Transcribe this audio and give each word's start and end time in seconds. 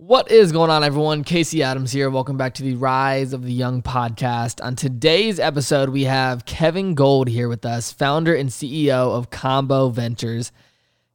What 0.00 0.30
is 0.30 0.50
going 0.50 0.70
on, 0.70 0.82
everyone? 0.82 1.24
Casey 1.24 1.62
Adams 1.62 1.92
here. 1.92 2.08
Welcome 2.08 2.38
back 2.38 2.54
to 2.54 2.62
the 2.62 2.74
Rise 2.74 3.34
of 3.34 3.44
the 3.44 3.52
Young 3.52 3.82
podcast. 3.82 4.64
On 4.64 4.74
today's 4.74 5.38
episode, 5.38 5.90
we 5.90 6.04
have 6.04 6.46
Kevin 6.46 6.94
Gold 6.94 7.28
here 7.28 7.50
with 7.50 7.66
us, 7.66 7.92
founder 7.92 8.34
and 8.34 8.48
CEO 8.48 9.14
of 9.14 9.28
Combo 9.28 9.90
Ventures. 9.90 10.52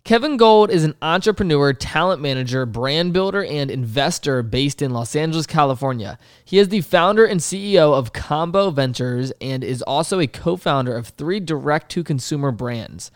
Kevin 0.04 0.38
Gold 0.38 0.70
is 0.70 0.84
an 0.84 0.94
entrepreneur, 1.02 1.74
talent 1.74 2.22
manager, 2.22 2.68
brand 2.68 3.12
builder, 3.12 3.44
and 3.44 3.72
investor 3.72 4.44
based 4.44 4.84
in 4.84 4.92
Los 4.92 5.16
Angeles, 5.16 5.48
California. 5.48 6.20
He 6.46 6.60
is 6.60 6.70
the 6.70 6.82
founder 6.82 7.26
and 7.26 7.40
CEO 7.40 7.92
of 7.92 8.14
Combo 8.14 8.70
Ventures 8.70 9.34
and 9.42 9.64
is 9.64 9.82
also 9.82 10.20
a 10.20 10.28
co 10.28 10.58
founder 10.58 10.96
of 10.96 11.08
three 11.08 11.40
direct 11.40 11.90
to 11.94 12.04
consumer 12.04 12.52
brands. 12.52 13.10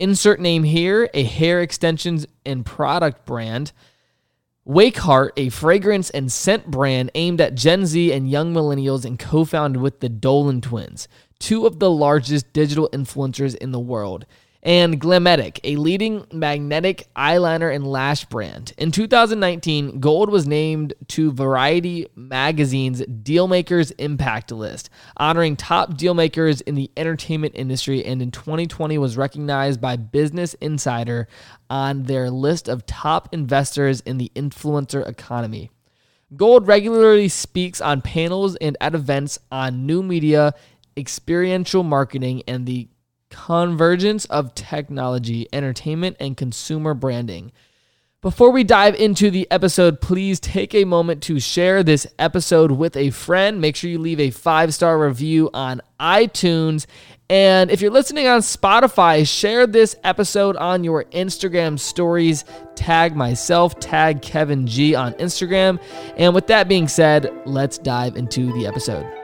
Insert 0.00 0.40
name 0.40 0.64
here 0.64 1.08
a 1.14 1.22
hair 1.22 1.60
extensions 1.60 2.26
and 2.44 2.66
product 2.66 3.24
brand. 3.24 3.70
Wakeheart, 4.66 5.30
a 5.36 5.48
fragrance 5.48 6.08
and 6.10 6.30
scent 6.30 6.70
brand 6.70 7.10
aimed 7.16 7.40
at 7.40 7.56
Gen 7.56 7.84
Z 7.84 8.12
and 8.12 8.30
young 8.30 8.54
millennials 8.54 9.04
and 9.04 9.18
co 9.18 9.44
founded 9.44 9.82
with 9.82 9.98
the 9.98 10.08
Dolan 10.08 10.60
twins, 10.60 11.08
two 11.40 11.66
of 11.66 11.80
the 11.80 11.90
largest 11.90 12.52
digital 12.52 12.88
influencers 12.92 13.56
in 13.56 13.72
the 13.72 13.80
world 13.80 14.24
and 14.62 15.00
Glametic, 15.00 15.58
a 15.64 15.74
leading 15.76 16.24
magnetic 16.32 17.08
eyeliner 17.16 17.74
and 17.74 17.84
lash 17.84 18.24
brand. 18.26 18.72
In 18.78 18.92
2019, 18.92 19.98
Gold 19.98 20.30
was 20.30 20.46
named 20.46 20.94
to 21.08 21.32
Variety 21.32 22.06
magazine's 22.14 23.02
Dealmakers 23.02 23.92
Impact 23.98 24.52
list, 24.52 24.88
honoring 25.16 25.56
top 25.56 25.94
dealmakers 25.94 26.62
in 26.62 26.76
the 26.76 26.90
entertainment 26.96 27.54
industry, 27.56 28.04
and 28.04 28.22
in 28.22 28.30
2020 28.30 28.98
was 28.98 29.16
recognized 29.16 29.80
by 29.80 29.96
Business 29.96 30.54
Insider 30.54 31.26
on 31.68 32.04
their 32.04 32.30
list 32.30 32.68
of 32.68 32.86
top 32.86 33.28
investors 33.32 34.00
in 34.02 34.18
the 34.18 34.30
influencer 34.36 35.06
economy. 35.06 35.70
Gold 36.36 36.68
regularly 36.68 37.28
speaks 37.28 37.80
on 37.80 38.00
panels 38.00 38.56
and 38.56 38.76
at 38.80 38.94
events 38.94 39.38
on 39.50 39.86
new 39.86 40.02
media, 40.02 40.54
experiential 40.96 41.82
marketing, 41.82 42.42
and 42.46 42.64
the 42.64 42.88
convergence 43.32 44.26
of 44.26 44.54
technology, 44.54 45.48
entertainment, 45.52 46.16
and 46.20 46.36
consumer 46.36 46.94
branding. 46.94 47.50
Before 48.20 48.52
we 48.52 48.62
dive 48.62 48.94
into 48.94 49.32
the 49.32 49.50
episode, 49.50 50.00
please 50.00 50.38
take 50.38 50.76
a 50.76 50.84
moment 50.84 51.24
to 51.24 51.40
share 51.40 51.82
this 51.82 52.06
episode 52.20 52.70
with 52.70 52.96
a 52.96 53.10
friend. 53.10 53.60
Make 53.60 53.74
sure 53.74 53.90
you 53.90 53.98
leave 53.98 54.20
a 54.20 54.30
five 54.30 54.72
star 54.72 54.96
review 54.96 55.50
on 55.52 55.82
iTunes. 55.98 56.86
And 57.28 57.68
if 57.68 57.80
you're 57.80 57.90
listening 57.90 58.28
on 58.28 58.40
Spotify, 58.40 59.26
share 59.26 59.66
this 59.66 59.96
episode 60.04 60.54
on 60.56 60.84
your 60.84 61.02
Instagram 61.06 61.80
stories. 61.80 62.44
Tag 62.76 63.16
myself, 63.16 63.80
tag 63.80 64.22
Kevin 64.22 64.68
G 64.68 64.94
on 64.94 65.14
Instagram. 65.14 65.82
And 66.16 66.32
with 66.32 66.46
that 66.46 66.68
being 66.68 66.86
said, 66.86 67.28
let's 67.44 67.76
dive 67.78 68.14
into 68.14 68.52
the 68.52 68.68
episode. 68.68 69.21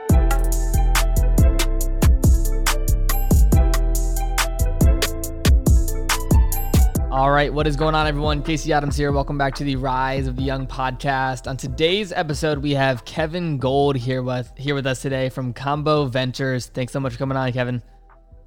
All 7.19 7.33
right, 7.33 7.53
what 7.53 7.67
is 7.67 7.75
going 7.75 7.97
on, 7.97 8.07
everyone? 8.07 8.45
Casey 8.45 8.73
Adams 8.73 8.97
here. 8.97 9.11
Welcome 9.11 9.37
back 9.37 9.57
to 9.57 9.65
the 9.65 9.75
Rise 9.75 10.29
of 10.29 10.37
the 10.37 10.43
Young 10.43 10.69
podcast. 10.69 11.49
On 11.49 11.57
today's 11.57 12.13
episode, 12.13 12.59
we 12.59 12.71
have 12.75 13.05
Kevin 13.05 13.59
Gold 13.59 13.97
here 13.97 14.23
with 14.23 14.53
here 14.57 14.77
with 14.77 14.87
us 14.87 15.03
today 15.03 15.29
from 15.29 15.53
Combo 15.53 16.05
Ventures. 16.05 16.67
Thanks 16.67 16.93
so 16.93 17.01
much 17.01 17.15
for 17.15 17.19
coming 17.19 17.37
on, 17.37 17.53
Kevin. 17.53 17.83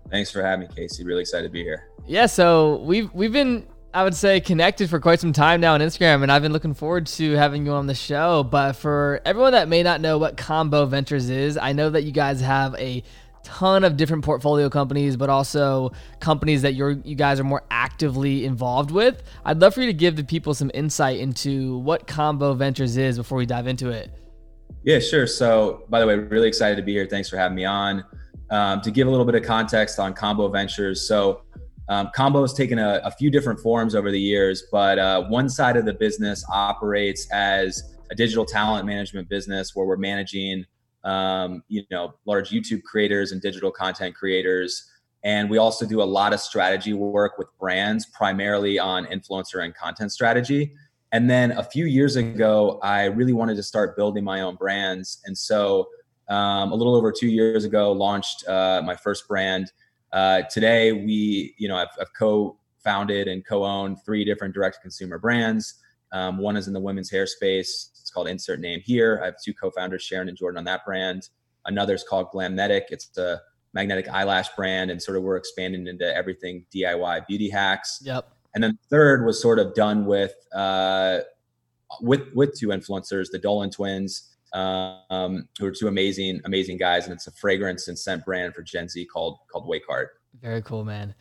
Thanks 0.09 0.31
for 0.31 0.41
having 0.41 0.69
me, 0.69 0.73
Casey. 0.73 1.03
Really 1.03 1.19
excited 1.19 1.47
to 1.47 1.51
be 1.51 1.63
here. 1.63 1.89
Yeah, 2.07 2.27
so 2.27 2.77
we've 2.83 3.13
we've 3.13 3.33
been 3.33 3.67
I 3.93 4.05
would 4.05 4.15
say 4.15 4.39
connected 4.39 4.89
for 4.89 5.01
quite 5.01 5.19
some 5.19 5.33
time 5.33 5.59
now 5.59 5.73
on 5.73 5.81
Instagram, 5.81 6.23
and 6.23 6.31
I've 6.31 6.41
been 6.41 6.53
looking 6.53 6.73
forward 6.73 7.07
to 7.07 7.33
having 7.33 7.65
you 7.65 7.73
on 7.73 7.87
the 7.87 7.93
show. 7.93 8.41
But 8.41 8.77
for 8.77 9.19
everyone 9.25 9.51
that 9.51 9.67
may 9.67 9.83
not 9.83 9.99
know 9.99 10.17
what 10.17 10.37
Combo 10.37 10.85
Ventures 10.85 11.29
is, 11.29 11.57
I 11.57 11.73
know 11.73 11.89
that 11.89 12.03
you 12.03 12.13
guys 12.13 12.39
have 12.39 12.73
a 12.75 13.03
ton 13.43 13.83
of 13.83 13.97
different 13.97 14.23
portfolio 14.23 14.69
companies, 14.69 15.17
but 15.17 15.29
also 15.29 15.91
companies 16.19 16.61
that 16.61 16.73
you're 16.73 16.91
you 16.91 17.15
guys 17.15 17.39
are 17.39 17.43
more 17.43 17.63
actively 17.71 18.45
involved 18.45 18.91
with. 18.91 19.23
I'd 19.45 19.59
love 19.59 19.73
for 19.73 19.81
you 19.81 19.87
to 19.87 19.93
give 19.93 20.15
the 20.15 20.23
people 20.23 20.53
some 20.53 20.71
insight 20.73 21.19
into 21.19 21.77
what 21.79 22.07
Combo 22.07 22.53
Ventures 22.53 22.97
is 22.97 23.17
before 23.17 23.37
we 23.37 23.45
dive 23.45 23.67
into 23.67 23.89
it. 23.89 24.11
Yeah, 24.83 24.99
sure. 24.99 25.27
So, 25.27 25.83
by 25.89 25.99
the 25.99 26.07
way, 26.07 26.15
really 26.15 26.47
excited 26.47 26.75
to 26.75 26.81
be 26.81 26.93
here. 26.93 27.05
Thanks 27.05 27.29
for 27.29 27.37
having 27.37 27.55
me 27.55 27.65
on. 27.65 28.03
Um, 28.49 28.81
to 28.81 28.91
give 28.91 29.07
a 29.07 29.09
little 29.09 29.25
bit 29.25 29.35
of 29.35 29.43
context 29.43 29.99
on 29.99 30.13
Combo 30.13 30.49
Ventures, 30.49 31.07
so 31.07 31.43
um, 31.87 32.09
Combo 32.13 32.41
has 32.41 32.53
taken 32.53 32.79
a, 32.79 33.01
a, 33.03 33.11
few 33.11 33.29
different 33.29 33.59
forms 33.59 33.95
over 33.95 34.11
the 34.11 34.19
years, 34.19 34.63
but 34.71 34.99
uh, 34.99 35.23
one 35.23 35.49
side 35.49 35.77
of 35.77 35.85
the 35.85 35.93
business 35.93 36.43
operates 36.49 37.29
as 37.31 37.95
a 38.11 38.15
digital 38.15 38.45
talent 38.45 38.85
management 38.85 39.27
business 39.27 39.75
where 39.75 39.85
we're 39.85 39.97
managing 39.97 40.65
um, 41.03 41.63
you 41.67 41.83
know, 41.91 42.13
large 42.25 42.49
YouTube 42.49 42.83
creators 42.83 43.31
and 43.31 43.41
digital 43.41 43.71
content 43.71 44.15
creators. 44.15 44.89
And 45.23 45.49
we 45.49 45.57
also 45.57 45.85
do 45.85 46.01
a 46.01 46.03
lot 46.03 46.33
of 46.33 46.39
strategy 46.39 46.93
work 46.93 47.37
with 47.37 47.47
brands, 47.59 48.05
primarily 48.07 48.79
on 48.79 49.05
influencer 49.05 49.63
and 49.63 49.75
content 49.75 50.11
strategy. 50.11 50.73
And 51.11 51.29
then 51.29 51.51
a 51.51 51.63
few 51.63 51.85
years 51.85 52.15
ago, 52.15 52.79
I 52.81 53.05
really 53.05 53.33
wanted 53.33 53.55
to 53.57 53.63
start 53.63 53.95
building 53.95 54.23
my 54.23 54.41
own 54.41 54.55
brands. 54.55 55.21
And 55.25 55.37
so 55.37 55.87
um, 56.29 56.71
a 56.71 56.75
little 56.75 56.95
over 56.95 57.11
two 57.11 57.27
years 57.27 57.65
ago, 57.65 57.91
launched 57.91 58.47
uh, 58.47 58.81
my 58.83 58.95
first 58.95 59.27
brand. 59.27 59.71
Uh, 60.13 60.43
today, 60.43 60.93
we, 60.93 61.53
you 61.57 61.67
know, 61.67 61.75
I've, 61.75 61.89
I've 61.99 62.13
co-founded 62.17 63.27
and 63.27 63.45
co-owned 63.45 63.97
three 64.05 64.23
different 64.23 64.53
direct-to-consumer 64.53 65.19
brands. 65.19 65.75
Um, 66.13 66.37
one 66.37 66.57
is 66.57 66.67
in 66.67 66.73
the 66.73 66.79
women's 66.79 67.11
hair 67.11 67.27
space. 67.27 67.90
It's 68.11 68.13
called 68.13 68.27
Insert 68.27 68.59
Name 68.59 68.81
Here. 68.83 69.21
I 69.23 69.27
have 69.27 69.35
two 69.41 69.53
co-founders, 69.53 70.03
Sharon 70.03 70.27
and 70.27 70.37
Jordan, 70.37 70.57
on 70.57 70.65
that 70.65 70.83
brand. 70.83 71.29
Another 71.65 71.93
is 71.93 72.03
called 72.03 72.27
Glametic. 72.33 72.87
It's 72.89 73.17
a 73.17 73.39
magnetic 73.73 74.09
eyelash 74.09 74.49
brand, 74.49 74.91
and 74.91 75.01
sort 75.01 75.15
of 75.15 75.23
we're 75.23 75.37
expanding 75.37 75.87
into 75.87 76.13
everything 76.13 76.65
DIY 76.75 77.25
beauty 77.25 77.49
hacks. 77.49 78.01
Yep. 78.03 78.29
And 78.53 78.61
then 78.61 78.77
third 78.89 79.25
was 79.25 79.41
sort 79.41 79.59
of 79.59 79.73
done 79.75 80.05
with 80.05 80.33
uh, 80.53 81.19
with 82.01 82.23
with 82.35 82.53
two 82.59 82.67
influencers, 82.67 83.27
the 83.31 83.39
Dolan 83.39 83.69
twins, 83.69 84.35
um, 84.51 85.47
who 85.57 85.67
are 85.67 85.71
two 85.71 85.87
amazing 85.87 86.41
amazing 86.43 86.75
guys, 86.75 87.05
and 87.05 87.13
it's 87.13 87.27
a 87.27 87.31
fragrance 87.31 87.87
and 87.87 87.97
scent 87.97 88.25
brand 88.25 88.53
for 88.53 88.61
Gen 88.61 88.89
Z 88.89 89.05
called 89.05 89.37
called 89.49 89.69
Wakeheart. 89.69 90.07
Very 90.41 90.61
cool, 90.63 90.83
man. 90.83 91.15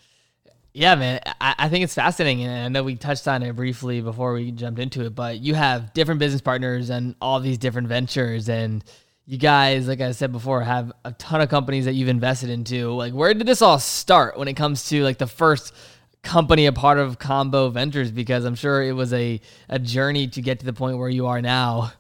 Yeah, 0.73 0.95
man. 0.95 1.21
I, 1.41 1.55
I 1.59 1.69
think 1.69 1.85
it's 1.85 1.95
fascinating. 1.95 2.45
And 2.45 2.65
I 2.65 2.69
know 2.69 2.85
we 2.85 2.95
touched 2.95 3.27
on 3.27 3.43
it 3.43 3.55
briefly 3.57 4.01
before 4.01 4.33
we 4.35 4.53
jumped 4.53 4.81
into 4.81 5.05
it, 5.05 5.15
but 5.15 5.41
you 5.41 5.55
have 5.55 5.93
different 5.93 6.21
business 6.21 6.41
partners 6.41 6.91
and 6.91 7.15
all 7.21 7.41
these 7.41 7.59
different 7.59 7.89
ventures. 7.89 8.49
And 8.49 8.85
you 9.27 9.39
guys, 9.39 9.89
like 9.89 10.01
I 10.01 10.13
said 10.13 10.33
before, 10.33 10.63
have 10.63 10.93
a 11.05 11.13
ton 11.13 11.41
of 11.41 11.49
companies 11.49 11.85
that 11.87 11.95
you've 11.95 12.09
invested 12.09 12.51
into. 12.51 12.93
Like, 12.93 13.13
where 13.13 13.35
did 13.35 13.47
this 13.47 13.63
all 13.63 13.79
start 13.79 14.39
when 14.39 14.49
it 14.49 14.55
comes 14.55 14.89
to 14.91 15.03
like 15.03 15.19
the 15.19 15.27
first 15.27 15.75
company 16.23 16.67
a 16.67 16.73
part 16.73 16.99
of 16.99 17.19
Combo 17.19 17.69
Ventures? 17.71 18.13
Because 18.13 18.45
I'm 18.45 18.55
sure 18.55 18.83
it 18.83 18.93
was 18.93 19.13
a, 19.13 19.41
a 19.69 19.79
journey 19.79 20.29
to 20.29 20.43
get 20.43 20.61
to 20.61 20.67
the 20.67 20.73
point 20.73 20.99
where 20.99 21.09
you 21.09 21.27
are 21.27 21.43
now. 21.43 21.93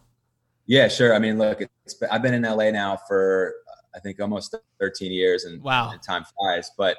Yeah, 0.66 0.86
sure. 0.86 1.14
I 1.14 1.18
mean, 1.18 1.38
look, 1.38 1.60
I've 2.10 2.22
been 2.22 2.34
in 2.34 2.42
LA 2.42 2.70
now 2.70 2.96
for 3.08 3.54
I 3.94 3.98
think 3.98 4.20
almost 4.20 4.54
13 4.78 5.10
years, 5.10 5.44
and 5.44 5.60
wow, 5.60 5.92
time 6.06 6.24
flies. 6.38 6.70
But 6.78 6.96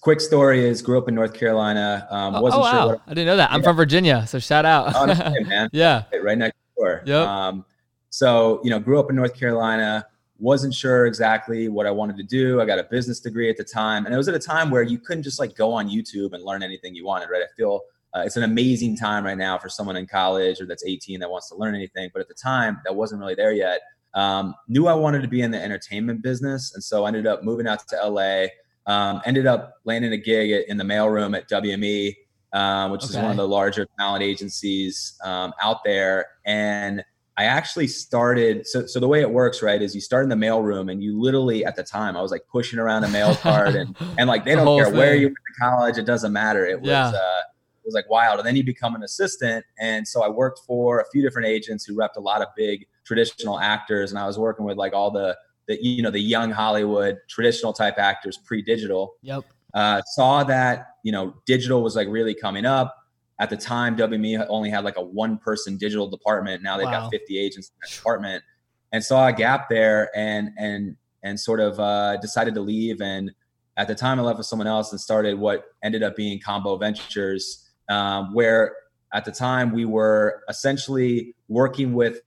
quick 0.00 0.20
story 0.20 0.64
is 0.64 0.82
grew 0.82 0.98
up 0.98 1.08
in 1.08 1.14
North 1.14 1.34
Carolina. 1.34 2.06
Um, 2.10 2.36
oh, 2.36 2.42
wasn't 2.42 2.62
oh, 2.62 2.64
wow. 2.64 2.88
sure. 2.88 3.02
I 3.06 3.10
didn't 3.10 3.26
know 3.26 3.36
that. 3.36 3.50
I'm 3.50 3.60
yeah. 3.60 3.64
from 3.64 3.76
Virginia, 3.76 4.26
so 4.26 4.38
shout 4.38 4.64
out. 4.64 4.92
oh, 4.94 5.06
man. 5.46 5.68
yeah, 5.72 6.04
right 6.22 6.38
next 6.38 6.56
door. 6.76 7.02
Yep. 7.04 7.26
Um, 7.26 7.64
so 8.10 8.60
you 8.64 8.70
know, 8.70 8.78
grew 8.78 8.98
up 8.98 9.10
in 9.10 9.16
North 9.16 9.34
Carolina. 9.34 10.06
Wasn't 10.38 10.72
sure 10.72 11.06
exactly 11.06 11.68
what 11.68 11.86
I 11.86 11.90
wanted 11.90 12.16
to 12.16 12.22
do. 12.22 12.60
I 12.60 12.64
got 12.64 12.78
a 12.78 12.84
business 12.84 13.20
degree 13.20 13.50
at 13.50 13.56
the 13.56 13.64
time, 13.64 14.06
and 14.06 14.14
it 14.14 14.18
was 14.18 14.28
at 14.28 14.34
a 14.34 14.38
time 14.38 14.70
where 14.70 14.82
you 14.82 14.98
couldn't 14.98 15.22
just 15.22 15.38
like 15.38 15.54
go 15.54 15.72
on 15.72 15.88
YouTube 15.88 16.32
and 16.32 16.42
learn 16.42 16.62
anything 16.62 16.94
you 16.94 17.04
wanted. 17.04 17.28
Right? 17.30 17.42
I 17.42 17.52
feel 17.56 17.82
uh, 18.14 18.22
it's 18.24 18.36
an 18.36 18.42
amazing 18.42 18.96
time 18.96 19.24
right 19.24 19.38
now 19.38 19.58
for 19.58 19.68
someone 19.68 19.96
in 19.96 20.06
college 20.06 20.60
or 20.60 20.66
that's 20.66 20.84
18 20.84 21.20
that 21.20 21.30
wants 21.30 21.48
to 21.50 21.54
learn 21.54 21.74
anything. 21.74 22.10
But 22.12 22.20
at 22.20 22.28
the 22.28 22.34
time, 22.34 22.80
that 22.84 22.94
wasn't 22.94 23.20
really 23.20 23.34
there 23.34 23.52
yet. 23.52 23.80
Um, 24.14 24.54
knew 24.66 24.88
I 24.88 24.94
wanted 24.94 25.22
to 25.22 25.28
be 25.28 25.42
in 25.42 25.52
the 25.52 25.62
entertainment 25.62 26.22
business, 26.22 26.74
and 26.74 26.82
so 26.82 27.04
I 27.04 27.08
ended 27.08 27.26
up 27.26 27.44
moving 27.44 27.68
out 27.68 27.86
to 27.86 28.08
LA 28.08 28.46
um, 28.86 29.20
ended 29.24 29.46
up 29.46 29.74
landing 29.84 30.12
a 30.12 30.16
gig 30.16 30.50
at, 30.50 30.68
in 30.68 30.76
the 30.76 30.84
mailroom 30.84 31.36
at 31.36 31.48
WME, 31.48 32.16
um, 32.52 32.90
which 32.90 33.04
okay. 33.04 33.10
is 33.10 33.16
one 33.16 33.30
of 33.30 33.36
the 33.36 33.46
larger 33.46 33.86
talent 33.98 34.22
agencies 34.22 35.18
um, 35.24 35.52
out 35.62 35.84
there. 35.84 36.26
And 36.44 37.04
I 37.36 37.44
actually 37.44 37.86
started. 37.86 38.66
So, 38.66 38.86
so 38.86 39.00
the 39.00 39.08
way 39.08 39.20
it 39.20 39.30
works, 39.30 39.62
right, 39.62 39.80
is 39.80 39.94
you 39.94 40.00
start 40.00 40.24
in 40.24 40.28
the 40.28 40.46
mailroom, 40.46 40.90
and 40.90 41.02
you 41.02 41.18
literally 41.18 41.64
at 41.64 41.76
the 41.76 41.82
time 41.82 42.16
I 42.16 42.22
was 42.22 42.30
like 42.30 42.42
pushing 42.50 42.78
around 42.78 43.04
a 43.04 43.08
mail 43.08 43.34
card, 43.36 43.76
and 43.76 43.96
and 44.18 44.28
like 44.28 44.44
they 44.44 44.54
don't 44.54 44.76
care 44.76 44.86
thing. 44.86 44.96
where 44.96 45.14
you 45.14 45.28
went 45.28 45.36
to 45.36 45.60
college, 45.60 45.96
it 45.98 46.04
doesn't 46.04 46.32
matter. 46.32 46.66
It 46.66 46.80
was. 46.80 46.90
Yeah. 46.90 47.08
Uh, 47.08 47.40
it 47.82 47.86
was 47.86 47.94
like 47.94 48.10
wild. 48.10 48.38
And 48.38 48.46
then 48.46 48.56
you 48.56 48.64
become 48.64 48.94
an 48.94 49.02
assistant. 49.02 49.64
And 49.78 50.06
so 50.06 50.22
I 50.22 50.28
worked 50.28 50.60
for 50.66 51.00
a 51.00 51.04
few 51.10 51.22
different 51.22 51.48
agents 51.48 51.84
who 51.84 51.96
repped 51.96 52.16
a 52.16 52.20
lot 52.20 52.42
of 52.42 52.48
big 52.54 52.86
traditional 53.04 53.58
actors. 53.58 54.10
And 54.10 54.18
I 54.18 54.26
was 54.26 54.38
working 54.38 54.66
with 54.66 54.76
like 54.76 54.92
all 54.92 55.10
the 55.10 55.36
the 55.70 55.84
you 55.84 56.02
know 56.02 56.10
the 56.10 56.20
young 56.20 56.50
Hollywood 56.50 57.18
traditional 57.28 57.72
type 57.72 57.94
actors 57.98 58.38
pre-digital. 58.44 59.14
Yep. 59.22 59.44
Uh, 59.72 60.02
saw 60.06 60.42
that 60.44 60.96
you 61.04 61.12
know 61.12 61.34
digital 61.46 61.82
was 61.82 61.96
like 61.96 62.08
really 62.08 62.34
coming 62.34 62.66
up. 62.66 62.96
at 63.38 63.48
the 63.48 63.56
time, 63.56 63.96
WME 63.96 64.44
only 64.50 64.68
had 64.68 64.84
like 64.84 64.98
a 64.98 65.02
one 65.02 65.38
person 65.38 65.78
digital 65.78 66.08
department. 66.08 66.62
Now 66.62 66.76
they've 66.76 66.84
wow. 66.86 67.02
got 67.02 67.10
50 67.10 67.38
agents 67.38 67.68
in 67.68 67.74
that 67.80 67.96
department 67.96 68.44
and 68.92 69.02
saw 69.02 69.28
a 69.28 69.32
gap 69.32 69.68
there 69.70 70.10
and, 70.14 70.50
and, 70.58 70.96
and 71.22 71.38
sort 71.38 71.60
of 71.60 71.78
uh, 71.80 72.16
decided 72.18 72.54
to 72.54 72.60
leave. 72.60 73.00
And 73.00 73.30
at 73.76 73.88
the 73.88 73.94
time, 73.94 74.18
I 74.18 74.22
left 74.22 74.38
with 74.38 74.46
someone 74.46 74.66
else 74.66 74.92
and 74.92 75.00
started 75.00 75.38
what 75.38 75.64
ended 75.82 76.02
up 76.02 76.16
being 76.16 76.40
Combo 76.40 76.76
Ventures, 76.76 77.70
um, 77.88 78.34
where 78.34 78.74
at 79.14 79.24
the 79.24 79.32
time 79.32 79.72
we 79.72 79.84
were 79.84 80.42
essentially 80.48 81.34
working 81.48 81.94
with 81.94 82.20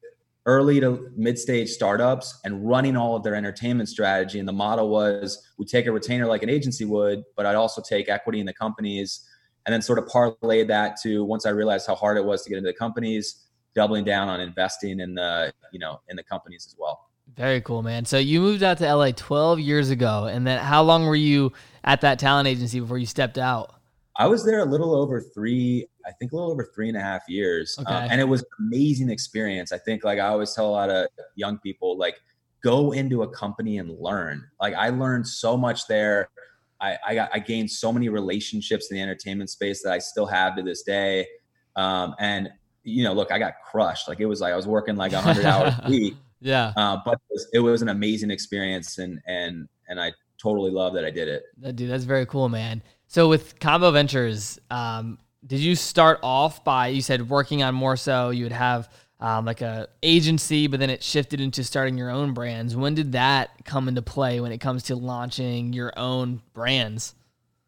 early 0.46 0.80
to 0.80 1.10
mid 1.16 1.40
stage 1.40 1.70
startups 1.70 2.40
and 2.44 2.68
running 2.68 2.98
all 2.98 3.16
of 3.16 3.24
their 3.24 3.36
entertainment 3.36 3.90
strategy. 3.90 4.40
And 4.40 4.48
the 4.48 4.54
model 4.54 4.90
was 4.90 5.42
we 5.58 5.66
take 5.66 5.86
a 5.86 5.92
retainer 5.92 6.26
like 6.26 6.44
an 6.44 6.50
agency 6.50 6.86
would, 6.86 7.24
but 7.36 7.46
I'd 7.46 7.56
also 7.56 7.82
take 7.82 8.10
equity 8.10 8.40
in 8.40 8.46
the 8.46 8.54
companies 8.54 9.28
and 9.66 9.74
then 9.74 9.82
sort 9.82 10.00
of 10.00 10.08
parlay 10.08 10.66
that 10.66 10.98
to 11.04 11.24
once 11.24 11.46
I 11.46 11.52
realized 11.52 11.88
how 11.88 11.96
hard 11.96 12.18
it 12.18 12.26
was 12.26 12.44
to 12.44 12.50
get 12.50 12.58
into 12.58 12.70
the 12.70 12.78
companies, 12.78 13.48
doubling 13.74 14.04
down 14.04 14.28
on 14.28 14.42
investing 14.42 15.00
in 15.00 15.16
the, 15.16 15.54
you 15.72 15.80
know, 15.80 16.02
in 16.10 16.18
the 16.18 16.24
companies 16.24 16.66
as 16.68 16.76
well. 16.78 17.10
Very 17.36 17.62
cool, 17.62 17.82
man. 17.82 18.06
So 18.06 18.18
you 18.18 18.42
moved 18.42 18.64
out 18.64 18.78
to 18.80 18.96
LA 18.96 19.12
12 19.12 19.60
years 19.60 19.90
ago. 19.90 20.26
And 20.26 20.46
then 20.46 20.60
how 20.60 20.84
long 20.84 21.06
were 21.06 21.16
you 21.16 21.54
at 21.84 22.02
that 22.02 22.20
talent 22.20 22.48
agency 22.48 22.80
before 22.82 22.98
you 22.98 23.06
stepped 23.06 23.38
out? 23.38 23.74
I 24.16 24.28
was 24.28 24.46
there 24.46 24.60
a 24.60 24.66
little 24.66 24.94
over 24.94 25.22
three, 25.22 25.88
I 26.06 26.12
think 26.12 26.32
a 26.32 26.36
little 26.36 26.52
over 26.52 26.70
three 26.76 26.90
and 26.90 26.98
a 26.98 27.02
half 27.02 27.22
years. 27.28 27.76
Um, 27.78 27.86
okay. 27.88 27.96
Um, 27.96 28.08
and 28.12 28.22
it 28.22 28.26
was 28.26 28.42
an 28.42 28.48
amazing 28.68 29.10
experience. 29.10 29.72
I 29.72 29.78
think 29.78 30.04
like 30.04 30.20
I 30.20 30.28
always 30.28 30.54
tell 30.54 30.68
a 30.68 30.72
lot 30.72 30.90
of 30.90 31.08
young 31.36 31.58
people, 31.60 31.98
like 31.98 32.16
go 32.64 32.92
into 32.92 33.24
a 33.24 33.28
company 33.28 33.78
and 33.78 33.98
learn. 34.00 34.46
Like 34.60 34.74
I 34.74 34.90
learned 34.90 35.28
so 35.28 35.58
much 35.58 35.88
there. 35.88 36.30
I, 36.82 36.98
I, 37.08 37.16
got, 37.16 37.30
I 37.34 37.40
gained 37.40 37.72
so 37.72 37.94
many 37.94 38.10
relationships 38.10 38.92
in 38.92 38.98
the 38.98 39.02
entertainment 39.02 39.50
space 39.50 39.82
that 39.84 39.94
I 39.94 40.00
still 40.00 40.26
have 40.26 40.56
to 40.58 40.64
this 40.64 40.84
day. 40.84 41.28
Um, 41.76 42.16
and 42.20 42.50
you 42.84 43.04
know, 43.04 43.14
look, 43.14 43.32
I 43.32 43.40
got 43.40 43.54
crushed. 43.66 44.08
Like 44.08 44.20
it 44.20 44.26
was 44.26 44.42
like 44.42 44.54
I 44.54 44.56
was 44.56 44.68
working 44.68 44.96
like 44.96 45.14
a 45.14 45.22
hundred 45.22 45.46
hours 45.46 45.74
a 45.82 45.86
week. 45.90 46.16
Yeah. 46.42 46.74
Uh, 46.76 46.98
but 47.06 47.14
it 47.14 47.22
was, 47.32 47.48
it 47.54 47.60
was, 47.60 47.82
an 47.82 47.90
amazing 47.90 48.30
experience, 48.30 48.98
and 48.98 49.22
and 49.28 49.70
and 49.88 50.00
I 50.00 50.12
totally 50.38 50.72
love 50.72 50.94
that 50.94 51.06
I 51.06 51.10
did 51.10 51.30
it. 51.30 51.44
Dude, 51.76 51.90
that's 51.90 52.04
very 52.04 52.26
cool, 52.26 52.50
man. 52.50 52.84
So 53.08 53.30
with 53.30 53.60
Combo 53.60 53.92
Ventures, 53.92 54.60
um, 54.70 55.18
did 55.46 55.60
you 55.60 55.76
start 55.76 56.20
off 56.24 56.64
by 56.64 56.88
you 56.88 57.02
said 57.02 57.30
working 57.30 57.64
on 57.64 57.76
more 57.76 57.98
so 57.98 58.30
you 58.30 58.46
would 58.46 58.52
have 58.52 58.90
um, 59.24 59.46
like 59.46 59.62
a 59.62 59.88
agency, 60.04 60.68
but 60.68 60.82
then 60.82 60.90
it 60.90 61.02
shifted 61.02 61.40
into 61.40 61.64
starting 61.64 61.98
your 61.98 62.10
own 62.10 62.34
brands. 62.34 62.76
When 62.76 62.94
did 62.94 63.14
that 63.14 63.52
come 63.64 63.88
into 63.88 64.02
play 64.02 64.42
when 64.42 64.52
it 64.52 64.58
comes 64.58 64.84
to 64.84 64.96
launching 64.98 65.72
your 65.72 65.94
own 65.98 66.42
brands? 66.54 67.16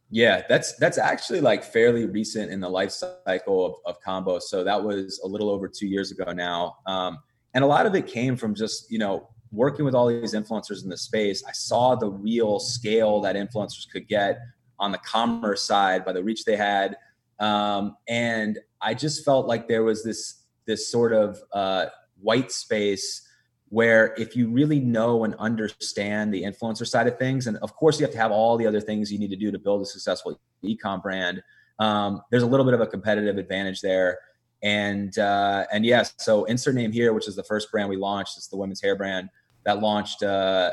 Yeah, 0.10 0.44
that's 0.50 0.76
that's 0.76 0.98
actually 0.98 1.40
like 1.42 1.64
fairly 1.64 2.06
recent 2.06 2.52
in 2.52 2.60
the 2.60 2.70
life 2.70 2.92
cycle 2.92 3.66
of, 3.66 3.76
of 3.86 4.02
Combo. 4.02 4.40
So 4.40 4.66
that 4.66 4.84
was 4.84 5.22
a 5.24 5.28
little 5.28 5.50
over 5.50 5.70
two 5.70 5.88
years 5.88 6.12
ago 6.12 6.32
now, 6.34 6.76
um, 6.88 7.20
and 7.54 7.64
a 7.64 7.68
lot 7.68 7.86
of 7.86 7.96
it 7.96 8.06
came 8.06 8.36
from 8.36 8.54
just 8.54 8.92
you 8.92 9.00
know 9.00 9.30
working 9.52 9.86
with 9.86 9.96
all 9.96 10.08
these 10.08 10.34
influencers 10.34 10.84
in 10.84 10.90
the 10.90 10.98
space. 10.98 11.42
I 11.48 11.54
saw 11.54 11.96
the 11.96 12.10
real 12.10 12.60
scale 12.60 13.22
that 13.22 13.38
influencers 13.38 13.90
could 13.90 14.10
get 14.10 14.40
on 14.78 14.92
the 14.92 14.98
commerce 15.00 15.62
side 15.62 16.04
by 16.04 16.12
the 16.12 16.22
reach 16.22 16.44
they 16.44 16.58
had. 16.58 16.98
Um, 17.40 17.98
and 18.08 18.60
I 18.82 18.94
just 18.94 19.26
felt 19.26 19.48
like 19.48 19.68
there 19.68 19.84
was 19.84 20.04
this 20.04 20.44
this 20.66 20.90
sort 20.90 21.14
of 21.14 21.40
uh, 21.54 21.88
white 22.20 22.52
space 22.52 23.22
where 23.70 24.14
if 24.18 24.36
you 24.36 24.50
really 24.50 24.80
know 24.80 25.24
and 25.24 25.36
understand 25.36 26.34
the 26.34 26.44
influencer 26.44 26.88
side 26.88 27.08
of 27.08 27.18
things, 27.18 27.48
and 27.48 27.58
of 27.58 27.76
course 27.76 28.00
you 28.00 28.06
have 28.06 28.14
to 28.14 28.18
have 28.18 28.32
all 28.32 28.58
the 28.58 28.66
other 28.66 28.82
things 28.82 29.12
you 29.12 29.20
need 29.20 29.30
to 29.30 29.36
do 29.36 29.52
to 29.52 29.60
build 29.60 29.82
a 29.82 29.86
successful 29.86 30.40
ecom 30.64 31.02
brand. 31.02 31.42
Um, 31.80 32.22
there's 32.32 32.44
a 32.44 32.48
little 32.48 32.66
bit 32.66 32.74
of 32.74 32.82
a 32.82 32.88
competitive 32.88 33.38
advantage 33.38 33.82
there. 33.82 34.20
And 34.64 35.18
uh, 35.20 35.66
and 35.72 35.86
yes, 35.86 36.14
so 36.18 36.46
insert 36.46 36.76
name 36.76 36.92
here, 36.92 37.14
which 37.14 37.28
is 37.28 37.36
the 37.36 37.44
first 37.44 37.72
brand 37.72 37.90
we 37.90 37.98
launched, 37.98 38.38
it's 38.38 38.48
the 38.48 38.58
women's 38.58 38.82
hair 38.82 38.96
brand 38.96 39.30
that 39.66 39.80
launched 39.80 40.24
uh, 40.24 40.72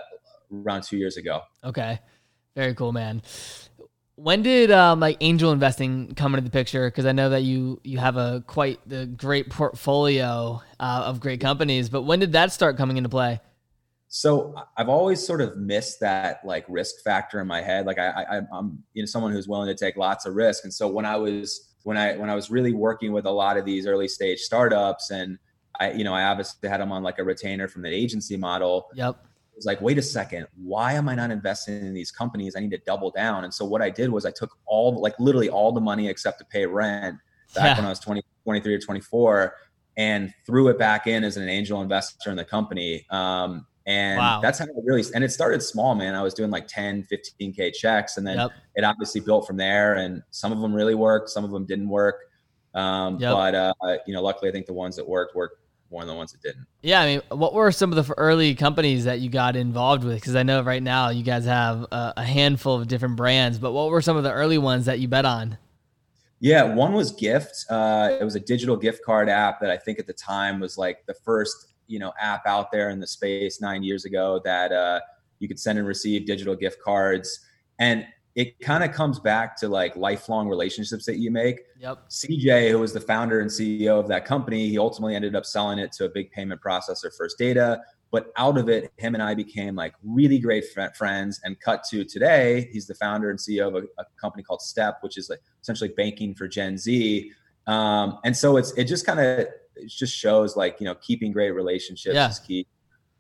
around 0.53 0.83
two 0.83 0.97
years 0.97 1.17
ago. 1.17 1.43
Okay, 1.65 1.99
very 2.55 2.75
cool, 2.75 2.93
man. 2.93 3.23
When 4.23 4.43
did 4.43 4.71
um, 4.71 5.01
like 5.01 5.17
angel 5.21 5.51
investing 5.51 6.15
come 6.15 6.33
into 6.35 6.45
the 6.45 6.51
picture? 6.51 6.89
Because 6.89 7.07
I 7.07 7.13
know 7.13 7.31
that 7.31 7.43
you 7.43 7.81
you 7.83 7.99
have 7.99 8.17
a 8.17 8.45
quite 8.47 8.79
the 8.89 9.07
great 9.07 9.51
portfolio 9.51 10.63
uh, 10.79 11.03
of 11.07 11.19
great 11.19 11.41
companies, 11.41 11.89
but 11.89 12.03
when 12.03 12.21
did 12.21 12.31
that 12.33 12.53
start 12.53 12.77
coming 12.77 12.99
into 12.99 13.09
play? 13.09 13.41
So 14.07 14.55
I've 14.77 14.89
always 14.89 15.27
sort 15.27 15.41
of 15.41 15.57
missed 15.57 15.99
that 16.01 16.39
like 16.45 16.65
risk 16.69 17.03
factor 17.03 17.41
in 17.41 17.49
my 17.49 17.63
head. 17.63 17.85
Like 17.85 17.99
I, 17.99 18.11
I 18.11 18.41
I'm 18.53 18.85
you 18.95 19.03
know 19.03 19.07
someone 19.07 19.33
who's 19.33 19.49
willing 19.49 19.67
to 19.67 19.75
take 19.75 19.97
lots 19.97 20.25
of 20.25 20.37
risk, 20.37 20.63
and 20.63 20.73
so 20.73 20.87
when 20.87 21.05
I 21.05 21.17
was 21.17 21.73
when 21.83 21.97
I 21.97 22.17
when 22.17 22.31
I 22.31 22.37
was 22.37 22.49
really 22.49 22.73
working 22.73 23.11
with 23.11 23.27
a 23.27 23.31
lot 23.31 23.57
of 23.57 23.65
these 23.65 23.89
early 23.89 24.07
stage 24.07 24.39
startups, 24.39 25.11
and 25.11 25.37
I 25.81 25.91
you 25.91 26.05
know 26.05 26.15
I 26.15 26.27
obviously 26.27 26.69
had 26.69 26.81
them 26.81 26.93
on 26.93 27.03
like 27.03 27.19
a 27.19 27.25
retainer 27.25 27.67
from 27.67 27.83
the 27.83 27.91
agency 27.93 28.37
model. 28.37 28.87
Yep 28.95 29.17
was 29.57 29.67
like, 29.67 29.81
wait 29.81 29.99
a 29.99 30.03
second, 30.03 30.47
why 30.57 30.95
am 30.95 31.09
I 31.09 31.15
not 31.15 31.31
investing 31.31 31.75
in 31.75 31.95
these 31.95 32.11
companies? 32.11 32.55
I 32.57 32.61
need 32.61 32.71
to 32.71 32.79
double 32.79 33.11
down. 33.11 33.45
And 33.45 33.53
so 33.53 33.65
what 33.65 33.83
I 33.83 33.91
did 33.91 34.11
was 34.11 34.25
I 34.25 34.31
took 34.31 34.57
all, 34.67 35.01
like 35.01 35.15
literally 35.19 35.49
all 35.49 35.73
the 35.73 35.81
money 35.81 36.09
except 36.09 36.39
to 36.39 36.45
pay 36.47 36.67
rent 36.67 37.17
back 37.55 37.65
yeah. 37.65 37.77
when 37.77 37.85
I 37.85 37.89
was 37.89 37.99
20, 37.99 38.23
23 38.45 38.75
or 38.75 38.79
24 38.79 39.55
and 39.97 40.33
threw 40.47 40.69
it 40.69 40.79
back 40.79 41.07
in 41.07 41.23
as 41.23 41.37
an 41.37 41.49
angel 41.49 41.83
investor 41.83 42.31
in 42.31 42.37
the 42.37 42.45
company. 42.45 43.07
Um, 43.11 43.67
and 43.87 44.19
wow. 44.19 44.41
that's 44.41 44.59
how 44.59 44.65
it 44.65 44.71
really, 44.85 45.05
and 45.15 45.25
it 45.25 45.33
started 45.33 45.63
small, 45.63 45.95
man. 45.95 46.15
I 46.15 46.23
was 46.23 46.35
doing 46.35 46.51
like 46.51 46.67
10, 46.69 47.07
15K 47.13 47.75
checks. 47.75 48.17
And 48.17 48.27
then 48.27 48.39
yep. 48.39 48.51
it 48.75 48.85
obviously 48.85 49.21
built 49.21 49.47
from 49.47 49.57
there. 49.57 49.95
And 49.95 50.23
some 50.31 50.53
of 50.53 50.61
them 50.61 50.73
really 50.73 50.95
worked. 50.95 51.31
Some 51.31 51.45
of 51.45 51.51
them 51.51 51.67
didn't 51.67 51.89
work. 51.89 52.17
Um, 52.75 53.19
yep. 53.19 53.33
but, 53.33 53.55
uh, 53.55 53.73
you 54.07 54.15
know, 54.15 54.23
luckily 54.23 54.49
I 54.49 54.53
think 54.53 54.67
the 54.67 54.73
ones 54.73 54.97
that 54.97 55.07
worked 55.07 55.35
worked 55.35 55.62
one 55.93 56.03
of 56.03 56.09
the 56.09 56.15
ones 56.15 56.33
that 56.33 56.43
didn't. 56.43 56.67
Yeah, 56.81 57.01
I 57.01 57.07
mean, 57.07 57.23
what 57.29 57.55
were 57.55 57.71
some 57.71 57.93
of 57.93 58.07
the 58.07 58.15
early 58.15 58.55
companies 58.55 59.05
that 59.05 59.21
you 59.21 59.29
got 59.29 59.55
involved 59.57 60.05
with? 60.05 60.17
Because 60.17 60.35
I 60.35 60.43
know 60.43 60.63
right 60.63 60.83
now 60.83 61.11
you 61.11 61.23
guys 61.23 61.45
have 61.45 61.83
a, 61.93 62.15
a, 62.17 62.25
handful 62.25 62.81
of 62.81 62.89
different 62.89 63.17
brands, 63.17 63.59
but 63.59 63.73
what 63.73 63.91
were 63.91 64.01
some 64.01 64.17
of 64.17 64.23
the 64.23 64.33
early 64.33 64.59
ones 64.59 64.87
that 64.87 64.99
you 64.99 65.09
bet 65.09 65.25
on? 65.25 65.59
Yeah, 66.41 66.65
one 66.75 66.93
was 66.93 67.13
Gyft. 67.13 67.67
Uh, 67.71 68.17
it 68.21 68.25
was 68.25 68.35
a 68.35 68.41
digital 68.41 68.77
gift 68.77 69.05
card 69.05 69.29
app 69.29 69.61
that 69.61 69.71
I 69.71 69.77
think 69.77 70.01
at 70.01 70.07
the 70.07 70.13
time 70.13 70.59
was 70.59 70.77
like 70.77 71.07
the 71.07 71.15
first 71.15 71.69
you 71.87 71.99
know 71.99 72.13
app 72.19 72.47
out 72.47 72.73
there 72.73 72.91
in 72.91 72.99
the 72.99 73.07
space 73.07 73.61
nine 73.61 73.83
years 73.83 74.05
ago 74.05 74.41
that 74.45 74.73
uh, 74.73 75.01
you 75.39 75.49
could 75.49 75.61
send 75.61 75.79
and 75.79 75.87
receive 75.87 76.27
digital 76.27 76.57
gift 76.57 76.81
cards. 76.83 77.41
And 77.79 78.07
it 78.35 78.59
kind 78.61 78.83
of 78.83 78.93
comes 78.93 79.19
back 79.19 79.57
to 79.59 79.69
like 79.69 79.95
lifelong 79.95 80.49
relationships 80.49 81.05
that 81.07 81.19
you 81.19 81.31
make. 81.31 81.61
Yep. 81.83 82.11
CJ, 82.11 82.71
who 82.71 82.79
was 82.79 82.93
the 82.93 83.01
founder 83.01 83.41
and 83.41 83.51
CEO 83.51 83.99
of 83.99 84.07
that 84.07 84.25
company, 84.25 84.69
he 84.69 84.79
ultimately 84.79 85.17
ended 85.17 85.35
up 85.35 85.45
selling 85.45 85.81
it 85.81 85.91
to 85.93 86.05
a 86.05 86.09
big 86.09 86.31
payment 86.31 86.61
processor, 86.61 87.11
First 87.19 87.39
Data. 87.39 87.81
But 88.13 88.33
out 88.37 88.57
of 88.57 88.69
it, 88.69 88.93
him 88.99 89.15
and 89.15 89.23
I 89.23 89.35
became 89.35 89.75
like 89.75 89.95
really 90.05 90.39
great 90.39 90.65
friends. 90.97 91.41
And 91.43 91.59
cut 91.59 91.83
to 91.91 92.05
today, 92.05 92.69
he's 92.71 92.87
the 92.87 92.95
founder 92.95 93.31
and 93.31 93.39
CEO 93.39 93.67
of 93.67 93.75
a, 93.75 93.79
a 94.01 94.05
company 94.21 94.45
called 94.45 94.63
Step, 94.63 94.99
which 95.01 95.19
is 95.19 95.29
like 95.29 95.41
essentially 95.61 95.91
banking 95.97 96.37
for 96.37 96.47
Gen 96.47 96.79
Z. 96.79 97.33
Um, 97.67 98.19
and 98.25 98.37
so 98.37 98.59
it's 98.59 98.73
it 98.73 98.85
just 98.85 99.05
kind 99.05 99.19
of 99.19 99.27
it 99.27 99.89
just 99.89 100.17
shows 100.17 100.57
like 100.57 100.77
you 100.79 100.85
know 100.85 100.95
keeping 100.97 101.33
great 101.33 101.51
relationships 101.51 102.15
yeah. 102.15 102.29
is 102.29 102.39
key, 102.39 102.67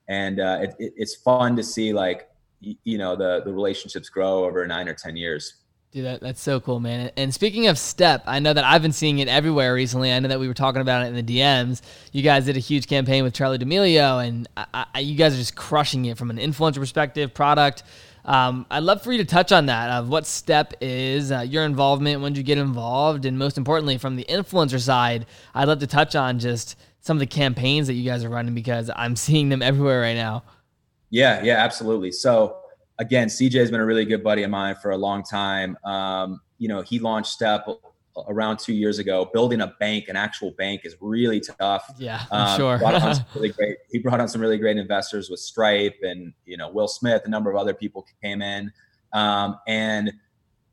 and 0.08 0.38
uh, 0.38 0.58
it, 0.62 0.74
it, 0.78 0.92
it's 0.96 1.16
fun 1.16 1.56
to 1.56 1.64
see 1.64 1.92
like 1.92 2.28
you 2.60 2.98
know 2.98 3.16
the 3.16 3.42
the 3.44 3.52
relationships 3.52 4.08
grow 4.08 4.44
over 4.44 4.64
nine 4.66 4.88
or 4.88 4.94
ten 4.94 5.16
years. 5.16 5.61
Dude, 5.92 6.06
that, 6.06 6.22
that's 6.22 6.40
so 6.40 6.58
cool, 6.58 6.80
man. 6.80 7.10
And 7.18 7.34
speaking 7.34 7.66
of 7.66 7.78
Step, 7.78 8.22
I 8.26 8.38
know 8.38 8.54
that 8.54 8.64
I've 8.64 8.80
been 8.80 8.92
seeing 8.92 9.18
it 9.18 9.28
everywhere 9.28 9.74
recently. 9.74 10.10
I 10.10 10.18
know 10.20 10.28
that 10.28 10.40
we 10.40 10.48
were 10.48 10.54
talking 10.54 10.80
about 10.80 11.04
it 11.04 11.14
in 11.14 11.26
the 11.26 11.38
DMs. 11.38 11.82
You 12.12 12.22
guys 12.22 12.46
did 12.46 12.56
a 12.56 12.60
huge 12.60 12.86
campaign 12.86 13.24
with 13.24 13.34
Charli 13.34 13.58
D'Amelio, 13.58 14.26
and 14.26 14.48
I, 14.56 14.86
I, 14.94 15.00
you 15.00 15.14
guys 15.16 15.34
are 15.34 15.36
just 15.36 15.54
crushing 15.54 16.06
it 16.06 16.16
from 16.16 16.30
an 16.30 16.38
influencer 16.38 16.76
perspective, 16.76 17.34
product. 17.34 17.82
Um, 18.24 18.64
I'd 18.70 18.84
love 18.84 19.02
for 19.02 19.12
you 19.12 19.18
to 19.18 19.26
touch 19.26 19.52
on 19.52 19.66
that 19.66 19.90
of 19.90 20.08
what 20.08 20.26
Step 20.26 20.72
is, 20.80 21.30
uh, 21.30 21.40
your 21.40 21.64
involvement, 21.64 22.22
when 22.22 22.32
did 22.32 22.38
you 22.38 22.44
get 22.44 22.56
involved, 22.56 23.26
and 23.26 23.38
most 23.38 23.58
importantly, 23.58 23.98
from 23.98 24.16
the 24.16 24.24
influencer 24.30 24.80
side, 24.80 25.26
I'd 25.54 25.68
love 25.68 25.80
to 25.80 25.86
touch 25.86 26.16
on 26.16 26.38
just 26.38 26.78
some 27.00 27.18
of 27.18 27.20
the 27.20 27.26
campaigns 27.26 27.86
that 27.88 27.94
you 27.94 28.08
guys 28.08 28.24
are 28.24 28.30
running 28.30 28.54
because 28.54 28.90
I'm 28.96 29.14
seeing 29.26 29.50
them 29.50 29.60
everywhere 29.60 30.00
right 30.00 30.16
now. 30.16 30.44
Yeah, 31.10 31.42
yeah, 31.42 31.56
absolutely. 31.56 32.12
So 32.12 32.61
again, 33.02 33.26
CJ 33.26 33.54
has 33.54 33.70
been 33.70 33.80
a 33.80 33.84
really 33.84 34.04
good 34.04 34.22
buddy 34.22 34.44
of 34.44 34.50
mine 34.50 34.76
for 34.80 34.92
a 34.92 34.96
long 34.96 35.24
time. 35.24 35.76
Um, 35.84 36.40
you 36.58 36.68
know, 36.68 36.82
he 36.82 37.00
launched 37.00 37.32
Step 37.32 37.66
around 38.28 38.58
two 38.58 38.72
years 38.72 38.98
ago. 39.00 39.28
Building 39.32 39.60
a 39.60 39.74
bank, 39.80 40.08
an 40.08 40.14
actual 40.14 40.52
bank, 40.52 40.82
is 40.84 40.96
really 41.00 41.40
tough. 41.40 41.90
Yeah, 41.98 42.22
I'm 42.30 42.48
um, 42.48 42.56
sure. 42.56 43.24
really 43.34 43.48
great. 43.50 43.76
He 43.90 43.98
brought 43.98 44.20
on 44.20 44.28
some 44.28 44.40
really 44.40 44.56
great 44.56 44.76
investors 44.76 45.28
with 45.28 45.40
Stripe 45.40 45.96
and 46.02 46.32
you 46.46 46.56
know 46.56 46.70
Will 46.70 46.88
Smith. 46.88 47.22
A 47.24 47.28
number 47.28 47.50
of 47.50 47.56
other 47.56 47.74
people 47.74 48.06
came 48.22 48.40
in, 48.40 48.72
um, 49.12 49.58
and 49.66 50.12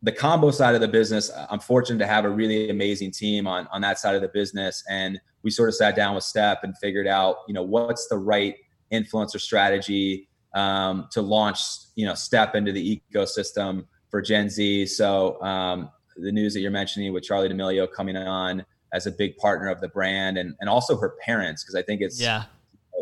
the 0.04 0.12
combo 0.12 0.52
side 0.52 0.76
of 0.76 0.82
the 0.82 0.88
business. 0.88 1.32
I'm 1.50 1.60
fortunate 1.60 2.00
to 2.00 2.08
have 2.08 2.26
a 2.26 2.30
really 2.30 2.70
amazing 2.70 3.12
team 3.12 3.48
on 3.48 3.68
on 3.72 3.82
that 3.82 3.98
side 3.98 4.16
of 4.16 4.22
the 4.22 4.30
business, 4.30 4.84
and 4.88 5.20
we 5.42 5.50
sort 5.50 5.70
of 5.70 5.76
sat 5.76 5.96
down 5.96 6.14
with 6.14 6.24
Step 6.24 6.60
and 6.62 6.78
figured 6.78 7.08
out 7.08 7.38
you 7.48 7.56
know 7.56 7.64
what's 7.64 8.08
the 8.08 8.18
right 8.18 8.56
influencer 8.92 9.40
strategy 9.40 10.29
um, 10.56 11.08
to 11.12 11.22
launch, 11.22 11.60
you 11.96 12.06
know, 12.06 12.14
step 12.14 12.56
into 12.56 12.72
the 12.72 13.02
ecosystem 13.14 13.86
for 14.10 14.22
Gen 14.22 14.50
Z. 14.50 14.88
So 14.88 15.42
um, 15.42 15.90
the 16.18 16.32
news 16.32 16.54
that 16.54 16.62
you're 16.62 16.72
mentioning 16.72 17.14
with 17.14 17.24
Charli 17.24 17.50
D'Amelio 17.50 17.92
coming 17.92 18.18
on 18.18 18.66
as 18.94 19.06
a 19.06 19.12
big 19.12 19.38
partner 19.38 19.70
of 19.70 19.82
the 19.82 19.90
brand 19.90 20.38
and, 20.38 20.56
and 20.60 20.70
also 20.70 20.98
her 20.98 21.16
parents, 21.24 21.64
because 21.64 21.76
I 21.76 21.82
think 21.84 22.02
it's, 22.02 22.20
yeah, 22.20 22.46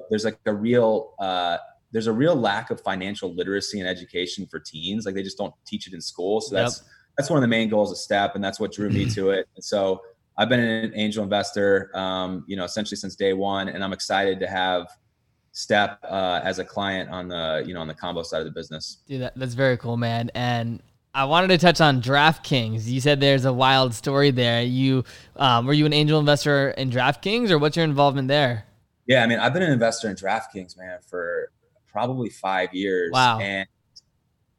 there's 0.09 0.25
like 0.25 0.37
a 0.45 0.53
real, 0.53 1.13
uh, 1.19 1.57
there's 1.91 2.07
a 2.07 2.13
real 2.13 2.35
lack 2.35 2.69
of 2.69 2.81
financial 2.81 3.33
literacy 3.33 3.79
and 3.79 3.87
education 3.87 4.45
for 4.45 4.59
teens. 4.59 5.05
Like 5.05 5.15
they 5.15 5.23
just 5.23 5.37
don't 5.37 5.53
teach 5.65 5.87
it 5.87 5.93
in 5.93 6.01
school. 6.01 6.41
So 6.41 6.55
that's, 6.55 6.79
yep. 6.79 6.87
that's 7.17 7.29
one 7.29 7.37
of 7.37 7.41
the 7.41 7.47
main 7.47 7.69
goals 7.69 7.91
of 7.91 7.97
Step. 7.97 8.35
And 8.35 8.43
that's 8.43 8.59
what 8.59 8.73
drew 8.73 8.89
me 8.89 9.09
to 9.11 9.29
it. 9.29 9.47
And 9.55 9.63
so 9.63 10.01
I've 10.37 10.49
been 10.49 10.59
an 10.59 10.91
angel 10.95 11.23
investor, 11.23 11.89
um, 11.95 12.43
you 12.47 12.55
know, 12.55 12.65
essentially 12.65 12.97
since 12.97 13.15
day 13.15 13.33
one, 13.33 13.69
and 13.69 13.83
I'm 13.83 13.93
excited 13.93 14.39
to 14.41 14.47
have 14.47 14.87
Step 15.57 15.97
uh, 16.03 16.39
as 16.43 16.59
a 16.59 16.63
client 16.63 17.09
on 17.09 17.27
the, 17.27 17.63
you 17.65 17.73
know, 17.73 17.81
on 17.81 17.87
the 17.87 17.93
combo 17.95 18.21
side 18.21 18.41
of 18.41 18.45
the 18.45 18.51
business. 18.51 18.99
Dude, 19.07 19.21
that, 19.23 19.33
that's 19.35 19.55
very 19.55 19.75
cool, 19.75 19.97
man. 19.97 20.29
And 20.35 20.83
I 21.15 21.25
wanted 21.25 21.47
to 21.47 21.57
touch 21.57 21.81
on 21.81 21.99
DraftKings. 21.99 22.85
You 22.85 23.01
said 23.01 23.19
there's 23.19 23.45
a 23.45 23.51
wild 23.51 23.95
story 23.95 24.29
there. 24.29 24.61
You 24.61 25.03
um, 25.35 25.65
were 25.65 25.73
you 25.73 25.87
an 25.87 25.93
angel 25.93 26.19
investor 26.19 26.69
in 26.77 26.91
DraftKings, 26.91 27.49
or 27.49 27.57
what's 27.57 27.75
your 27.75 27.85
involvement 27.85 28.27
there? 28.27 28.67
Yeah, 29.07 29.23
I 29.23 29.25
mean, 29.25 29.39
I've 29.39 29.51
been 29.51 29.63
an 29.63 29.71
investor 29.71 30.07
in 30.11 30.15
DraftKings, 30.15 30.77
man, 30.77 30.99
for 31.01 31.51
probably 31.91 32.29
five 32.29 32.71
years. 32.71 33.09
Wow. 33.11 33.39
And 33.39 33.67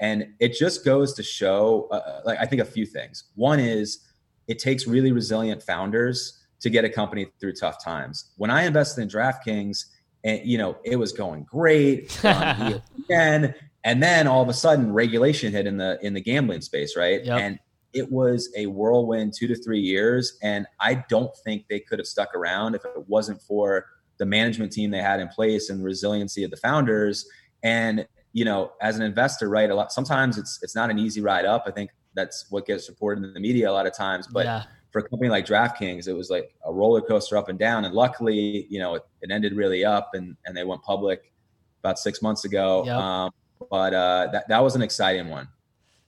and 0.00 0.34
it 0.40 0.54
just 0.54 0.84
goes 0.84 1.14
to 1.14 1.22
show, 1.22 1.86
uh, 1.92 1.94
uh, 1.94 2.20
like, 2.24 2.38
I 2.40 2.44
think 2.44 2.60
a 2.60 2.64
few 2.64 2.86
things. 2.86 3.24
One 3.36 3.60
is 3.60 4.08
it 4.48 4.58
takes 4.58 4.88
really 4.88 5.12
resilient 5.12 5.62
founders 5.62 6.42
to 6.58 6.70
get 6.70 6.84
a 6.84 6.88
company 6.88 7.28
through 7.38 7.52
tough 7.52 7.84
times. 7.84 8.32
When 8.36 8.50
I 8.50 8.64
invested 8.64 9.02
in 9.02 9.08
DraftKings, 9.08 9.84
and 10.28 10.48
you 10.48 10.58
know, 10.58 10.76
it 10.84 10.96
was 10.96 11.12
going 11.12 11.44
great. 11.44 12.18
Um, 12.28 12.82
ESPN, 13.10 13.54
and 13.84 14.02
then 14.02 14.26
all 14.26 14.42
of 14.42 14.48
a 14.48 14.54
sudden 14.54 14.92
regulation 14.92 15.52
hit 15.52 15.66
in 15.66 15.76
the 15.76 15.98
in 16.02 16.14
the 16.14 16.20
gambling 16.20 16.60
space 16.60 16.96
right 16.96 17.24
yep. 17.24 17.40
and 17.40 17.58
it 17.94 18.10
was 18.12 18.52
a 18.56 18.66
whirlwind 18.66 19.32
two 19.34 19.46
to 19.46 19.54
three 19.54 19.80
years 19.80 20.36
and 20.42 20.66
i 20.80 20.94
don't 21.08 21.34
think 21.44 21.64
they 21.68 21.80
could 21.80 21.98
have 21.98 22.06
stuck 22.06 22.34
around 22.34 22.74
if 22.74 22.84
it 22.84 23.08
wasn't 23.08 23.40
for 23.40 23.86
the 24.18 24.26
management 24.26 24.72
team 24.72 24.90
they 24.90 25.00
had 25.00 25.20
in 25.20 25.28
place 25.28 25.70
and 25.70 25.80
the 25.80 25.84
resiliency 25.84 26.44
of 26.44 26.50
the 26.50 26.56
founders 26.56 27.26
and 27.62 28.06
you 28.32 28.44
know 28.44 28.72
as 28.82 28.96
an 28.96 29.02
investor 29.02 29.48
right 29.48 29.70
a 29.70 29.74
lot 29.74 29.92
sometimes 29.92 30.36
it's 30.36 30.60
it's 30.62 30.74
not 30.74 30.90
an 30.90 30.98
easy 30.98 31.20
ride 31.20 31.44
up 31.44 31.64
i 31.66 31.70
think 31.70 31.90
that's 32.14 32.46
what 32.50 32.66
gets 32.66 32.88
reported 32.88 33.24
in 33.24 33.32
the 33.32 33.40
media 33.40 33.70
a 33.70 33.72
lot 33.72 33.86
of 33.86 33.96
times 33.96 34.26
but 34.26 34.44
yeah. 34.44 34.64
For 35.00 35.06
a 35.06 35.08
company 35.08 35.30
like 35.30 35.46
draftkings 35.46 36.08
it 36.08 36.12
was 36.12 36.30
like 36.30 36.54
a 36.64 36.72
roller 36.72 37.00
coaster 37.00 37.36
up 37.36 37.48
and 37.48 37.58
down 37.58 37.84
and 37.84 37.94
luckily 37.94 38.66
you 38.68 38.78
know 38.78 38.94
it, 38.94 39.02
it 39.22 39.30
ended 39.30 39.54
really 39.54 39.84
up 39.84 40.10
and 40.14 40.36
and 40.46 40.56
they 40.56 40.64
went 40.64 40.82
public 40.82 41.32
about 41.80 41.98
six 41.98 42.20
months 42.22 42.44
ago 42.44 42.84
yep. 42.84 42.96
um, 42.96 43.30
but 43.70 43.94
uh, 43.94 44.28
that 44.32 44.48
that 44.48 44.62
was 44.62 44.74
an 44.74 44.82
exciting 44.82 45.28
one. 45.28 45.48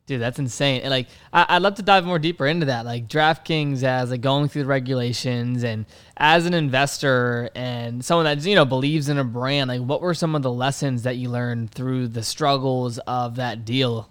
Dude, 0.07 0.21
that's 0.21 0.41
insane. 0.41 0.81
And 0.81 0.91
like, 0.91 1.07
I, 1.33 1.55
would 1.55 1.63
love 1.63 1.75
to 1.77 1.83
dive 1.83 2.05
more 2.05 2.19
deeper 2.19 2.47
into 2.47 2.67
that. 2.67 2.85
Like 2.85 3.07
DraftKings 3.07 3.85
as 3.85 4.11
like 4.11 4.21
going 4.21 4.49
through 4.49 4.63
the 4.63 4.69
regulations 4.69 5.63
and 5.63 5.87
as 6.17 6.47
an 6.47 6.55
investor 6.55 7.49
and 7.55 8.05
someone 8.05 8.25
that 8.25 8.45
you 8.45 8.57
know 8.57 8.65
believes 8.65 9.09
in 9.09 9.19
a 9.19 9.25
brand. 9.25 9.69
Like, 9.69 9.83
what 9.83 10.01
were 10.01 10.15
some 10.15 10.35
of 10.35 10.43
the 10.43 10.51
lessons 10.51 11.05
that 11.05 11.17
you 11.17 11.29
learned 11.29 11.71
through 11.71 12.09
the 12.09 12.25
struggles 12.25 12.99
of 13.07 13.37
that 13.37 13.65
deal? 13.65 14.11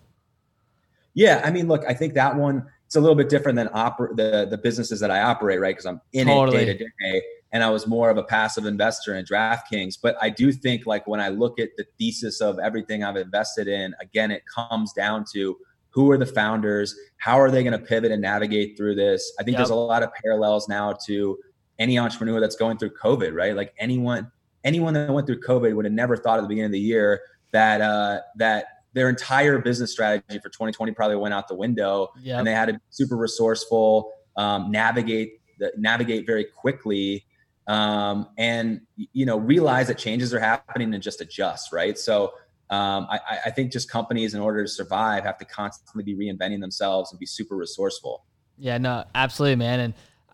Yeah, 1.16 1.42
I 1.44 1.52
mean, 1.52 1.68
look, 1.68 1.84
I 1.86 1.94
think 1.94 2.14
that 2.14 2.36
one 2.36 2.68
it's 2.90 2.96
a 2.96 3.00
little 3.00 3.16
bit 3.16 3.30
different 3.30 3.56
than 3.56 3.68
oper- 3.68 4.16
the 4.16 4.48
the 4.50 4.58
businesses 4.58 5.00
that 5.00 5.12
I 5.12 5.22
operate, 5.22 5.60
right? 5.60 5.76
Because 5.76 5.86
I'm 5.86 6.02
in 6.12 6.26
totally. 6.26 6.64
it 6.64 6.66
day 6.66 6.74
to 6.74 6.90
day 7.00 7.22
and 7.52 7.64
I 7.64 7.70
was 7.70 7.86
more 7.86 8.10
of 8.10 8.18
a 8.18 8.24
passive 8.24 8.66
investor 8.66 9.14
in 9.14 9.26
DraftKings. 9.26 10.00
But 10.02 10.18
I 10.20 10.32
do 10.32 10.52
think 10.52 10.88
like 10.88 11.06
when 11.06 11.20
I 11.20 11.30
look 11.30 11.60
at 11.60 11.70
the 11.78 11.86
thesis 12.00 12.42
of 12.42 12.58
everything 12.58 13.04
I've 13.04 13.16
invested 13.16 13.68
in, 13.68 13.94
again, 14.02 14.32
it 14.32 14.42
comes 14.48 14.92
down 14.92 15.24
to 15.34 15.56
who 15.92 16.10
are 16.10 16.18
the 16.18 16.26
founders, 16.26 16.96
how 17.18 17.40
are 17.40 17.52
they 17.52 17.62
going 17.62 17.80
to 17.80 17.86
pivot 17.86 18.12
and 18.12 18.24
navigate 18.24 18.76
through 18.76 18.96
this? 18.96 19.32
I 19.40 19.44
think 19.44 19.54
yep. 19.54 19.60
there's 19.60 19.70
a 19.70 19.76
lot 19.76 20.02
of 20.02 20.10
parallels 20.24 20.68
now 20.68 20.98
to 21.06 21.38
any 21.78 22.00
entrepreneur 22.00 22.40
that's 22.40 22.56
going 22.56 22.80
through 22.80 22.96
COVID, 22.96 23.36
right? 23.36 23.56
Like 23.56 23.72
anyone, 23.78 24.32
anyone 24.64 24.96
that 24.96 25.12
went 25.12 25.28
through 25.28 25.42
COVID 25.42 25.76
would 25.76 25.86
have 25.86 25.94
never 25.94 26.18
thought 26.18 26.40
at 26.40 26.42
the 26.42 26.48
beginning 26.48 26.68
of 26.70 26.72
the 26.72 26.80
year 26.80 27.22
that 27.52 27.82
uh, 27.82 28.22
that 28.38 28.66
their 28.94 29.10
entire 29.10 29.60
business 29.60 29.92
strategy 29.92 30.40
for 30.40 30.50
2020 30.50 30.94
probably 30.94 31.16
went 31.16 31.34
out 31.34 31.48
the 31.48 31.56
window, 31.56 32.10
yep. 32.22 32.40
and 32.40 32.48
they 32.48 32.54
had 32.54 32.66
to 32.68 32.74
be 32.74 32.80
super 32.90 33.16
resourceful, 33.16 34.12
um, 34.36 34.72
navigate 34.72 35.40
the, 35.60 35.72
navigate 35.78 36.26
very 36.26 36.46
quickly 36.46 37.26
um, 37.68 38.28
and 38.38 38.82
you 38.96 39.26
know 39.26 39.38
realize 39.38 39.88
that 39.88 39.98
changes 39.98 40.34
are 40.34 40.40
happening 40.40 40.94
and 40.94 41.04
just 41.04 41.22
adjust 41.22 41.72
right 41.72 41.98
so 41.98 42.34
um, 42.72 43.08
I, 43.10 43.20
I, 43.48 43.50
think 43.50 43.72
just 43.72 43.90
companies 43.90 44.36
in 44.36 44.42
order 44.42 44.64
to 44.64 44.70
survive 44.70 45.24
have 45.24 45.40
to 45.40 45.46
constantly 45.46 46.04
be 46.04 46.16
reinventing 46.16 46.62
themselves 46.62 47.12
and 47.12 47.20
be 47.20 47.26
super 47.26 47.56
resourceful 47.56 48.26
yeah 48.58 48.78
no 48.78 49.06
absolutely 49.14 49.56
man 49.56 49.80
and 49.80 49.94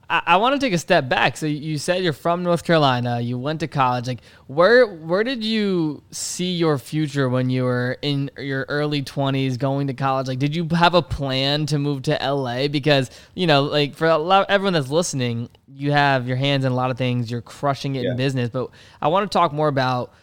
I, 0.10 0.22
I 0.26 0.38
want 0.38 0.60
to 0.60 0.66
take 0.66 0.74
a 0.74 0.78
step 0.78 1.10
back. 1.10 1.38
So 1.38 1.46
you 1.46 1.78
said 1.78 2.04
you're 2.04 2.14
from 2.14 2.44
North 2.44 2.64
Carolina. 2.64 3.20
You 3.20 3.38
went 3.38 3.60
to 3.62 3.68
college. 3.68 4.08
Like, 4.08 4.22
where 4.48 4.86
where 4.86 5.24
did 5.24 5.44
you 5.44 6.04
see 6.12 6.54
your 6.54 6.78
future 6.78 7.30
when 7.30 7.50
you 7.50 7.64
were 7.64 7.98
in 8.02 8.30
your 8.38 8.66
early 8.70 9.02
20s, 9.02 9.58
going 9.58 9.88
to 9.88 9.94
college? 9.94 10.28
Like, 10.28 10.40
did 10.40 10.56
you 10.56 10.68
have 10.72 10.94
a 10.94 11.02
plan 11.02 11.66
to 11.68 11.80
move 11.80 12.04
to 12.04 12.18
LA? 12.22 12.68
Because 12.68 13.10
you 13.34 13.48
know, 13.48 13.64
like 13.64 13.96
for 13.96 14.16
lot, 14.18 14.46
everyone 14.50 14.74
that's 14.74 14.90
listening, 14.90 15.50
you 15.68 15.92
have 15.92 16.28
your 16.28 16.38
hands 16.38 16.66
in 16.66 16.72
a 16.72 16.76
lot 16.76 16.92
of 16.92 16.98
things. 16.98 17.30
You're 17.32 17.42
crushing 17.42 17.96
it 17.96 18.04
yeah. 18.04 18.12
in 18.12 18.18
business. 18.18 18.50
But 18.50 18.70
I 19.02 19.08
want 19.08 19.30
to 19.30 19.36
talk 19.36 19.54
more 19.54 19.68
about 19.68 20.14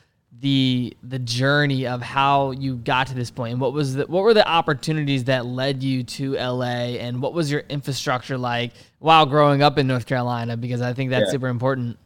the 0.40 0.96
the 1.02 1.18
journey 1.18 1.86
of 1.86 2.00
how 2.00 2.52
you 2.52 2.76
got 2.76 3.06
to 3.06 3.14
this 3.14 3.30
point 3.30 3.52
and 3.52 3.60
what 3.60 3.72
was 3.72 3.94
the, 3.94 4.06
what 4.06 4.22
were 4.22 4.32
the 4.32 4.46
opportunities 4.48 5.24
that 5.24 5.44
led 5.44 5.82
you 5.82 6.02
to 6.02 6.34
LA 6.34 6.96
and 6.98 7.20
what 7.20 7.34
was 7.34 7.50
your 7.50 7.60
infrastructure 7.68 8.38
like 8.38 8.72
while 8.98 9.26
growing 9.26 9.62
up 9.62 9.78
in 9.78 9.86
North 9.86 10.06
Carolina 10.06 10.56
because 10.56 10.80
I 10.80 10.94
think 10.94 11.10
that's 11.10 11.26
yeah. 11.26 11.32
super 11.32 11.48
important. 11.48 11.98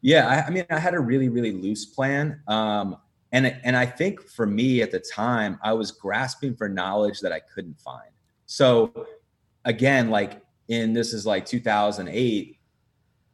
Yeah, 0.00 0.28
I, 0.28 0.46
I, 0.46 0.50
mean 0.50 0.64
I 0.70 0.78
had 0.78 0.94
a 0.94 1.00
really 1.00 1.28
really 1.28 1.52
loose 1.52 1.84
plan 1.84 2.40
um, 2.46 2.96
and 3.32 3.54
and 3.64 3.76
I 3.76 3.86
think 3.86 4.22
for 4.22 4.46
me 4.46 4.80
at 4.80 4.92
the 4.92 5.00
time 5.00 5.58
I 5.62 5.72
was 5.72 5.90
grasping 5.90 6.54
for 6.54 6.68
knowledge 6.68 7.20
that 7.20 7.32
I 7.32 7.40
couldn't 7.40 7.78
find. 7.80 8.10
So 8.46 9.06
again 9.64 10.10
like 10.10 10.40
in 10.68 10.92
this 10.92 11.12
is 11.12 11.26
like 11.26 11.44
2008 11.44 12.56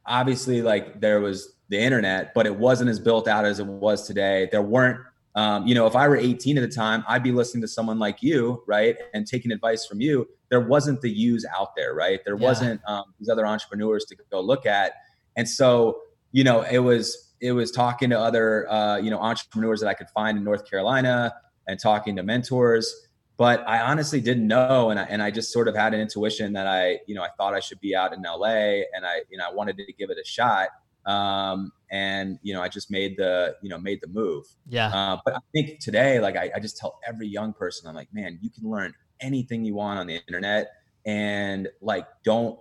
obviously 0.06 0.62
like 0.62 1.00
there 1.00 1.20
was 1.20 1.53
the 1.68 1.78
internet, 1.78 2.35
but 2.35 2.47
it 2.47 2.56
wasn't 2.56 2.90
as 2.90 3.00
built 3.00 3.26
out 3.26 3.44
as 3.44 3.59
it 3.59 3.66
was 3.66 4.06
today. 4.06 4.49
There 4.50 4.62
weren't, 4.62 5.00
um, 5.35 5.66
you 5.66 5.75
know, 5.75 5.87
if 5.87 5.97
I 5.97 6.06
were 6.09 6.16
18 6.16 6.59
at 6.59 6.61
the 6.61 6.68
time, 6.68 7.04
I'd 7.09 7.23
be 7.23 7.33
listening 7.33 7.62
to 7.62 7.68
someone 7.68 7.99
like 7.99 8.23
you, 8.23 8.62
right, 8.66 8.97
and 9.14 9.26
taking 9.26 9.50
advice 9.50 9.87
from 9.87 10.00
you. 10.00 10.28
There 10.50 10.61
wasn't 10.61 11.00
the 11.00 11.11
use 11.11 11.44
out 11.59 11.75
there, 11.75 11.94
right? 11.94 12.21
There 12.25 12.37
yeah. 12.37 12.47
wasn't 12.47 12.80
um, 12.87 13.04
these 13.18 13.28
other 13.28 13.47
entrepreneurs 13.47 14.04
to 14.06 14.16
go 14.30 14.40
look 14.40 14.66
at, 14.66 14.92
and 15.37 15.49
so 15.49 16.00
you 16.35 16.42
know, 16.42 16.62
it 16.62 16.78
was 16.78 17.33
it 17.40 17.52
was 17.52 17.71
talking 17.71 18.11
to 18.11 18.18
other 18.18 18.71
uh, 18.71 18.97
you 18.97 19.11
know 19.11 19.18
entrepreneurs 19.18 19.80
that 19.80 19.88
I 19.88 19.94
could 19.94 20.11
find 20.11 20.37
in 20.37 20.42
North 20.44 20.68
Carolina 20.68 21.33
and 21.68 21.78
talking 21.80 22.16
to 22.16 22.23
mentors. 22.23 22.92
But 23.37 23.66
I 23.66 23.80
honestly 23.80 24.21
didn't 24.21 24.47
know, 24.47 24.90
and 24.90 24.99
I, 24.99 25.04
and 25.04 25.23
I 25.23 25.30
just 25.30 25.52
sort 25.52 25.66
of 25.66 25.75
had 25.75 25.92
an 25.94 26.00
intuition 26.00 26.52
that 26.52 26.68
I, 26.68 27.00
you 27.06 27.16
know, 27.16 27.23
I 27.23 27.28
thought 27.37 27.52
I 27.52 27.61
should 27.61 27.80
be 27.80 27.94
out 27.94 28.12
in 28.12 28.23
LA, 28.23 28.83
and 28.94 29.04
I, 29.04 29.23
you 29.28 29.38
know, 29.38 29.44
I 29.49 29.52
wanted 29.52 29.76
to 29.76 29.92
give 29.92 30.11
it 30.11 30.18
a 30.18 30.25
shot 30.25 30.68
um, 31.06 31.73
and 31.90 32.38
you 32.42 32.54
know 32.54 32.62
i 32.62 32.68
just 32.68 32.90
made 32.90 33.16
the 33.16 33.54
you 33.62 33.68
know 33.68 33.78
made 33.78 34.00
the 34.00 34.08
move. 34.08 34.44
Yeah. 34.68 34.88
Uh, 34.88 35.18
but 35.25 35.34
i 35.34 35.40
think 35.52 35.80
today 35.80 36.18
like 36.20 36.37
I, 36.37 36.50
I 36.54 36.61
just 36.61 36.76
tell 36.76 36.99
every 37.06 37.28
young 37.28 37.52
person 37.52 37.88
i'm 37.88 37.94
like 37.94 38.12
man 38.12 38.38
you 38.42 38.50
can 38.50 38.68
learn 38.68 38.94
anything 39.20 39.64
you 39.64 39.75
want 39.75 39.99
on 39.99 40.06
the 40.06 40.16
internet. 40.16 40.73
And 41.06 41.68
like 41.80 42.06
don't 42.25 42.58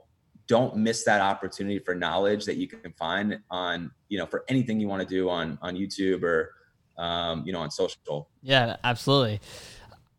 don't 0.48 0.76
miss 0.76 1.06
that 1.06 1.22
opportunity 1.22 1.80
for 1.80 1.96
knowledge 1.96 2.46
that 2.46 2.58
you 2.58 2.68
can 2.68 2.92
find 2.98 3.40
on 3.50 3.92
you 4.10 4.18
know 4.18 4.26
for 4.26 4.44
anything 4.50 4.80
you 4.80 4.88
want 4.88 5.02
to 5.02 5.08
do 5.08 5.30
on 5.30 5.58
on 5.62 5.76
youtube 5.76 6.22
or 6.24 6.52
um, 6.98 7.44
you 7.46 7.54
know 7.54 7.60
on 7.60 7.72
social. 7.72 8.30
Yeah 8.42 8.78
absolutely. 8.84 9.40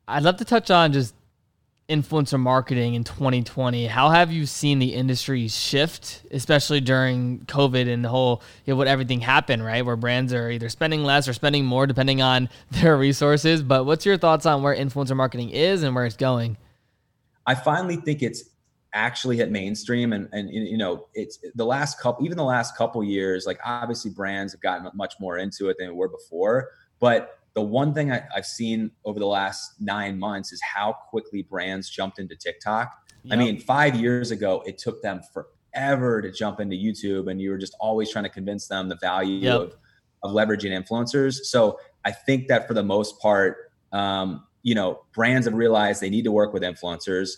I'd 0.08 0.22
love 0.22 0.36
to 0.36 0.44
touch 0.44 0.70
on 0.70 0.92
just 0.92 1.14
influencer 1.88 2.40
marketing 2.40 2.94
in 2.94 3.04
2020 3.04 3.86
how 3.86 4.08
have 4.08 4.32
you 4.32 4.46
seen 4.46 4.78
the 4.78 4.94
industry 4.94 5.48
shift 5.48 6.24
especially 6.30 6.80
during 6.80 7.40
covid 7.40 7.92
and 7.92 8.02
the 8.02 8.08
whole 8.08 8.42
you 8.64 8.72
know, 8.72 8.78
what 8.78 8.88
everything 8.88 9.20
happened 9.20 9.64
right? 9.64 9.84
Where 9.84 9.96
brands 9.96 10.32
are 10.32 10.50
either 10.50 10.68
spending 10.68 11.02
less 11.02 11.26
or 11.26 11.32
spending 11.32 11.64
more 11.64 11.86
depending 11.86 12.22
on 12.22 12.48
their 12.70 12.96
resources. 12.96 13.62
But 13.62 13.84
what's 13.84 14.06
your 14.06 14.18
thoughts 14.18 14.46
on 14.46 14.62
where 14.62 14.74
influencer 14.74 15.16
marketing 15.16 15.50
is 15.50 15.82
and 15.82 15.94
where 15.94 16.04
it's 16.04 16.16
going? 16.16 16.56
I 17.46 17.54
finally 17.54 17.96
think 17.96 18.22
it's 18.22 18.44
actually 18.92 19.36
hit 19.36 19.50
mainstream 19.50 20.12
and 20.12 20.28
and 20.32 20.48
you 20.50 20.78
know 20.78 21.08
it's 21.14 21.40
the 21.56 21.66
last 21.66 22.00
couple 22.00 22.24
even 22.24 22.36
the 22.36 22.44
last 22.44 22.76
couple 22.76 23.02
years 23.02 23.44
like 23.44 23.58
obviously 23.64 24.08
brands 24.08 24.52
have 24.52 24.60
gotten 24.60 24.88
much 24.94 25.14
more 25.18 25.36
into 25.38 25.68
it 25.68 25.76
than 25.78 25.88
they 25.88 25.94
were 25.94 26.08
before. 26.08 26.70
But 27.00 27.38
the 27.54 27.62
one 27.62 27.94
thing 27.94 28.10
I, 28.10 28.22
have 28.34 28.46
seen 28.46 28.90
over 29.04 29.18
the 29.18 29.26
last 29.26 29.74
nine 29.80 30.18
months 30.18 30.52
is 30.52 30.60
how 30.60 30.92
quickly 30.92 31.42
brands 31.42 31.88
jumped 31.88 32.18
into 32.18 32.34
TikTok. 32.34 32.92
Yep. 33.24 33.32
I 33.32 33.36
mean, 33.36 33.60
five 33.60 33.94
years 33.94 34.30
ago, 34.30 34.62
it 34.66 34.76
took 34.76 35.02
them 35.02 35.20
forever 35.32 36.20
to 36.20 36.30
jump 36.30 36.60
into 36.60 36.76
YouTube, 36.76 37.30
and 37.30 37.40
you 37.40 37.50
were 37.50 37.58
just 37.58 37.76
always 37.80 38.10
trying 38.10 38.24
to 38.24 38.30
convince 38.30 38.66
them 38.66 38.88
the 38.88 38.96
value 38.96 39.38
yep. 39.38 39.60
of, 39.60 39.76
of 40.22 40.32
leveraging 40.32 40.72
influencers. 40.72 41.44
So 41.44 41.78
I 42.04 42.10
think 42.10 42.48
that 42.48 42.66
for 42.66 42.74
the 42.74 42.82
most 42.82 43.20
part, 43.20 43.70
um, 43.92 44.44
you 44.62 44.74
know, 44.74 45.04
brands 45.14 45.46
have 45.46 45.54
realized 45.54 46.00
they 46.02 46.10
need 46.10 46.24
to 46.24 46.32
work 46.32 46.52
with 46.52 46.62
influencers. 46.62 47.30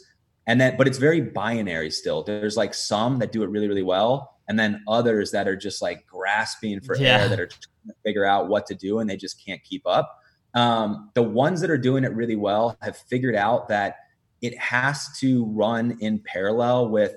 and 0.46 0.60
then 0.60 0.76
but 0.76 0.86
it's 0.86 0.98
very 0.98 1.20
binary 1.20 1.90
still 1.90 2.22
there's 2.22 2.56
like 2.56 2.72
some 2.72 3.18
that 3.18 3.32
do 3.32 3.42
it 3.42 3.50
really 3.50 3.68
really 3.68 3.82
well 3.82 4.35
and 4.48 4.58
then 4.58 4.82
others 4.86 5.30
that 5.32 5.48
are 5.48 5.56
just 5.56 5.82
like 5.82 6.06
grasping 6.06 6.80
for 6.80 6.96
yeah. 6.96 7.18
air 7.18 7.28
that 7.28 7.40
are 7.40 7.46
trying 7.46 7.88
to 7.88 7.94
figure 8.04 8.24
out 8.24 8.48
what 8.48 8.66
to 8.66 8.74
do 8.74 9.00
and 9.00 9.10
they 9.10 9.16
just 9.16 9.44
can't 9.44 9.62
keep 9.64 9.82
up. 9.86 10.20
Um, 10.54 11.10
the 11.14 11.22
ones 11.22 11.60
that 11.60 11.70
are 11.70 11.78
doing 11.78 12.04
it 12.04 12.12
really 12.14 12.36
well 12.36 12.76
have 12.80 12.96
figured 12.96 13.34
out 13.34 13.68
that 13.68 13.96
it 14.40 14.56
has 14.58 15.08
to 15.18 15.44
run 15.46 15.98
in 16.00 16.18
parallel 16.20 16.88
with 16.88 17.14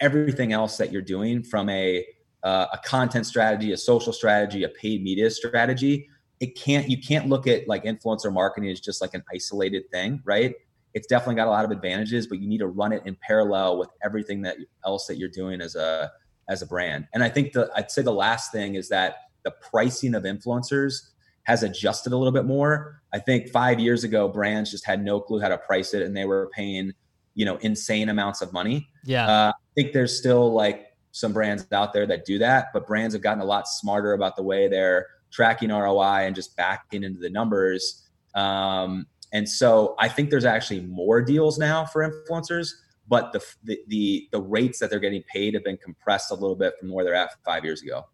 everything 0.00 0.52
else 0.52 0.76
that 0.78 0.90
you're 0.92 1.02
doing 1.02 1.42
from 1.42 1.68
a 1.68 2.04
uh, 2.42 2.66
a 2.72 2.78
content 2.78 3.26
strategy 3.26 3.72
a 3.72 3.76
social 3.76 4.14
strategy 4.14 4.64
a 4.64 4.68
paid 4.68 5.02
media 5.02 5.30
strategy. 5.30 6.08
It 6.40 6.56
can't 6.56 6.88
you 6.88 6.98
can't 6.98 7.28
look 7.28 7.46
at 7.46 7.68
like 7.68 7.84
influencer 7.84 8.32
marketing 8.32 8.70
as 8.70 8.80
just 8.80 9.02
like 9.02 9.12
an 9.14 9.22
isolated 9.32 9.90
thing 9.90 10.22
right? 10.24 10.54
It's 10.94 11.06
definitely 11.06 11.36
got 11.36 11.46
a 11.46 11.50
lot 11.50 11.64
of 11.64 11.70
advantages, 11.70 12.26
but 12.26 12.40
you 12.40 12.48
need 12.48 12.58
to 12.58 12.66
run 12.66 12.92
it 12.92 13.02
in 13.04 13.16
parallel 13.20 13.78
with 13.78 13.90
everything 14.02 14.42
that 14.42 14.56
else 14.84 15.06
that 15.06 15.18
you're 15.18 15.28
doing 15.28 15.60
as 15.60 15.76
a 15.76 16.10
as 16.50 16.60
a 16.60 16.66
brand. 16.66 17.08
And 17.14 17.22
I 17.22 17.28
think 17.28 17.52
the 17.52 17.70
I'd 17.74 17.90
say 17.90 18.02
the 18.02 18.12
last 18.12 18.52
thing 18.52 18.74
is 18.74 18.88
that 18.90 19.16
the 19.44 19.52
pricing 19.52 20.14
of 20.14 20.24
influencers 20.24 21.08
has 21.44 21.62
adjusted 21.62 22.12
a 22.12 22.16
little 22.16 22.32
bit 22.32 22.44
more. 22.44 23.00
I 23.14 23.18
think 23.18 23.48
five 23.48 23.80
years 23.80 24.04
ago, 24.04 24.28
brands 24.28 24.70
just 24.70 24.84
had 24.84 25.02
no 25.02 25.20
clue 25.20 25.40
how 25.40 25.48
to 25.48 25.56
price 25.56 25.94
it, 25.94 26.02
and 26.02 26.14
they 26.14 26.26
were 26.26 26.50
paying 26.54 26.92
you 27.34 27.44
know 27.44 27.56
insane 27.58 28.08
amounts 28.08 28.42
of 28.42 28.52
money. 28.52 28.88
Yeah, 29.04 29.26
uh, 29.26 29.52
I 29.52 29.72
think 29.74 29.92
there's 29.92 30.18
still 30.18 30.52
like 30.52 30.88
some 31.12 31.32
brands 31.32 31.66
out 31.72 31.92
there 31.92 32.06
that 32.06 32.24
do 32.24 32.38
that, 32.38 32.68
but 32.72 32.86
brands 32.86 33.14
have 33.14 33.22
gotten 33.22 33.40
a 33.40 33.46
lot 33.46 33.66
smarter 33.66 34.12
about 34.12 34.36
the 34.36 34.42
way 34.42 34.68
they're 34.68 35.06
tracking 35.30 35.70
ROI 35.70 36.26
and 36.26 36.34
just 36.34 36.56
backing 36.56 37.04
into 37.04 37.20
the 37.20 37.30
numbers. 37.30 38.08
Um, 38.34 39.06
and 39.32 39.48
so 39.48 39.94
I 39.98 40.08
think 40.08 40.30
there's 40.30 40.44
actually 40.44 40.80
more 40.82 41.20
deals 41.20 41.58
now 41.58 41.84
for 41.84 42.08
influencers, 42.08 42.70
but 43.10 43.32
the, 43.32 43.44
the 43.64 43.80
the 43.88 44.28
the, 44.30 44.40
rates 44.40 44.78
that 44.78 44.88
they're 44.88 45.00
getting 45.00 45.24
paid 45.24 45.52
have 45.54 45.64
been 45.64 45.76
compressed 45.76 46.30
a 46.30 46.34
little 46.34 46.56
bit 46.56 46.74
from 46.78 46.90
where 46.90 47.04
they're 47.04 47.14
at 47.14 47.34
five 47.44 47.64
years 47.64 47.82
ago. 47.82 48.06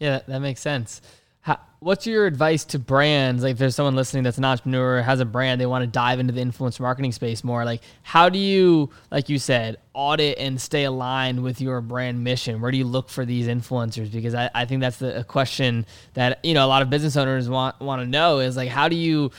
Yeah, 0.00 0.20
that 0.26 0.40
makes 0.40 0.60
sense. 0.60 1.00
How, 1.42 1.58
what's 1.78 2.06
your 2.06 2.26
advice 2.26 2.66
to 2.66 2.78
brands? 2.78 3.42
Like, 3.42 3.52
if 3.52 3.58
there's 3.58 3.74
someone 3.74 3.96
listening 3.96 4.24
that's 4.24 4.36
an 4.36 4.44
entrepreneur, 4.44 5.00
has 5.00 5.20
a 5.20 5.24
brand, 5.24 5.58
they 5.58 5.66
want 5.66 5.82
to 5.82 5.86
dive 5.86 6.20
into 6.20 6.34
the 6.34 6.40
influence 6.40 6.78
marketing 6.78 7.12
space 7.12 7.42
more. 7.42 7.64
Like, 7.64 7.80
how 8.02 8.28
do 8.28 8.38
you, 8.38 8.90
like 9.10 9.30
you 9.30 9.38
said, 9.38 9.78
audit 9.94 10.36
and 10.38 10.60
stay 10.60 10.84
aligned 10.84 11.42
with 11.42 11.60
your 11.60 11.80
brand 11.80 12.22
mission? 12.22 12.60
Where 12.60 12.70
do 12.70 12.76
you 12.76 12.84
look 12.84 13.08
for 13.08 13.24
these 13.24 13.46
influencers? 13.46 14.12
Because 14.12 14.34
I, 14.34 14.50
I 14.54 14.64
think 14.66 14.82
that's 14.82 14.98
the 14.98 15.24
question 15.28 15.86
that 16.14 16.44
you 16.44 16.54
know 16.54 16.66
a 16.66 16.68
lot 16.68 16.82
of 16.82 16.90
business 16.90 17.16
owners 17.16 17.48
want 17.48 17.80
want 17.80 18.02
to 18.02 18.06
know 18.06 18.40
is 18.40 18.56
like, 18.56 18.68
how 18.68 18.88
do 18.88 18.96
you 18.96 19.30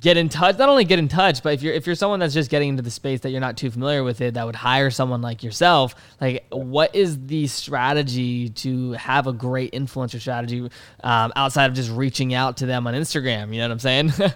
get 0.00 0.16
in 0.16 0.28
touch 0.28 0.58
not 0.58 0.68
only 0.68 0.84
get 0.84 0.98
in 0.98 1.08
touch 1.08 1.42
but 1.42 1.52
if 1.52 1.62
you're 1.62 1.74
if 1.74 1.86
you're 1.86 1.94
someone 1.94 2.18
that's 2.18 2.32
just 2.32 2.50
getting 2.50 2.70
into 2.70 2.82
the 2.82 2.90
space 2.90 3.20
that 3.20 3.30
you're 3.30 3.40
not 3.40 3.56
too 3.56 3.70
familiar 3.70 4.02
with 4.02 4.20
it 4.22 4.34
that 4.34 4.46
would 4.46 4.54
hire 4.54 4.90
someone 4.90 5.20
like 5.20 5.42
yourself 5.42 5.94
like 6.20 6.46
what 6.50 6.94
is 6.94 7.26
the 7.26 7.46
strategy 7.46 8.48
to 8.48 8.92
have 8.92 9.26
a 9.26 9.32
great 9.32 9.72
influencer 9.72 10.18
strategy 10.18 10.62
um, 11.04 11.32
outside 11.36 11.66
of 11.66 11.74
just 11.74 11.90
reaching 11.90 12.32
out 12.32 12.56
to 12.56 12.66
them 12.66 12.86
on 12.86 12.94
instagram? 12.94 13.52
You 13.52 13.60
know 13.60 13.64
what 13.64 13.72
i'm 13.72 13.78
saying? 13.78 14.12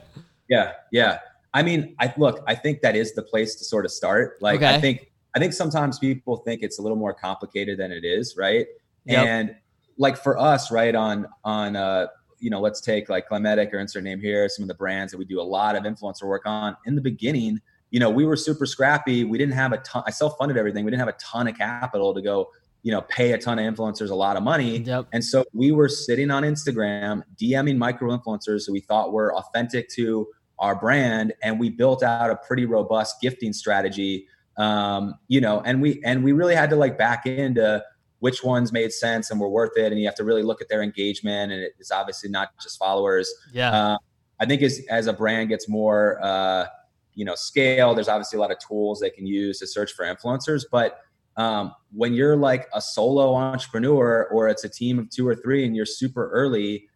Yeah 0.49 0.75
yeah. 0.93 1.19
I 1.53 1.65
mean 1.65 1.97
i 1.99 2.15
look 2.17 2.45
i 2.47 2.55
think 2.55 2.83
that 2.83 2.95
is 2.95 3.15
the 3.15 3.23
place 3.23 3.57
to 3.57 3.65
sort 3.65 3.85
of 3.85 3.91
start. 3.91 4.37
Like 4.41 4.59
okay. 4.59 4.75
i 4.75 4.81
think 4.81 5.11
i 5.35 5.41
think 5.41 5.53
sometimes 5.53 5.99
people 5.99 6.37
think 6.37 6.63
it's 6.63 6.79
a 6.79 6.83
little 6.83 6.97
more 6.97 7.13
complicated 7.13 7.79
than 7.79 7.91
it 7.91 8.05
is 8.05 8.37
right? 8.37 8.67
Yep. 9.07 9.27
and 9.27 9.57
like 9.99 10.17
for 10.17 10.39
us 10.39 10.71
right 10.71 10.95
on 10.95 11.27
on 11.45 11.75
uh 11.75 12.07
you 12.47 12.51
know, 12.51 12.61
let's 12.61 12.81
take 12.81 13.09
like 13.09 13.29
Glametic 13.29 13.73
or 13.73 13.81
insert 13.81 14.05
name 14.05 14.21
here, 14.21 14.49
some 14.49 14.63
of 14.63 14.69
the 14.69 14.75
brands 14.75 15.11
that 15.11 15.19
we 15.19 15.25
do 15.25 15.41
a 15.41 15.43
lot 15.43 15.75
of 15.75 15.83
influencer 15.83 16.29
work 16.29 16.43
on. 16.47 16.77
In 16.87 16.95
the 16.95 17.01
beginning, 17.01 17.61
you 17.91 17.99
know, 17.99 18.09
we 18.09 18.25
were 18.25 18.37
super 18.37 18.67
scrappy. 18.67 19.25
We 19.25 19.37
didn't 19.37 19.55
have 19.55 19.73
a 19.73 19.79
ton. 19.79 20.05
I 20.07 20.13
self 20.13 20.39
funded 20.39 20.57
everything. 20.57 20.85
We 20.85 20.93
didn't 20.93 21.01
have 21.01 21.09
a 21.09 21.19
ton 21.19 21.49
of 21.49 21.59
capital 21.59 22.15
to 22.15 22.23
go, 22.23 22.53
you 22.85 22.93
know, 22.93 23.01
pay 23.01 23.33
a 23.33 23.39
ton 23.39 23.59
of 23.59 23.75
influencers 23.75 24.11
a 24.11 24.15
lot 24.15 24.37
of 24.37 24.45
money. 24.45 24.79
Yep. 24.79 25.07
And 25.13 25.25
so 25.25 25.45
we 25.55 25.73
were 25.73 25.89
sitting 25.89 26.31
on 26.31 26.45
Instagram, 26.45 27.25
DMing 27.35 27.79
micro 27.79 28.17
influencers 28.17 28.65
who 28.65 28.75
we 28.75 28.81
thought 28.81 29.13
were 29.13 29.35
authentic 29.35 29.89
to 29.97 30.29
our 30.61 30.77
brand, 30.77 31.35
and 31.43 31.59
we 31.59 31.69
built 31.69 32.05
out 32.05 32.31
a 32.31 32.37
pretty 32.37 32.65
robust 32.65 33.21
gifting 33.21 33.53
strategy. 33.53 34.29
Um, 34.57 35.15
you 35.27 35.41
know, 35.41 35.63
and 35.63 35.83
we 35.83 36.01
and 36.05 36.23
we 36.23 36.31
really 36.31 36.55
had 36.55 36.71
to 36.71 36.77
like 36.77 36.97
back 36.97 37.27
into 37.27 37.83
which 38.21 38.43
ones 38.43 38.73
made 38.73 38.93
sense 38.93 39.31
and 39.31 39.41
were 39.41 39.49
worth 39.49 39.77
it. 39.77 39.93
And 39.93 40.01
you 40.01 40.07
have 40.07 40.15
to 40.17 40.25
really 40.25 40.43
look 40.43 40.61
at 40.61 40.69
their 40.69 40.83
engagement. 40.83 41.53
And 41.53 41.63
it's 41.79 41.91
obviously 41.91 42.31
not 42.31 42.51
just 42.61 42.79
followers. 42.79 43.33
Yeah. 43.53 43.71
Uh, 43.71 43.99
I 44.41 44.47
think 44.47 44.63
as, 44.63 44.81
as 44.91 45.07
a 45.07 45.13
brand 45.13 45.51
gets 45.51 45.69
more, 45.69 46.19
uh, 46.23 46.67
you 47.15 47.25
know, 47.25 47.35
scale, 47.35 47.95
there's 47.95 48.09
obviously 48.09 48.39
a 48.39 48.41
lot 48.41 48.51
of 48.51 48.59
tools 48.59 49.01
they 49.01 49.11
can 49.11 49.27
use 49.27 49.59
to 49.61 49.67
search 49.67 49.93
for 49.93 50.05
influencers. 50.05 50.65
But 50.71 51.01
um, 51.37 51.75
when 51.93 52.15
you're 52.15 52.37
like 52.37 52.69
a 52.75 52.81
solo 52.81 53.35
entrepreneur 53.35 54.29
or 54.33 54.49
it's 54.49 54.65
a 54.65 54.69
team 54.69 54.99
of 54.99 55.11
two 55.11 55.27
or 55.27 55.35
three 55.35 55.65
and 55.65 55.77
you're 55.77 55.87
super 55.87 56.31
early, 56.31 56.89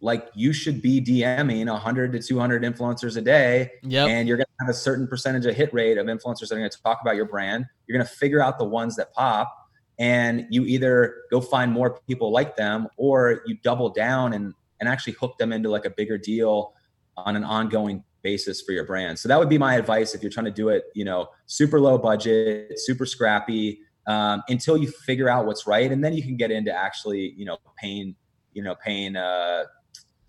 like 0.00 0.28
you 0.34 0.52
should 0.52 0.82
be 0.82 1.00
DMing 1.00 1.70
100 1.70 2.12
to 2.12 2.18
200 2.20 2.62
influencers 2.62 3.16
a 3.16 3.20
day. 3.20 3.70
Yep. 3.82 4.08
And 4.08 4.28
you're 4.28 4.36
going 4.36 4.46
to 4.46 4.64
have 4.64 4.68
a 4.68 4.74
certain 4.74 5.06
percentage 5.06 5.46
of 5.46 5.54
hit 5.54 5.72
rate 5.72 5.98
of 5.98 6.06
influencers 6.06 6.48
that 6.48 6.52
are 6.52 6.58
going 6.58 6.70
to 6.70 6.82
talk 6.82 6.98
about 7.00 7.14
your 7.14 7.26
brand. 7.26 7.64
You're 7.86 7.96
going 7.96 8.06
to 8.06 8.14
figure 8.14 8.42
out 8.42 8.58
the 8.58 8.64
ones 8.64 8.96
that 8.96 9.12
pop 9.12 9.63
and 9.98 10.46
you 10.50 10.64
either 10.64 11.22
go 11.30 11.40
find 11.40 11.70
more 11.70 12.00
people 12.08 12.32
like 12.32 12.56
them 12.56 12.88
or 12.96 13.42
you 13.46 13.56
double 13.62 13.88
down 13.90 14.32
and 14.32 14.54
and 14.80 14.88
actually 14.88 15.12
hook 15.14 15.38
them 15.38 15.52
into 15.52 15.68
like 15.70 15.84
a 15.84 15.90
bigger 15.90 16.18
deal 16.18 16.74
on 17.16 17.36
an 17.36 17.44
ongoing 17.44 18.02
basis 18.22 18.60
for 18.60 18.72
your 18.72 18.84
brand. 18.84 19.18
So 19.18 19.28
that 19.28 19.38
would 19.38 19.48
be 19.48 19.58
my 19.58 19.76
advice 19.76 20.14
if 20.14 20.22
you're 20.22 20.32
trying 20.32 20.46
to 20.46 20.50
do 20.50 20.70
it, 20.70 20.84
you 20.94 21.04
know, 21.04 21.28
super 21.46 21.78
low 21.78 21.96
budget, 21.96 22.78
super 22.78 23.06
scrappy, 23.06 23.80
um, 24.06 24.42
until 24.48 24.76
you 24.76 24.90
figure 24.90 25.28
out 25.28 25.46
what's 25.46 25.66
right, 25.66 25.90
and 25.90 26.02
then 26.02 26.12
you 26.12 26.22
can 26.22 26.36
get 26.36 26.50
into 26.50 26.72
actually, 26.72 27.34
you 27.36 27.44
know, 27.44 27.56
paying, 27.78 28.16
you 28.52 28.62
know, 28.62 28.74
paying, 28.74 29.16
uh, 29.16 29.64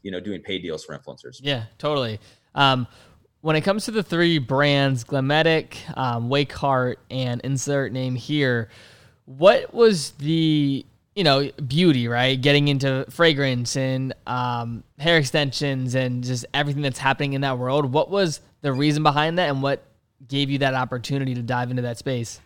you 0.03 0.11
know, 0.11 0.19
doing 0.19 0.41
paid 0.41 0.61
deals 0.61 0.85
for 0.85 0.97
influencers. 0.97 1.39
Yeah, 1.41 1.63
totally. 1.77 2.19
Um, 2.53 2.87
when 3.41 3.55
it 3.55 3.61
comes 3.61 3.85
to 3.85 3.91
the 3.91 4.03
three 4.03 4.37
brands, 4.37 5.03
Glametic, 5.03 5.77
um, 5.97 6.29
Wakeheart, 6.29 6.95
and 7.09 7.41
insert 7.41 7.91
name 7.91 8.15
here, 8.15 8.69
what 9.25 9.73
was 9.73 10.11
the 10.11 10.85
you 11.15 11.23
know 11.23 11.49
beauty 11.67 12.07
right? 12.07 12.39
Getting 12.39 12.67
into 12.67 13.05
fragrance 13.09 13.75
and 13.75 14.13
um, 14.27 14.83
hair 14.99 15.17
extensions 15.17 15.95
and 15.95 16.23
just 16.23 16.45
everything 16.53 16.81
that's 16.81 16.99
happening 16.99 17.33
in 17.33 17.41
that 17.41 17.57
world. 17.57 17.91
What 17.91 18.09
was 18.09 18.41
the 18.61 18.73
reason 18.73 19.03
behind 19.03 19.37
that 19.39 19.49
and 19.49 19.61
what 19.61 19.83
gave 20.27 20.49
you 20.49 20.59
that 20.59 20.73
opportunity 20.73 21.35
to 21.35 21.41
dive 21.41 21.69
into 21.69 21.83
that 21.83 21.97
space? 21.97 22.39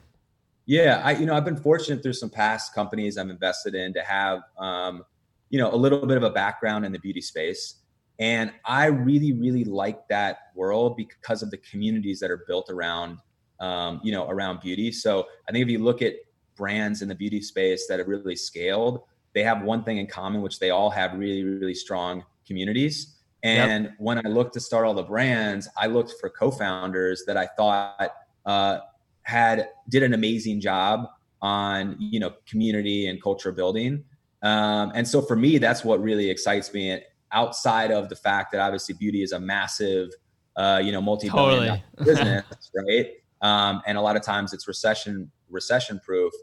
Yeah 0.65 1.01
i 1.03 1.11
you 1.11 1.25
know 1.25 1.33
i've 1.33 1.45
been 1.45 1.57
fortunate 1.57 2.03
through 2.03 2.13
some 2.13 2.29
past 2.29 2.75
companies 2.75 3.17
i've 3.17 3.29
invested 3.29 3.73
in 3.73 3.91
to 3.93 4.01
have 4.01 4.41
um, 4.59 5.03
you 5.49 5.57
know 5.57 5.73
a 5.73 5.75
little 5.75 6.05
bit 6.05 6.15
of 6.15 6.23
a 6.23 6.29
background 6.29 6.85
in 6.85 6.91
the 6.91 6.99
beauty 6.99 7.21
space. 7.21 7.75
And 8.19 8.51
i 8.65 8.85
really 8.85 9.33
really 9.33 9.63
like 9.63 10.07
that 10.09 10.37
world 10.55 10.95
because 10.95 11.41
of 11.41 11.49
the 11.49 11.57
communities 11.57 12.19
that 12.19 12.29
are 12.29 12.43
built 12.47 12.69
around 12.69 13.17
um, 13.59 13.99
you 14.03 14.11
know 14.11 14.29
around 14.29 14.59
beauty. 14.59 14.91
So 14.91 15.25
i 15.47 15.51
think 15.51 15.63
if 15.63 15.69
you 15.69 15.79
look 15.79 16.03
at 16.03 16.13
brands 16.59 17.01
in 17.01 17.07
the 17.07 17.15
beauty 17.15 17.41
space 17.41 17.87
that 17.87 17.97
have 17.97 18.07
really 18.07 18.35
scaled, 18.35 19.01
they 19.33 19.41
have 19.41 19.63
one 19.63 19.83
thing 19.83 19.97
in 19.97 20.05
common, 20.05 20.41
which 20.43 20.59
they 20.59 20.69
all 20.69 20.91
have 20.91 21.13
really, 21.13 21.43
really 21.43 21.73
strong 21.73 22.23
communities. 22.45 23.15
And 23.41 23.85
yep. 23.85 23.93
when 23.97 24.17
I 24.25 24.29
looked 24.29 24.53
to 24.55 24.59
start 24.59 24.85
all 24.85 24.93
the 24.93 25.03
brands, 25.03 25.67
I 25.77 25.87
looked 25.87 26.13
for 26.19 26.29
co-founders 26.29 27.23
that 27.25 27.37
I 27.37 27.47
thought 27.57 28.11
uh, 28.45 28.79
had 29.23 29.69
did 29.87 30.03
an 30.03 30.13
amazing 30.13 30.59
job 30.59 31.07
on 31.41 31.95
you 31.99 32.19
know 32.19 32.33
community 32.45 33.07
and 33.07 33.21
culture 33.23 33.53
building. 33.53 34.03
Um, 34.41 34.91
and 34.93 35.07
so 35.07 35.21
for 35.21 35.37
me, 35.37 35.57
that's 35.57 35.85
what 35.85 36.01
really 36.01 36.29
excites 36.29 36.73
me. 36.73 37.01
outside 37.31 37.91
of 37.91 38.09
the 38.09 38.15
fact 38.15 38.51
that 38.51 38.59
obviously 38.59 38.95
beauty 38.95 39.21
is 39.21 39.33
a 39.33 39.39
massive, 39.39 40.09
uh, 40.55 40.81
you 40.83 40.91
know, 40.91 41.01
multi-billion 41.01 41.59
totally. 41.59 41.83
business, 42.03 42.71
right? 42.75 43.07
Um, 43.41 43.81
and 43.85 43.97
a 43.97 44.01
lot 44.01 44.15
of 44.15 44.23
times 44.23 44.51
it's 44.51 44.67
recession 44.67 45.31
recession 45.49 46.01
proof 46.03 46.33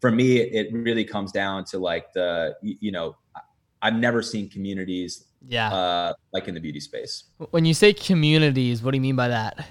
for 0.00 0.10
me, 0.10 0.38
it 0.38 0.72
really 0.72 1.04
comes 1.04 1.32
down 1.32 1.64
to 1.66 1.78
like 1.78 2.12
the, 2.12 2.54
you 2.62 2.92
know, 2.92 3.16
I've 3.82 3.94
never 3.94 4.22
seen 4.22 4.48
communities 4.48 5.24
yeah. 5.46 5.72
uh, 5.72 6.12
like 6.32 6.48
in 6.48 6.54
the 6.54 6.60
beauty 6.60 6.80
space. 6.80 7.24
When 7.50 7.64
you 7.64 7.74
say 7.74 7.92
communities 7.92 8.82
what 8.82 8.92
do 8.92 8.96
you 8.96 9.02
mean 9.02 9.16
by 9.16 9.28
that? 9.28 9.66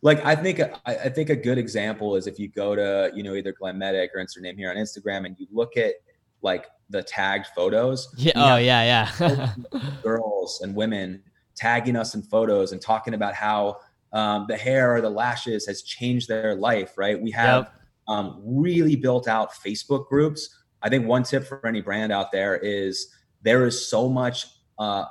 Like 0.00 0.24
i 0.24 0.36
think 0.36 0.60
i 0.86 1.08
think 1.08 1.28
a 1.28 1.34
good 1.34 1.58
example 1.58 2.14
is 2.14 2.28
if 2.28 2.38
you 2.38 2.46
go 2.46 2.76
to 2.76 3.10
you 3.16 3.24
know 3.24 3.34
either 3.34 3.52
Glametic 3.52 4.10
or 4.14 4.20
insert 4.20 4.44
name 4.44 4.56
here 4.56 4.70
on 4.70 4.76
instagram 4.76 5.26
and 5.26 5.34
you 5.40 5.48
look 5.50 5.76
at 5.76 5.94
like 6.40 6.66
the 6.88 7.02
tagged 7.02 7.48
photos 7.48 8.14
yeah 8.16 8.30
oh 8.36 8.58
yeah 8.58 9.10
yeah. 9.18 9.52
girls 10.04 10.60
and 10.62 10.72
women 10.72 11.20
tagging 11.56 11.96
us 11.96 12.14
in 12.14 12.22
photos 12.22 12.70
and 12.70 12.80
talking 12.80 13.14
about 13.14 13.34
how 13.34 13.78
um, 14.12 14.46
the 14.48 14.56
hair 14.56 14.94
or 14.94 15.00
the 15.00 15.10
lashes 15.10 15.66
has 15.66 15.82
changed 15.82 16.28
their 16.28 16.54
life 16.54 16.96
right? 16.96 17.20
We 17.20 17.32
have 17.32 17.64
yep 17.64 17.74
um, 18.08 18.40
really 18.44 18.96
built 18.96 19.28
out 19.28 19.52
Facebook 19.52 20.08
groups. 20.08 20.48
I 20.82 20.88
think 20.88 21.06
one 21.06 21.22
tip 21.22 21.44
for 21.44 21.64
any 21.66 21.80
brand 21.80 22.12
out 22.12 22.32
there 22.32 22.56
is 22.56 23.14
there 23.42 23.66
is 23.66 23.88
so 23.88 24.08
much 24.08 24.46
uh, 24.78 25.04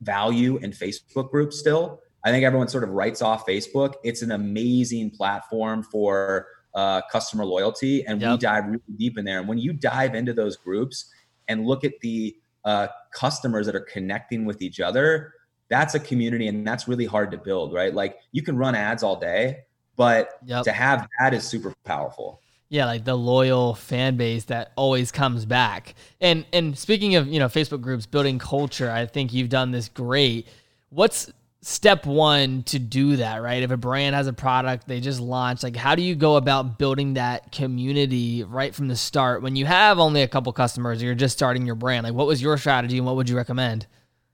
value 0.00 0.56
in 0.58 0.70
Facebook 0.70 1.30
groups 1.30 1.58
still. 1.58 2.00
I 2.24 2.30
think 2.30 2.44
everyone 2.44 2.68
sort 2.68 2.84
of 2.84 2.90
writes 2.90 3.22
off 3.22 3.46
Facebook. 3.46 3.94
It's 4.02 4.22
an 4.22 4.32
amazing 4.32 5.10
platform 5.10 5.82
for 5.82 6.46
uh, 6.74 7.02
customer 7.12 7.44
loyalty, 7.44 8.04
and 8.06 8.20
yep. 8.20 8.32
we 8.32 8.38
dive 8.38 8.64
really 8.66 8.82
deep 8.96 9.18
in 9.18 9.24
there. 9.24 9.38
And 9.38 9.48
when 9.48 9.58
you 9.58 9.72
dive 9.72 10.14
into 10.14 10.32
those 10.32 10.56
groups 10.56 11.12
and 11.48 11.66
look 11.66 11.84
at 11.84 11.92
the 12.00 12.34
uh, 12.64 12.88
customers 13.12 13.66
that 13.66 13.76
are 13.76 13.86
connecting 13.92 14.44
with 14.46 14.62
each 14.62 14.80
other, 14.80 15.34
that's 15.68 15.94
a 15.94 16.00
community, 16.00 16.48
and 16.48 16.66
that's 16.66 16.88
really 16.88 17.04
hard 17.04 17.30
to 17.30 17.38
build, 17.38 17.74
right? 17.74 17.94
Like 17.94 18.16
you 18.32 18.42
can 18.42 18.56
run 18.56 18.74
ads 18.74 19.02
all 19.02 19.20
day, 19.20 19.58
but 19.96 20.38
yep. 20.44 20.64
to 20.64 20.72
have 20.72 21.08
that 21.20 21.34
is 21.34 21.44
super 21.44 21.74
powerful. 21.84 22.40
Yeah, 22.68 22.86
like 22.86 23.04
the 23.04 23.16
loyal 23.16 23.74
fan 23.74 24.16
base 24.16 24.44
that 24.44 24.72
always 24.76 25.12
comes 25.12 25.44
back. 25.44 25.94
And 26.20 26.44
and 26.52 26.76
speaking 26.76 27.14
of, 27.14 27.28
you 27.28 27.38
know, 27.38 27.46
Facebook 27.46 27.80
groups 27.80 28.06
building 28.06 28.38
culture, 28.38 28.90
I 28.90 29.06
think 29.06 29.32
you've 29.32 29.48
done 29.48 29.70
this 29.70 29.88
great. 29.88 30.48
What's 30.90 31.30
step 31.60 32.04
one 32.04 32.62
to 32.64 32.78
do 32.78 33.16
that, 33.16 33.42
right? 33.42 33.62
If 33.62 33.70
a 33.70 33.76
brand 33.76 34.14
has 34.14 34.26
a 34.26 34.32
product 34.32 34.86
they 34.86 35.00
just 35.00 35.20
launched, 35.20 35.62
like 35.62 35.76
how 35.76 35.94
do 35.94 36.02
you 36.02 36.14
go 36.14 36.36
about 36.36 36.78
building 36.78 37.14
that 37.14 37.52
community 37.52 38.44
right 38.44 38.74
from 38.74 38.88
the 38.88 38.96
start 38.96 39.40
when 39.42 39.56
you 39.56 39.64
have 39.64 39.98
only 39.98 40.22
a 40.22 40.28
couple 40.28 40.52
customers 40.52 41.02
or 41.02 41.06
you're 41.06 41.14
just 41.14 41.36
starting 41.36 41.64
your 41.64 41.74
brand? 41.74 42.04
Like 42.04 42.14
what 42.14 42.26
was 42.26 42.42
your 42.42 42.58
strategy 42.58 42.98
and 42.98 43.06
what 43.06 43.16
would 43.16 43.28
you 43.28 43.36
recommend? 43.36 43.86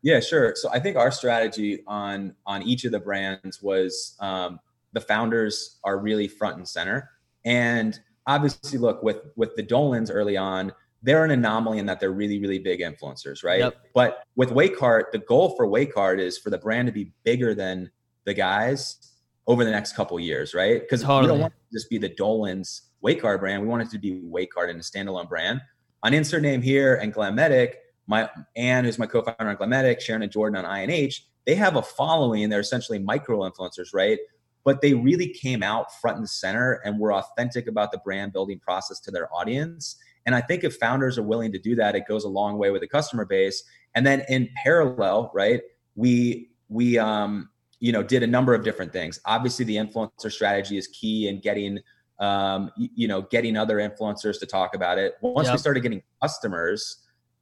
Yeah, 0.03 0.21
sure. 0.21 0.55
So 0.57 0.71
I 0.71 0.81
think 0.81 0.97
our 0.97 1.11
strategy 1.11 1.83
on 1.87 2.35
on 2.47 2.63
each 2.63 2.85
of 2.85 2.93
the 2.93 3.01
brands 3.01 3.63
was 3.63 4.17
um, 4.19 4.59
the 4.93 5.01
founders 5.01 5.79
are 5.85 5.99
really 5.99 6.29
front 6.29 6.57
and 6.57 6.69
center. 6.69 7.11
And 7.45 7.99
obviously, 8.27 8.79
look 8.79 9.03
with 9.03 9.19
with 9.37 9.55
the 9.57 9.63
Dolans 9.63 10.11
early 10.11 10.37
on, 10.37 10.73
they're 11.03 11.25
an 11.25 11.31
anomaly 11.31 11.79
in 11.79 11.87
that 11.87 12.01
they're 12.01 12.13
really, 12.13 12.39
really 12.39 12.59
big 12.59 12.81
influencers, 12.81 13.43
right? 13.43 13.61
Yep. 13.61 13.77
But 13.95 14.25
with 14.37 14.51
Wakeheart, 14.51 15.13
the 15.13 15.19
goal 15.19 15.55
for 15.57 15.67
Wakeheart 15.67 16.19
is 16.19 16.39
for 16.39 16.51
the 16.51 16.59
brand 16.59 16.87
to 16.87 16.93
be 16.93 17.13
bigger 17.25 17.55
than 17.55 17.91
the 18.25 18.35
guys 18.35 19.15
over 19.47 19.65
the 19.65 19.71
next 19.71 19.95
couple 19.95 20.19
years, 20.21 20.55
right? 20.55 20.81
Because 20.81 21.03
totally. 21.03 21.23
we 21.23 21.29
don't 21.29 21.41
want 21.41 21.53
to 21.53 21.77
just 21.77 21.89
be 21.89 21.99
the 21.99 22.09
Dolan's 22.09 22.91
Wakeheart 23.05 23.41
brand. 23.41 23.63
We 23.63 23.69
want 23.69 23.83
it 23.83 23.91
to 23.91 23.99
be 23.99 24.21
Wakeheart 24.21 24.71
and 24.71 24.79
a 24.79 24.83
standalone 24.83 25.29
brand. 25.29 25.61
On 26.03 26.15
insert 26.15 26.43
name 26.43 26.63
here 26.63 26.97
and 26.97 27.13
Glametic, 27.13 27.75
my 28.07 28.29
Anne, 28.57 28.85
who's 28.85 28.99
my 28.99 29.07
co-founder 29.07 29.49
on 29.49 29.57
Glametic, 29.57 30.01
Sharon 30.01 30.23
and 30.23 30.33
Jordan 30.33 30.65
on 30.65 30.71
INH, 30.71 31.21
they 31.47 31.55
have 31.55 31.77
a 31.77 31.83
following. 31.83 32.49
They're 32.49 32.61
essentially 32.61 32.99
micro 32.99 33.41
influencers, 33.49 33.95
right? 33.95 34.19
But 34.65 34.83
they 34.83 34.95
really 34.95 35.29
came 35.29 35.63
out 35.63 35.87
front 36.01 36.19
and 36.19 36.29
center 36.29 36.81
and 36.85 36.99
were 36.99 37.15
authentic 37.15 37.67
about 37.67 37.93
the 37.93 37.99
brand 37.99 38.33
building 38.33 38.59
process 38.61 39.01
to 39.01 39.11
their 39.11 39.33
audience 39.35 39.97
and 40.27 40.35
I 40.35 40.41
think 40.41 40.65
if 40.65 40.77
founders 40.77 41.19
are 41.19 41.23
willing 41.23 41.53
to 41.53 41.59
do 41.59 41.75
that, 41.77 41.95
it 41.95 42.07
goes 42.07 42.25
a 42.25 42.29
long 42.29 42.59
way 42.59 42.71
with 42.71 42.83
the 42.83 42.89
customer 42.89 43.25
base. 43.25 43.63
And 43.95 44.07
then 44.07 44.23
in 44.29 44.49
parallel, 44.63 45.31
right, 45.35 45.61
we 45.95 46.51
we 46.69 46.99
um, 46.99 47.49
you 47.81 47.93
know 47.93 48.03
did 48.03 48.23
a 48.23 48.27
number 48.27 48.55
of 48.55 48.63
different 48.63 48.93
things. 48.93 49.21
Obviously, 49.25 49.65
the 49.65 49.77
influencer 49.77 50.31
strategy 50.31 50.77
is 50.77 50.87
key 50.89 51.29
in 51.29 51.41
getting 51.41 51.79
um, 52.19 52.71
you 52.77 53.09
know 53.09 53.23
getting 53.23 53.57
other 53.57 53.79
influencers 53.79 54.39
to 54.41 54.47
talk 54.47 54.75
about 54.75 54.99
it. 54.99 55.15
Once 55.21 55.47
yep. 55.47 55.55
we 55.55 55.59
started 55.59 55.81
getting 55.81 56.03
customers, 56.23 56.99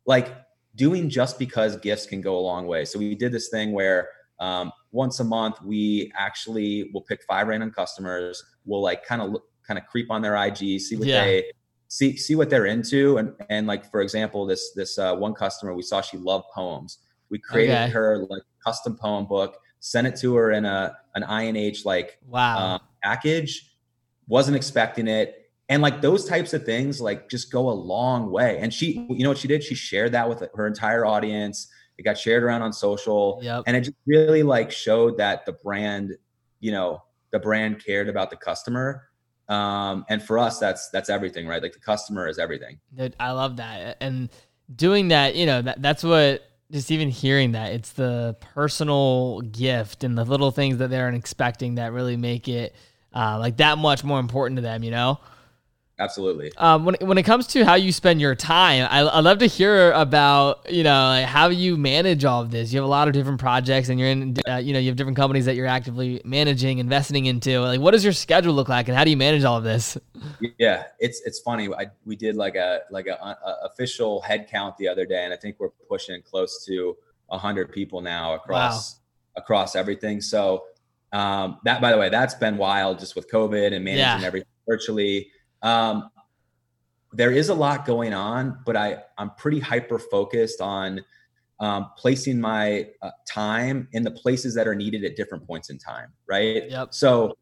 like 0.07 0.35
doing 0.76 1.11
just 1.11 1.38
because 1.38 1.76
gifts 1.78 2.07
can 2.07 2.20
go 2.20 2.38
a 2.38 2.40
long 2.40 2.66
way. 2.66 2.85
So 2.85 2.98
we 2.98 3.14
did 3.14 3.33
this 3.33 3.48
thing 3.48 3.72
where 3.72 4.09
um, 4.38 4.72
once 4.90 5.20
a 5.20 5.24
month 5.24 5.61
we 5.62 6.11
actually 6.16 6.90
will 6.92 7.03
pick 7.03 7.20
five 7.29 7.48
random 7.48 7.70
customers. 7.70 8.42
We'll 8.64 8.83
like 8.83 9.05
kind 9.05 9.22
of 9.22 9.37
kind 9.66 9.79
of 9.79 9.87
creep 9.87 10.11
on 10.11 10.22
their 10.22 10.37
IG, 10.37 10.81
see 10.81 10.96
what 10.96 11.07
yeah. 11.07 11.24
they 11.24 11.44
see 11.88 12.16
see 12.16 12.35
what 12.35 12.51
they're 12.51 12.66
into. 12.66 13.18
And 13.18 13.33
and 13.51 13.66
like 13.66 13.90
for 13.90 14.01
example 14.01 14.46
this 14.46 14.72
this 14.74 14.98
uh, 14.98 15.14
one 15.14 15.35
customer 15.35 15.74
we 15.74 15.83
saw 15.83 16.01
she 16.01 16.16
loved 16.16 16.46
poems. 16.55 16.98
We 17.31 17.38
created 17.38 17.74
okay. 17.74 17.90
her 17.90 18.27
like 18.31 18.42
custom 18.64 18.96
poem 18.96 19.27
book 19.27 19.59
sent 19.81 20.07
it 20.07 20.16
to 20.16 20.35
her 20.35 20.53
in 20.53 20.64
a 20.64 20.96
an 21.14 21.22
inh 21.22 21.85
like 21.85 22.18
wow. 22.27 22.59
um, 22.59 22.81
package. 23.03 23.74
Wasn't 24.27 24.57
expecting 24.57 25.09
it. 25.09 25.51
And 25.70 25.83
like 25.83 26.01
those 26.01 26.24
types 26.24 26.55
of 26.55 26.64
things 26.64 26.98
like 27.01 27.29
just 27.29 27.53
go 27.53 27.68
a 27.68 27.72
long 27.72 28.31
way. 28.31 28.59
And 28.59 28.72
she 28.72 29.07
you 29.11 29.22
know 29.22 29.29
what 29.29 29.38
she 29.38 29.48
did? 29.48 29.62
She 29.62 29.74
shared 29.74 30.12
that 30.12 30.29
with 30.29 30.42
her 30.55 30.66
entire 30.66 31.05
audience 31.05 31.70
it 31.99 32.05
got 32.05 32.17
shared 32.17 32.43
around 32.43 32.63
on 32.63 32.73
social. 32.73 33.41
Yep. 33.43 33.65
and 33.67 33.77
it 33.77 33.81
just 33.83 33.97
really 34.07 34.43
like 34.43 34.71
showed 34.71 35.19
that 35.19 35.45
the 35.45 35.53
brand 35.53 36.17
you 36.61 36.73
know 36.73 37.03
the 37.31 37.39
brand 37.39 37.85
cared 37.85 38.09
about 38.09 38.31
the 38.31 38.37
customer. 38.37 39.05
Um, 39.49 40.05
and 40.11 40.23
for 40.23 40.39
us 40.39 40.59
that's 40.59 40.89
that's 40.91 41.11
everything 41.11 41.47
right? 41.47 41.63
Like 41.63 41.73
the 41.73 41.81
customer 41.81 42.29
is 42.29 42.39
everything. 42.39 42.79
Dude, 42.95 43.17
i 43.21 43.33
love 43.33 43.57
that. 43.57 43.97
And 44.01 44.31
doing 44.75 45.09
that 45.09 45.35
you 45.35 45.47
know 45.47 45.63
that, 45.63 45.81
that's 45.81 46.05
what 46.05 46.43
just 46.71 46.91
even 46.91 47.09
hearing 47.09 47.53
that 47.53 47.73
it's 47.73 47.93
the 47.93 48.37
personal 48.41 49.41
gift 49.41 50.05
and 50.05 50.19
the 50.19 50.25
little 50.25 50.51
things 50.51 50.79
that 50.79 50.91
they're 50.91 51.09
expecting 51.09 51.77
that 51.77 51.93
really 51.93 52.17
make 52.17 52.49
it 52.49 52.75
uh, 53.15 53.39
like 53.39 53.57
that 53.57 53.79
much 53.79 54.05
more 54.05 54.21
important 54.21 54.57
to 54.57 54.63
them 54.63 54.83
you 54.83 54.91
know 54.91 55.19
Absolutely. 56.01 56.53
Um, 56.57 56.85
when 56.85 56.95
when 57.01 57.19
it 57.19 57.25
comes 57.25 57.49
to 57.49 57.65
how 57.65 57.75
you 57.75 57.91
spend 57.91 58.21
your 58.21 58.37
time, 58.37 58.87
I 58.89 59.01
I 59.01 59.19
love 59.19 59.39
to 59.39 59.47
hear 59.47 59.91
about 59.93 60.71
you 60.71 60.85
know 60.85 61.09
like 61.09 61.27
how 61.27 61.49
you 61.49 61.77
manage 61.77 62.25
all 62.25 62.41
of 62.41 62.53
this. 62.53 62.73
You 62.73 62.79
have 62.79 62.87
a 62.87 62.91
lot 62.91 63.09
of 63.09 63.15
different 63.15 63.41
projects, 63.41 63.89
and 63.89 63.99
you're 63.99 64.09
in 64.09 64.37
uh, 64.49 64.57
you 64.57 64.73
know 64.73 64.79
you 64.79 64.87
have 64.89 64.97
different 64.97 65.17
companies 65.17 65.45
that 65.47 65.57
you're 65.57 65.67
actively 65.67 66.21
managing, 66.25 66.79
investing 66.79 67.27
into. 67.27 67.59
Like, 67.61 67.81
what 67.81 67.91
does 67.91 68.05
your 68.05 68.13
schedule 68.13 68.55
look 68.55 68.69
like, 68.69 68.87
and 68.87 68.97
how 68.97 69.03
do 69.03 69.11
you 69.11 69.17
manage 69.17 69.43
all 69.43 69.57
of 69.57 69.65
this? 69.65 69.99
Yeah, 70.59 70.85
it's 71.01 71.21
it's 71.25 71.41
funny. 71.41 71.69
I 71.75 71.87
we 72.05 72.15
did 72.15 72.37
like 72.37 72.55
a 72.55 72.83
like 72.93 73.09
a, 73.09 73.15
a 73.15 73.67
official 73.67 74.21
head 74.21 74.47
count 74.49 74.77
the 74.77 74.87
other 74.87 75.05
day, 75.05 75.25
and 75.25 75.35
I 75.35 75.37
think 75.37 75.57
we're 75.59 75.71
pushing 75.89 76.23
close 76.23 76.65
to 76.67 76.97
hundred 77.29 77.73
people 77.73 78.01
now 78.01 78.35
across 78.35 78.95
wow. 78.95 79.43
across 79.43 79.75
everything. 79.75 80.21
So 80.21 80.63
um, 81.13 81.59
that 81.65 81.81
by 81.81 81.91
the 81.91 81.99
way, 81.99 82.09
that's 82.09 82.35
been 82.35 82.57
wild 82.57 83.01
just 83.01 83.17
with 83.17 83.29
COVID 83.29 83.73
and 83.75 83.85
managing 83.85 84.21
yeah. 84.21 84.27
everything 84.27 84.49
virtually 84.69 85.31
um, 85.62 86.11
there 87.12 87.33
is 87.33 87.49
a 87.49 87.55
lot 87.55 87.87
going 87.87 88.12
on, 88.12 88.59
but 88.66 88.77
I 88.77 88.99
I'm 89.16 89.31
pretty 89.31 89.61
hyper 89.61 89.99
focused 89.99 90.61
on 90.61 91.05
um, 91.61 91.90
placing 91.97 92.40
my 92.40 92.88
uh, 93.03 93.11
time 93.27 93.88
in 93.92 94.03
the 94.03 94.11
places 94.11 94.55
that 94.55 94.68
are 94.68 94.75
needed 94.75 95.05
at 95.05 95.16
different 95.16 95.47
points 95.47 95.71
in 95.71 95.79
time. 95.79 96.12
Right. 96.29 96.71
Yep. 96.71 96.94
So 96.94 97.37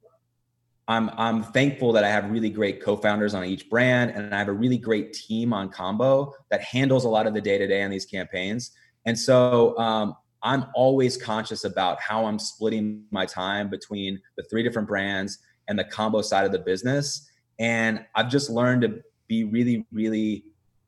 I'm 0.88 1.11
I'm 1.16 1.42
thankful 1.42 1.92
that 1.92 2.05
I 2.05 2.09
have 2.09 2.31
really 2.31 2.50
great 2.50 2.83
co-founders 2.83 3.35
on 3.35 3.44
each 3.44 3.68
brand, 3.68 4.12
and 4.12 4.35
I 4.35 4.38
have 4.38 4.48
a 4.48 4.52
really 4.52 4.79
great 4.79 5.12
team 5.12 5.52
on 5.52 5.68
Combo 5.68 6.33
that 6.50 6.62
handles 6.62 7.05
a 7.05 7.09
lot 7.09 7.26
of 7.26 7.35
the 7.35 7.40
day 7.40 7.59
to 7.59 7.66
day 7.66 7.83
on 7.83 7.90
these 7.90 8.07
campaigns. 8.07 8.70
And 9.05 9.18
so 9.18 9.76
um, 9.79 10.16
I'm 10.42 10.66
always 10.74 11.16
conscious 11.16 11.64
about 11.64 12.00
how 12.00 12.24
I'm 12.24 12.38
splitting 12.38 13.05
my 13.11 13.26
time 13.26 13.68
between 13.68 14.20
the 14.37 14.44
three 14.44 14.62
different 14.62 14.87
brands 14.87 15.38
and 15.68 15.79
the 15.79 15.85
combo 15.85 16.22
side 16.22 16.44
of 16.44 16.52
the 16.52 16.59
business. 16.59 17.29
And 17.59 18.05
I've 18.14 18.29
just 18.29 18.51
learned 18.51 18.83
to 18.83 19.01
be 19.29 19.45
really, 19.45 19.87
really 19.92 20.45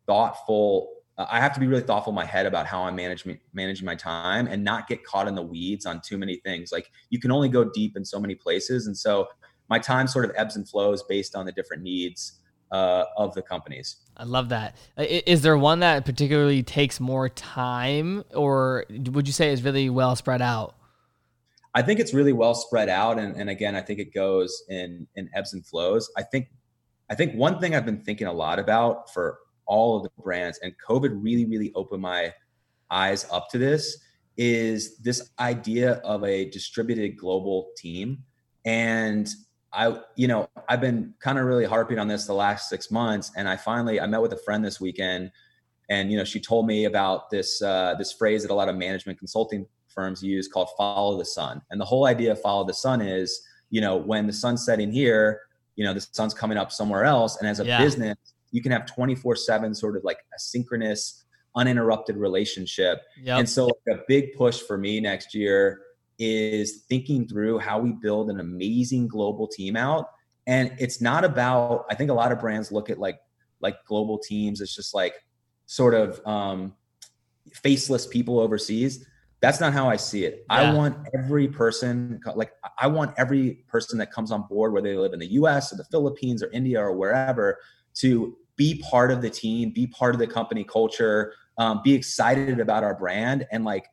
thoughtful. 0.06 0.90
Uh, 1.16 1.26
I 1.30 1.40
have 1.40 1.52
to 1.54 1.60
be 1.60 1.66
really 1.66 1.82
thoughtful 1.82 2.10
in 2.10 2.14
my 2.14 2.24
head 2.24 2.46
about 2.46 2.66
how 2.66 2.82
I'm 2.82 2.96
managing 2.96 3.38
managing 3.52 3.86
my 3.86 3.94
time 3.94 4.46
and 4.46 4.62
not 4.64 4.88
get 4.88 5.04
caught 5.04 5.28
in 5.28 5.34
the 5.34 5.42
weeds 5.42 5.86
on 5.86 6.00
too 6.00 6.18
many 6.18 6.36
things. 6.36 6.72
Like 6.72 6.90
you 7.10 7.18
can 7.18 7.30
only 7.30 7.48
go 7.48 7.64
deep 7.64 7.96
in 7.96 8.04
so 8.04 8.20
many 8.20 8.34
places, 8.34 8.86
and 8.86 8.96
so 8.96 9.28
my 9.68 9.78
time 9.78 10.06
sort 10.06 10.24
of 10.24 10.32
ebbs 10.36 10.56
and 10.56 10.68
flows 10.68 11.02
based 11.02 11.34
on 11.34 11.46
the 11.46 11.52
different 11.52 11.82
needs 11.82 12.40
uh, 12.70 13.04
of 13.16 13.34
the 13.34 13.42
companies. 13.42 13.96
I 14.16 14.24
love 14.24 14.48
that. 14.48 14.76
Is 14.96 15.42
there 15.42 15.56
one 15.56 15.80
that 15.80 16.04
particularly 16.04 16.62
takes 16.62 17.00
more 17.00 17.28
time, 17.28 18.24
or 18.34 18.84
would 18.90 19.26
you 19.26 19.32
say 19.32 19.52
is 19.52 19.62
really 19.62 19.90
well 19.90 20.16
spread 20.16 20.42
out? 20.42 20.74
I 21.74 21.82
think 21.82 22.00
it's 22.00 22.14
really 22.14 22.32
well 22.32 22.54
spread 22.54 22.88
out, 22.88 23.18
and, 23.18 23.36
and 23.36 23.50
again, 23.50 23.76
I 23.76 23.80
think 23.80 24.00
it 24.00 24.12
goes 24.12 24.62
in 24.68 25.06
in 25.14 25.30
ebbs 25.34 25.52
and 25.52 25.64
flows. 25.64 26.10
I 26.16 26.22
think 26.22 26.48
I 27.10 27.14
think 27.14 27.34
one 27.34 27.58
thing 27.60 27.74
I've 27.74 27.86
been 27.86 28.02
thinking 28.02 28.26
a 28.26 28.32
lot 28.32 28.58
about 28.58 29.12
for 29.12 29.38
all 29.66 29.96
of 29.96 30.02
the 30.02 30.10
brands, 30.22 30.58
and 30.62 30.74
COVID 30.88 31.18
really, 31.22 31.44
really 31.44 31.72
opened 31.74 32.02
my 32.02 32.32
eyes 32.90 33.26
up 33.30 33.48
to 33.50 33.58
this, 33.58 33.98
is 34.36 34.98
this 34.98 35.30
idea 35.38 35.94
of 36.04 36.24
a 36.24 36.48
distributed 36.50 37.16
global 37.16 37.70
team. 37.76 38.22
And 38.64 39.28
I, 39.72 40.00
you 40.16 40.28
know, 40.28 40.48
I've 40.68 40.80
been 40.80 41.14
kind 41.20 41.38
of 41.38 41.44
really 41.44 41.66
harping 41.66 41.98
on 41.98 42.08
this 42.08 42.26
the 42.26 42.32
last 42.34 42.68
six 42.68 42.90
months, 42.90 43.32
and 43.36 43.48
I 43.48 43.56
finally 43.56 44.00
I 44.00 44.06
met 44.06 44.22
with 44.22 44.32
a 44.32 44.38
friend 44.38 44.64
this 44.64 44.80
weekend, 44.80 45.30
and 45.90 46.10
you 46.10 46.16
know, 46.16 46.24
she 46.24 46.40
told 46.40 46.66
me 46.66 46.84
about 46.84 47.30
this 47.30 47.60
uh, 47.60 47.94
this 47.98 48.12
phrase 48.12 48.42
that 48.42 48.50
a 48.50 48.54
lot 48.54 48.68
of 48.68 48.76
management 48.76 49.18
consulting 49.18 49.66
firms 49.88 50.22
use 50.22 50.48
called 50.48 50.68
"follow 50.76 51.18
the 51.18 51.24
sun," 51.24 51.60
and 51.70 51.80
the 51.80 51.84
whole 51.84 52.06
idea 52.06 52.32
of 52.32 52.40
"follow 52.40 52.64
the 52.64 52.74
sun" 52.74 53.02
is, 53.02 53.42
you 53.70 53.80
know, 53.80 53.96
when 53.96 54.26
the 54.26 54.32
sun's 54.32 54.64
setting 54.64 54.90
here, 54.90 55.40
you 55.78 55.84
know 55.84 55.94
the 55.94 56.00
sun's 56.00 56.34
coming 56.34 56.58
up 56.58 56.72
somewhere 56.72 57.04
else 57.04 57.38
and 57.38 57.48
as 57.48 57.60
a 57.60 57.64
yeah. 57.64 57.78
business 57.78 58.16
you 58.50 58.60
can 58.60 58.72
have 58.72 58.84
24 58.84 59.36
7 59.36 59.74
sort 59.74 59.96
of 59.96 60.02
like 60.04 60.18
a 60.34 60.38
synchronous 60.38 61.24
uninterrupted 61.56 62.16
relationship 62.16 63.00
yep. 63.22 63.38
and 63.38 63.48
so 63.48 63.68
a 63.88 63.94
big 64.08 64.34
push 64.34 64.60
for 64.60 64.76
me 64.76 65.00
next 65.00 65.34
year 65.34 65.80
is 66.18 66.82
thinking 66.88 67.26
through 67.28 67.58
how 67.58 67.78
we 67.78 67.92
build 67.92 68.28
an 68.28 68.40
amazing 68.40 69.06
global 69.06 69.46
team 69.46 69.76
out 69.76 70.10
and 70.48 70.74
it's 70.78 71.00
not 71.00 71.24
about 71.24 71.86
i 71.88 71.94
think 71.94 72.10
a 72.10 72.14
lot 72.14 72.32
of 72.32 72.40
brands 72.40 72.72
look 72.72 72.90
at 72.90 72.98
like 72.98 73.20
like 73.60 73.82
global 73.84 74.18
teams 74.18 74.60
it's 74.60 74.74
just 74.74 74.94
like 74.94 75.14
sort 75.66 75.94
of 75.94 76.20
um 76.26 76.74
faceless 77.54 78.04
people 78.04 78.40
overseas 78.40 79.06
That's 79.40 79.60
not 79.60 79.72
how 79.72 79.88
I 79.88 79.96
see 79.96 80.24
it. 80.24 80.44
Yeah. 80.50 80.72
I 80.72 80.74
want 80.74 80.96
every 81.14 81.46
person, 81.48 82.20
like, 82.34 82.52
I 82.78 82.88
want 82.88 83.14
every 83.16 83.64
person 83.68 83.98
that 83.98 84.10
comes 84.10 84.32
on 84.32 84.46
board, 84.48 84.72
whether 84.72 84.88
they 84.88 84.96
live 84.96 85.12
in 85.12 85.20
the 85.20 85.32
US 85.32 85.72
or 85.72 85.76
the 85.76 85.84
Philippines 85.84 86.42
or 86.42 86.50
India 86.50 86.80
or 86.80 86.92
wherever, 86.92 87.58
to 87.96 88.36
be 88.56 88.82
part 88.90 89.12
of 89.12 89.22
the 89.22 89.30
team, 89.30 89.70
be 89.70 89.86
part 89.86 90.14
of 90.14 90.18
the 90.18 90.26
company 90.26 90.64
culture, 90.64 91.32
um, 91.58 91.80
be 91.84 91.94
excited 91.94 92.58
about 92.58 92.82
our 92.82 92.94
brand. 92.94 93.46
And 93.52 93.64
like, 93.64 93.86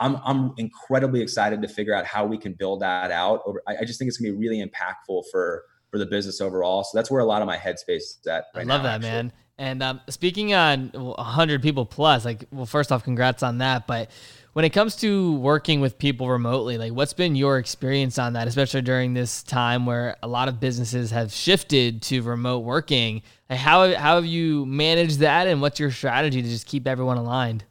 I'm, 0.00 0.16
I'm 0.24 0.54
incredibly 0.56 1.20
excited 1.20 1.60
to 1.62 1.68
figure 1.68 1.94
out 1.94 2.06
how 2.06 2.24
we 2.24 2.38
can 2.38 2.54
build 2.54 2.80
that 2.80 3.10
out. 3.10 3.42
Over, 3.44 3.62
I, 3.66 3.78
I 3.78 3.84
just 3.84 3.98
think 3.98 4.08
it's 4.08 4.16
gonna 4.16 4.32
be 4.32 4.38
really 4.38 4.64
impactful 4.64 5.24
for 5.30 5.64
for 5.90 5.98
the 5.98 6.06
business 6.06 6.40
overall. 6.40 6.84
So 6.84 6.96
that's 6.96 7.10
where 7.10 7.20
a 7.20 7.24
lot 7.24 7.42
of 7.42 7.46
my 7.46 7.56
headspace 7.58 7.96
is 7.96 8.20
at. 8.26 8.46
Right 8.54 8.62
I 8.62 8.64
love 8.64 8.82
now, 8.82 8.82
that, 8.82 8.94
actually. 8.94 9.10
man. 9.10 9.32
And 9.58 9.82
um, 9.82 10.00
speaking 10.08 10.54
on 10.54 10.88
100 10.94 11.62
people 11.62 11.84
plus, 11.84 12.24
like, 12.24 12.46
well, 12.50 12.66
first 12.66 12.90
off, 12.90 13.04
congrats 13.04 13.42
on 13.42 13.58
that. 13.58 13.86
But 13.86 14.10
when 14.54 14.64
it 14.64 14.70
comes 14.70 14.96
to 14.96 15.34
working 15.36 15.80
with 15.80 15.98
people 15.98 16.28
remotely, 16.28 16.78
like, 16.78 16.92
what's 16.92 17.12
been 17.12 17.36
your 17.36 17.58
experience 17.58 18.18
on 18.18 18.32
that, 18.32 18.48
especially 18.48 18.82
during 18.82 19.14
this 19.14 19.42
time 19.42 19.86
where 19.86 20.16
a 20.22 20.28
lot 20.28 20.48
of 20.48 20.58
businesses 20.58 21.10
have 21.10 21.32
shifted 21.32 22.02
to 22.02 22.22
remote 22.22 22.60
working? 22.60 23.22
Like, 23.48 23.58
how 23.58 23.94
how 23.94 24.16
have 24.16 24.26
you 24.26 24.66
managed 24.66 25.20
that, 25.20 25.46
and 25.46 25.60
what's 25.60 25.78
your 25.78 25.90
strategy 25.90 26.42
to 26.42 26.48
just 26.48 26.66
keep 26.66 26.86
everyone 26.86 27.18
aligned? 27.18 27.64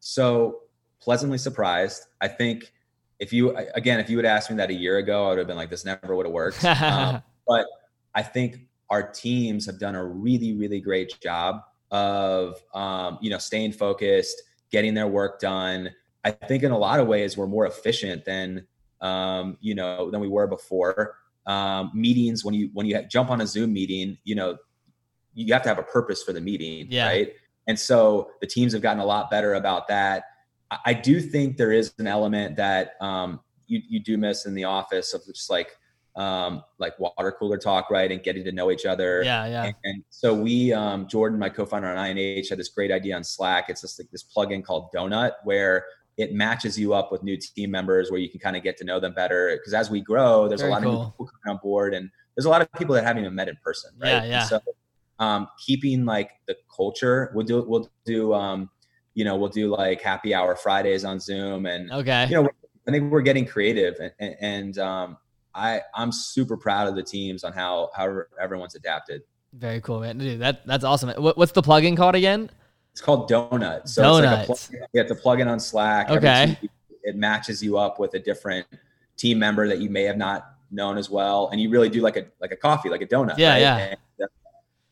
So 0.00 0.60
pleasantly 1.00 1.38
surprised. 1.38 2.02
I 2.20 2.28
think 2.28 2.72
if 3.18 3.32
you 3.32 3.56
again, 3.74 4.00
if 4.00 4.10
you 4.10 4.16
would 4.16 4.26
ask 4.26 4.50
me 4.50 4.56
that 4.56 4.70
a 4.70 4.74
year 4.74 4.98
ago, 4.98 5.26
I 5.26 5.28
would 5.30 5.38
have 5.38 5.46
been 5.46 5.56
like, 5.56 5.70
this 5.70 5.84
never 5.84 6.14
would 6.14 6.26
have 6.26 6.32
worked. 6.32 6.64
um, 6.64 7.22
but 7.46 7.66
I 8.14 8.22
think 8.22 8.67
our 8.90 9.10
teams 9.10 9.66
have 9.66 9.78
done 9.78 9.94
a 9.94 10.04
really, 10.04 10.54
really 10.54 10.80
great 10.80 11.18
job 11.20 11.62
of, 11.90 12.62
um, 12.74 13.18
you 13.20 13.30
know, 13.30 13.38
staying 13.38 13.72
focused, 13.72 14.42
getting 14.70 14.94
their 14.94 15.06
work 15.06 15.40
done. 15.40 15.90
I 16.24 16.30
think 16.30 16.62
in 16.62 16.72
a 16.72 16.78
lot 16.78 17.00
of 17.00 17.06
ways 17.06 17.36
we're 17.36 17.46
more 17.46 17.66
efficient 17.66 18.24
than, 18.24 18.66
um, 19.00 19.56
you 19.60 19.74
know, 19.74 20.10
than 20.10 20.20
we 20.20 20.28
were 20.28 20.46
before. 20.46 21.16
Um, 21.46 21.90
meetings 21.94 22.44
when 22.44 22.52
you 22.52 22.68
when 22.74 22.84
you 22.84 23.02
jump 23.10 23.30
on 23.30 23.40
a 23.40 23.46
Zoom 23.46 23.72
meeting, 23.72 24.18
you 24.24 24.34
know, 24.34 24.58
you 25.34 25.52
have 25.52 25.62
to 25.62 25.68
have 25.68 25.78
a 25.78 25.82
purpose 25.82 26.22
for 26.22 26.32
the 26.32 26.40
meeting, 26.40 26.88
yeah. 26.90 27.06
right? 27.06 27.32
And 27.66 27.78
so 27.78 28.30
the 28.40 28.46
teams 28.46 28.72
have 28.72 28.82
gotten 28.82 29.00
a 29.00 29.06
lot 29.06 29.30
better 29.30 29.54
about 29.54 29.88
that. 29.88 30.24
I, 30.70 30.78
I 30.86 30.94
do 30.94 31.20
think 31.20 31.56
there 31.56 31.72
is 31.72 31.94
an 31.98 32.06
element 32.06 32.56
that 32.56 33.00
um, 33.00 33.40
you 33.66 33.80
you 33.88 34.00
do 34.00 34.18
miss 34.18 34.44
in 34.44 34.54
the 34.54 34.64
office 34.64 35.14
of 35.14 35.24
just 35.24 35.48
like 35.48 35.77
um, 36.18 36.64
like 36.78 36.98
water 36.98 37.32
cooler 37.32 37.56
talk, 37.56 37.90
right? 37.90 38.10
And 38.10 38.22
getting 38.22 38.44
to 38.44 38.52
know 38.52 38.70
each 38.70 38.84
other. 38.84 39.22
Yeah, 39.24 39.46
yeah. 39.46 39.64
And, 39.64 39.74
and 39.84 40.04
so 40.10 40.34
we, 40.34 40.72
um, 40.72 41.06
Jordan, 41.06 41.38
my 41.38 41.48
co-founder 41.48 41.88
on 41.88 41.96
INH, 41.96 42.48
had 42.48 42.58
this 42.58 42.68
great 42.68 42.90
idea 42.90 43.14
on 43.14 43.22
Slack. 43.22 43.66
It's 43.68 43.82
just 43.82 44.00
like 44.00 44.10
this 44.10 44.24
plugin 44.24 44.64
called 44.64 44.90
Donut, 44.92 45.32
where 45.44 45.84
it 46.16 46.32
matches 46.32 46.76
you 46.76 46.92
up 46.92 47.12
with 47.12 47.22
new 47.22 47.36
team 47.36 47.70
members, 47.70 48.10
where 48.10 48.18
you 48.18 48.28
can 48.28 48.40
kind 48.40 48.56
of 48.56 48.64
get 48.64 48.76
to 48.78 48.84
know 48.84 48.98
them 48.98 49.14
better. 49.14 49.56
Because 49.56 49.72
as 49.72 49.90
we 49.90 50.00
grow, 50.00 50.48
there's 50.48 50.60
Very 50.60 50.72
a 50.72 50.74
lot 50.74 50.82
cool. 50.82 51.02
of 51.02 51.12
people 51.12 51.26
coming 51.26 51.56
on 51.56 51.60
board, 51.62 51.94
and 51.94 52.10
there's 52.34 52.46
a 52.46 52.50
lot 52.50 52.62
of 52.62 52.72
people 52.72 52.96
that 52.96 53.04
haven't 53.04 53.22
even 53.22 53.34
met 53.36 53.48
in 53.48 53.56
person, 53.64 53.92
right? 53.98 54.08
Yeah, 54.08 54.24
yeah. 54.24 54.40
And 54.40 54.48
so 54.48 54.60
um, 55.20 55.46
keeping 55.64 56.04
like 56.04 56.32
the 56.48 56.56
culture, 56.74 57.30
we'll 57.32 57.46
do 57.46 57.62
we'll 57.62 57.88
do 58.04 58.34
um, 58.34 58.68
you 59.14 59.24
know 59.24 59.36
we'll 59.36 59.48
do 59.48 59.68
like 59.68 60.02
happy 60.02 60.34
hour 60.34 60.56
Fridays 60.56 61.04
on 61.04 61.20
Zoom, 61.20 61.66
and 61.66 61.92
okay, 61.92 62.26
you 62.28 62.42
know 62.42 62.48
I 62.88 62.90
think 62.90 63.12
we're 63.12 63.20
getting 63.20 63.44
creative 63.44 63.96
and, 64.00 64.12
and, 64.18 64.36
and 64.40 64.78
um, 64.78 65.18
I 65.54 65.80
I'm 65.94 66.12
super 66.12 66.56
proud 66.56 66.88
of 66.88 66.94
the 66.94 67.02
teams 67.02 67.44
on 67.44 67.52
how 67.52 67.90
how 67.94 68.22
everyone's 68.40 68.74
adapted. 68.74 69.22
Very 69.52 69.80
cool, 69.80 70.00
man. 70.00 70.18
Dude, 70.18 70.40
that 70.40 70.66
that's 70.66 70.84
awesome. 70.84 71.10
What, 71.22 71.36
what's 71.36 71.52
the 71.52 71.62
plugin 71.62 71.96
called 71.96 72.14
again? 72.14 72.50
It's 72.92 73.00
called 73.00 73.30
Donut. 73.30 73.88
So 73.88 74.02
Donut. 74.02 74.48
It's 74.48 74.70
like 74.70 74.80
a 74.82 74.86
you 74.92 74.98
have 75.00 75.08
to 75.08 75.14
plug 75.14 75.40
in 75.40 75.48
on 75.48 75.60
Slack. 75.60 76.10
Okay. 76.10 76.58
it 77.02 77.16
matches 77.16 77.62
you 77.62 77.78
up 77.78 77.98
with 77.98 78.14
a 78.14 78.18
different 78.18 78.66
team 79.16 79.38
member 79.38 79.68
that 79.68 79.78
you 79.78 79.88
may 79.88 80.02
have 80.02 80.16
not 80.16 80.54
known 80.70 80.98
as 80.98 81.08
well, 81.08 81.48
and 81.50 81.60
you 81.60 81.70
really 81.70 81.88
do 81.88 82.00
like 82.02 82.16
a 82.16 82.26
like 82.40 82.52
a 82.52 82.56
coffee, 82.56 82.88
like 82.88 83.02
a 83.02 83.06
donut. 83.06 83.38
Yeah, 83.38 83.52
right? 83.52 83.60
yeah. 83.60 83.76
And, 84.18 84.28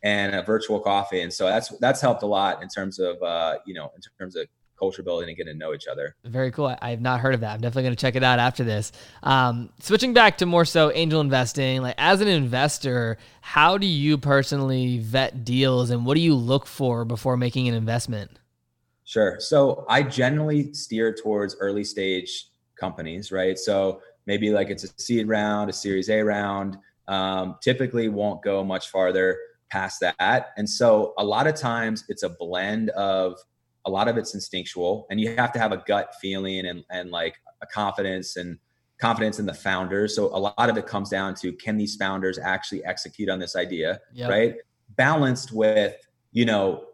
and 0.02 0.36
a 0.36 0.42
virtual 0.42 0.80
coffee, 0.80 1.20
and 1.22 1.32
so 1.32 1.46
that's 1.46 1.68
that's 1.78 2.00
helped 2.00 2.22
a 2.22 2.26
lot 2.26 2.62
in 2.62 2.68
terms 2.68 2.98
of 2.98 3.20
uh, 3.22 3.56
you 3.66 3.74
know 3.74 3.90
in 3.94 4.00
terms 4.18 4.36
of 4.36 4.46
culture 4.78 5.02
building 5.02 5.28
and 5.28 5.36
getting 5.36 5.54
to 5.54 5.58
know 5.58 5.74
each 5.74 5.86
other. 5.86 6.14
Very 6.24 6.50
cool. 6.50 6.76
I, 6.80 6.90
have 6.90 7.00
not 7.00 7.20
heard 7.20 7.34
of 7.34 7.40
that. 7.40 7.54
I'm 7.54 7.60
definitely 7.60 7.84
going 7.84 7.96
to 7.96 8.00
check 8.00 8.16
it 8.16 8.22
out 8.22 8.38
after 8.38 8.64
this. 8.64 8.92
Um, 9.22 9.70
switching 9.80 10.12
back 10.12 10.38
to 10.38 10.46
more 10.46 10.64
so 10.64 10.92
angel 10.92 11.20
investing, 11.20 11.82
like 11.82 11.94
as 11.98 12.20
an 12.20 12.28
investor, 12.28 13.18
how 13.40 13.78
do 13.78 13.86
you 13.86 14.18
personally 14.18 14.98
vet 14.98 15.44
deals 15.44 15.90
and 15.90 16.04
what 16.04 16.14
do 16.14 16.20
you 16.20 16.34
look 16.34 16.66
for 16.66 17.04
before 17.04 17.36
making 17.36 17.68
an 17.68 17.74
investment? 17.74 18.30
Sure. 19.04 19.36
So 19.38 19.86
I 19.88 20.02
generally 20.02 20.72
steer 20.72 21.14
towards 21.14 21.56
early 21.60 21.84
stage 21.84 22.48
companies, 22.78 23.30
right? 23.30 23.58
So 23.58 24.00
maybe 24.26 24.50
like 24.50 24.68
it's 24.68 24.84
a 24.84 24.88
seed 24.98 25.28
round, 25.28 25.70
a 25.70 25.72
series 25.72 26.10
A 26.10 26.22
round, 26.22 26.76
um, 27.08 27.56
typically 27.62 28.08
won't 28.08 28.42
go 28.42 28.64
much 28.64 28.90
farther 28.90 29.38
past 29.70 30.00
that. 30.00 30.48
And 30.56 30.68
so 30.68 31.14
a 31.18 31.24
lot 31.24 31.46
of 31.46 31.54
times 31.54 32.04
it's 32.08 32.22
a 32.22 32.30
blend 32.30 32.90
of 32.90 33.38
a 33.86 33.90
lot 33.90 34.08
of 34.08 34.16
it's 34.18 34.34
instinctual 34.34 35.06
and 35.10 35.20
you 35.20 35.34
have 35.36 35.52
to 35.52 35.58
have 35.58 35.72
a 35.72 35.82
gut 35.86 36.14
feeling 36.20 36.66
and, 36.66 36.84
and 36.90 37.10
like 37.10 37.36
a 37.62 37.66
confidence 37.66 38.36
and 38.36 38.58
confidence 39.00 39.38
in 39.38 39.46
the 39.46 39.54
founders. 39.54 40.14
So 40.14 40.26
a 40.26 40.38
lot 40.38 40.68
of 40.68 40.76
it 40.76 40.86
comes 40.86 41.08
down 41.08 41.34
to 41.36 41.52
can 41.52 41.76
these 41.76 41.96
founders 41.96 42.38
actually 42.38 42.84
execute 42.84 43.28
on 43.28 43.38
this 43.38 43.54
idea, 43.56 44.00
yep. 44.12 44.30
right? 44.30 44.54
Balanced 44.96 45.52
with, 45.52 45.94
you 46.32 46.44
know, 46.44 46.84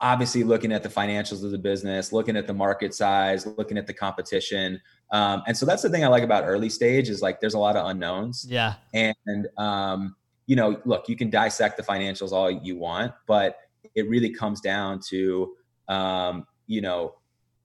obviously 0.00 0.44
looking 0.44 0.72
at 0.72 0.82
the 0.82 0.88
financials 0.88 1.44
of 1.44 1.50
the 1.50 1.58
business, 1.58 2.12
looking 2.12 2.36
at 2.36 2.46
the 2.46 2.54
market 2.54 2.94
size, 2.94 3.46
looking 3.46 3.76
at 3.76 3.86
the 3.86 3.94
competition. 3.94 4.80
Um, 5.10 5.42
and 5.46 5.56
so 5.56 5.66
that's 5.66 5.82
the 5.82 5.90
thing 5.90 6.04
I 6.04 6.08
like 6.08 6.22
about 6.22 6.44
early 6.44 6.70
stage 6.70 7.08
is 7.08 7.20
like 7.20 7.40
there's 7.40 7.54
a 7.54 7.58
lot 7.58 7.76
of 7.76 7.86
unknowns. 7.86 8.46
Yeah. 8.48 8.74
And 8.94 9.48
um, 9.56 10.14
you 10.46 10.56
know, 10.56 10.80
look, 10.84 11.08
you 11.08 11.16
can 11.16 11.28
dissect 11.30 11.76
the 11.76 11.82
financials 11.82 12.32
all 12.32 12.50
you 12.50 12.78
want, 12.78 13.12
but 13.26 13.56
it 13.94 14.08
really 14.08 14.30
comes 14.30 14.60
down 14.60 15.00
to 15.08 15.54
um, 15.88 16.46
you 16.66 16.80
know, 16.80 17.14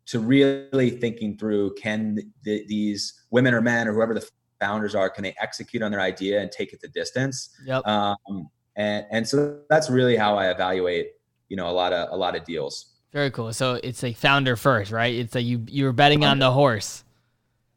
to 0.06 0.20
really 0.20 0.90
thinking 0.90 1.38
through 1.38 1.74
can 1.76 2.20
th- 2.44 2.68
these 2.68 3.24
women 3.32 3.54
or 3.54 3.62
men 3.62 3.88
or 3.88 3.94
whoever 3.94 4.14
the 4.14 4.30
founders 4.60 4.96
are, 4.96 5.10
can 5.10 5.24
they 5.24 5.36
execute 5.42 5.84
on 5.84 5.92
their 5.92 6.02
idea 6.02 6.42
and 6.42 6.52
take 6.52 6.74
it 6.74 6.82
the 6.82 6.88
distance? 6.90 7.50
Yep. 7.66 7.86
Um, 7.88 8.50
and 8.76 9.06
and 9.12 9.28
so 9.28 9.60
that's 9.70 9.90
really 9.90 10.16
how 10.16 10.38
I 10.38 10.50
evaluate, 10.50 11.12
you 11.50 11.58
know, 11.58 11.70
a 11.70 11.72
lot 11.72 11.94
of 11.94 12.10
a 12.12 12.18
lot 12.18 12.36
of 12.36 12.44
deals. 12.44 12.94
Very 13.12 13.30
cool. 13.30 13.54
So 13.54 13.80
it's 13.84 14.02
like 14.02 14.18
founder 14.18 14.56
first, 14.56 14.92
right? 14.92 15.14
It's 15.14 15.36
like 15.36 15.46
you 15.46 15.64
you 15.68 15.86
were 15.86 15.94
betting 15.94 16.24
on 16.26 16.40
the 16.40 16.52
horse. 16.52 17.04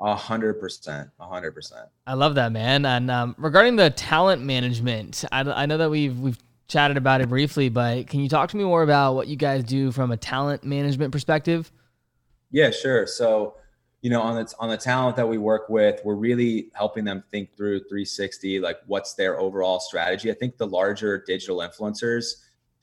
A 0.01 0.15
hundred 0.15 0.61
percent, 0.61 1.11
a 1.21 1.27
hundred 1.27 1.53
percent. 1.53 1.89
I 2.07 2.15
love 2.15 2.35
that, 2.35 2.53
man. 2.53 2.85
And 2.85 3.11
um, 3.11 3.35
regarding 3.39 3.77
the 3.77 3.91
talent 3.91 4.43
management, 4.43 5.25
I, 5.33 5.41
I 5.41 5.67
know 5.67 5.79
that 5.79 5.91
we've 5.91 6.19
we've 6.19 6.39
chatted 6.69 6.97
about 6.97 7.21
it 7.21 7.29
briefly, 7.29 7.69
but 7.69 8.07
can 8.09 8.21
you 8.21 8.29
talk 8.29 8.51
to 8.51 8.57
me 8.57 8.65
more 8.65 8.83
about 8.83 9.15
what 9.15 9.29
you 9.29 9.37
guys 9.37 9.63
do 9.65 9.93
from 9.93 10.11
a 10.11 10.17
talent 10.17 10.65
management 10.65 11.13
perspective? 11.13 11.71
Yeah, 12.51 12.71
sure. 12.71 13.07
So, 13.07 13.55
you 14.03 14.11
know, 14.11 14.21
on 14.21 14.37
the 14.37 14.55
on 14.59 14.69
the 14.69 14.77
talent 14.77 15.17
that 15.17 15.29
we 15.29 15.39
work 15.39 15.69
with, 15.69 16.01
we're 16.05 16.15
really 16.15 16.71
helping 16.75 17.05
them 17.05 17.23
think 17.31 17.57
through 17.57 17.81
360, 17.81 18.61
like 18.61 18.79
what's 18.87 19.15
their 19.15 19.39
overall 19.39 19.81
strategy. 19.81 20.31
I 20.31 20.35
think 20.35 20.57
the 20.57 20.67
larger 20.67 21.23
digital 21.27 21.59
influencers, 21.59 22.27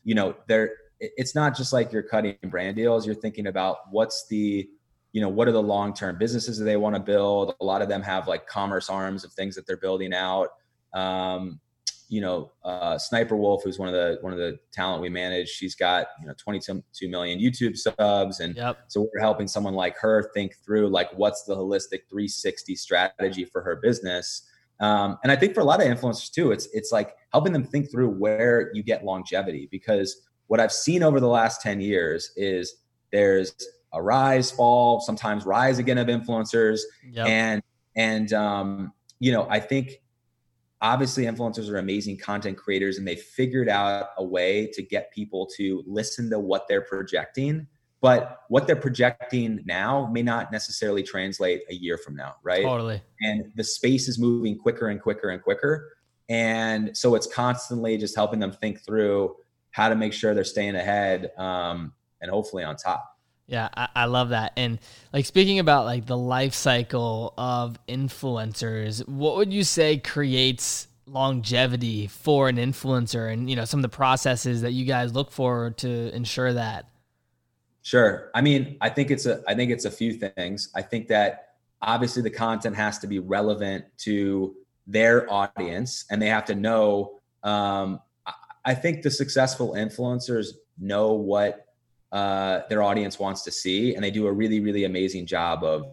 you 0.04 0.16
know, 0.16 0.36
they're 0.48 0.72
it's 1.00 1.36
not 1.36 1.56
just 1.56 1.74
like 1.74 1.92
you're 1.92 2.04
cutting 2.04 2.38
brand 2.44 2.76
deals. 2.76 3.06
You're 3.06 3.16
thinking 3.16 3.48
about 3.48 3.78
what's 3.92 4.28
the 4.28 4.70
you 5.12 5.22
know 5.22 5.30
what 5.30 5.48
are 5.48 5.52
the 5.52 5.62
long 5.62 5.94
term 5.94 6.18
businesses 6.18 6.58
that 6.58 6.66
they 6.66 6.78
want 6.78 6.96
to 6.96 7.02
build 7.02 7.56
a 7.62 7.64
lot 7.64 7.82
of 7.82 7.88
them 7.88 8.02
have 8.02 8.28
like 8.28 8.48
commerce 8.48 8.90
arms 8.90 9.24
of 9.24 9.32
things 9.32 9.56
that 9.56 9.68
they're 9.68 9.78
building 9.78 10.12
out 10.14 10.50
um, 10.94 11.60
you 12.14 12.22
know, 12.22 12.52
uh, 12.64 12.96
Sniper 12.96 13.36
Wolf, 13.36 13.64
who's 13.64 13.80
one 13.80 13.88
of 13.88 13.96
the 13.96 14.20
one 14.22 14.32
of 14.34 14.38
the 14.38 14.60
talent 14.72 15.02
we 15.02 15.10
manage, 15.10 15.50
she's 15.50 15.74
got 15.74 16.06
you 16.22 16.28
know 16.28 16.36
22 16.38 16.84
million 17.10 17.40
YouTube 17.40 17.76
subs, 17.76 18.40
and 18.40 18.56
yep. 18.56 18.78
so 18.88 19.02
we're 19.12 19.20
helping 19.20 19.48
someone 19.48 19.74
like 19.74 19.98
her 19.98 20.30
think 20.32 20.54
through 20.64 20.90
like 20.90 21.10
what's 21.16 21.42
the 21.46 21.56
holistic 21.56 22.02
360 22.08 22.76
strategy 22.76 23.46
for 23.46 23.64
her 23.64 23.78
business. 23.78 24.48
Um, 24.80 25.18
and 25.24 25.32
I 25.32 25.36
think 25.36 25.56
for 25.56 25.62
a 25.62 25.64
lot 25.64 25.82
of 25.82 25.88
influencers 25.88 26.32
too, 26.32 26.52
it's 26.52 26.68
it's 26.72 26.92
like 26.92 27.16
helping 27.32 27.52
them 27.52 27.64
think 27.64 27.90
through 27.90 28.10
where 28.10 28.70
you 28.76 28.84
get 28.84 29.04
longevity 29.04 29.68
because 29.72 30.22
what 30.46 30.60
I've 30.60 30.72
seen 30.72 31.02
over 31.02 31.20
the 31.20 31.28
last 31.28 31.64
10 31.64 31.82
years 31.82 32.32
is 32.36 32.76
there's 33.12 33.56
a 33.92 34.04
rise, 34.04 34.52
fall, 34.52 35.00
sometimes 35.00 35.48
rise 35.48 35.80
again 35.80 35.98
of 35.98 36.06
influencers, 36.10 36.82
yep. 37.12 37.26
and 37.26 37.64
and 37.96 38.34
um, 38.34 38.94
you 39.20 39.32
know 39.32 39.48
I 39.50 39.60
think 39.60 40.03
obviously 40.84 41.24
influencers 41.24 41.70
are 41.70 41.78
amazing 41.78 42.18
content 42.18 42.58
creators 42.58 43.00
and 43.00 43.08
they 43.08 43.16
figured 43.16 43.70
out 43.70 44.10
a 44.18 44.24
way 44.24 44.70
to 44.74 44.84
get 44.84 45.12
people 45.12 45.48
to 45.58 45.84
listen 45.88 46.30
to 46.30 46.38
what 46.38 46.68
they're 46.68 46.82
projecting 46.82 47.66
but 48.04 48.42
what 48.50 48.68
they're 48.68 48.76
projecting 48.76 49.62
now 49.64 50.10
may 50.12 50.22
not 50.22 50.52
necessarily 50.52 51.02
translate 51.02 51.62
a 51.70 51.74
year 51.74 51.98
from 51.98 52.16
now 52.16 52.36
right? 52.44 52.64
Totally. 52.64 53.02
And 53.22 53.52
the 53.56 53.64
space 53.64 54.10
is 54.10 54.20
moving 54.20 54.58
quicker 54.58 54.90
and 54.90 55.02
quicker 55.02 55.30
and 55.30 55.42
quicker. 55.42 55.94
And 56.28 56.96
so 56.98 57.16
it's 57.16 57.28
constantly 57.28 57.98
just 57.98 58.14
helping 58.16 58.40
them 58.40 58.52
think 58.52 58.86
through 58.86 59.38
how 59.72 59.88
to 59.88 59.96
make 59.96 60.12
sure 60.12 60.34
they're 60.34 60.44
staying 60.44 60.76
ahead 60.76 61.32
um, 61.38 61.94
and 62.22 62.30
hopefully 62.30 62.64
on 62.64 62.76
top 62.76 63.13
Yeah, 63.54 63.70
I, 63.78 63.88
I, 63.96 64.06
love 64.06 64.30
that. 64.30 64.54
And 64.58 64.80
like 65.14 65.28
speaking 65.28 65.60
about 65.60 65.86
like 65.86 66.08
the 66.08 66.18
life 66.18 66.56
cycle 66.56 67.36
of 67.38 67.78
influencers, 67.88 69.08
what 69.08 69.36
would 69.36 69.54
you 69.54 69.64
say 69.64 70.00
creates 70.00 70.88
longevity 71.06 72.08
for 72.08 72.50
an 72.50 72.56
influencer 72.56 73.32
and 73.32 73.48
you 73.48 73.56
know 73.56 73.66
some 73.66 73.78
of 73.78 73.84
the 73.84 73.96
processes 73.96 74.64
that 74.64 74.72
you 74.72 74.86
guys 74.86 75.14
look 75.14 75.32
for 75.32 75.70
to 75.78 76.12
ensure 76.16 76.54
that? 76.54 76.90
Sure. 77.84 78.32
I 78.34 78.42
mean, 78.42 78.76
I 78.82 78.90
think 78.90 79.12
it's 79.12 79.28
a 79.28 79.44
I 79.48 79.54
think 79.54 79.70
it's 79.70 79.86
a 79.86 79.92
few 79.92 80.14
things. 80.14 80.70
I 80.74 80.82
think 80.82 81.08
that 81.10 81.50
obviously 81.80 82.24
the 82.24 82.32
content 82.32 82.76
has 82.76 82.98
to 83.00 83.08
be 83.08 83.20
relevant 83.20 83.86
to 84.00 84.56
their 84.88 85.32
audience 85.32 86.06
and 86.10 86.20
they 86.20 86.30
have 86.30 86.46
to 86.46 86.56
know 86.56 87.20
um, 87.44 88.00
I 88.66 88.74
think 88.74 89.04
the 89.04 89.12
successful 89.12 89.74
influencers 89.74 90.48
know 90.80 91.14
what 91.14 91.63
uh, 92.14 92.62
their 92.70 92.82
audience 92.82 93.20
wants 93.20 93.42
to 93.44 93.52
see 93.52 93.96
and 93.96 94.04
they 94.04 94.12
do 94.12 94.28
a 94.28 94.32
really 94.32 94.60
really 94.62 94.86
amazing 94.86 95.26
job 95.26 95.64
of 95.64 95.86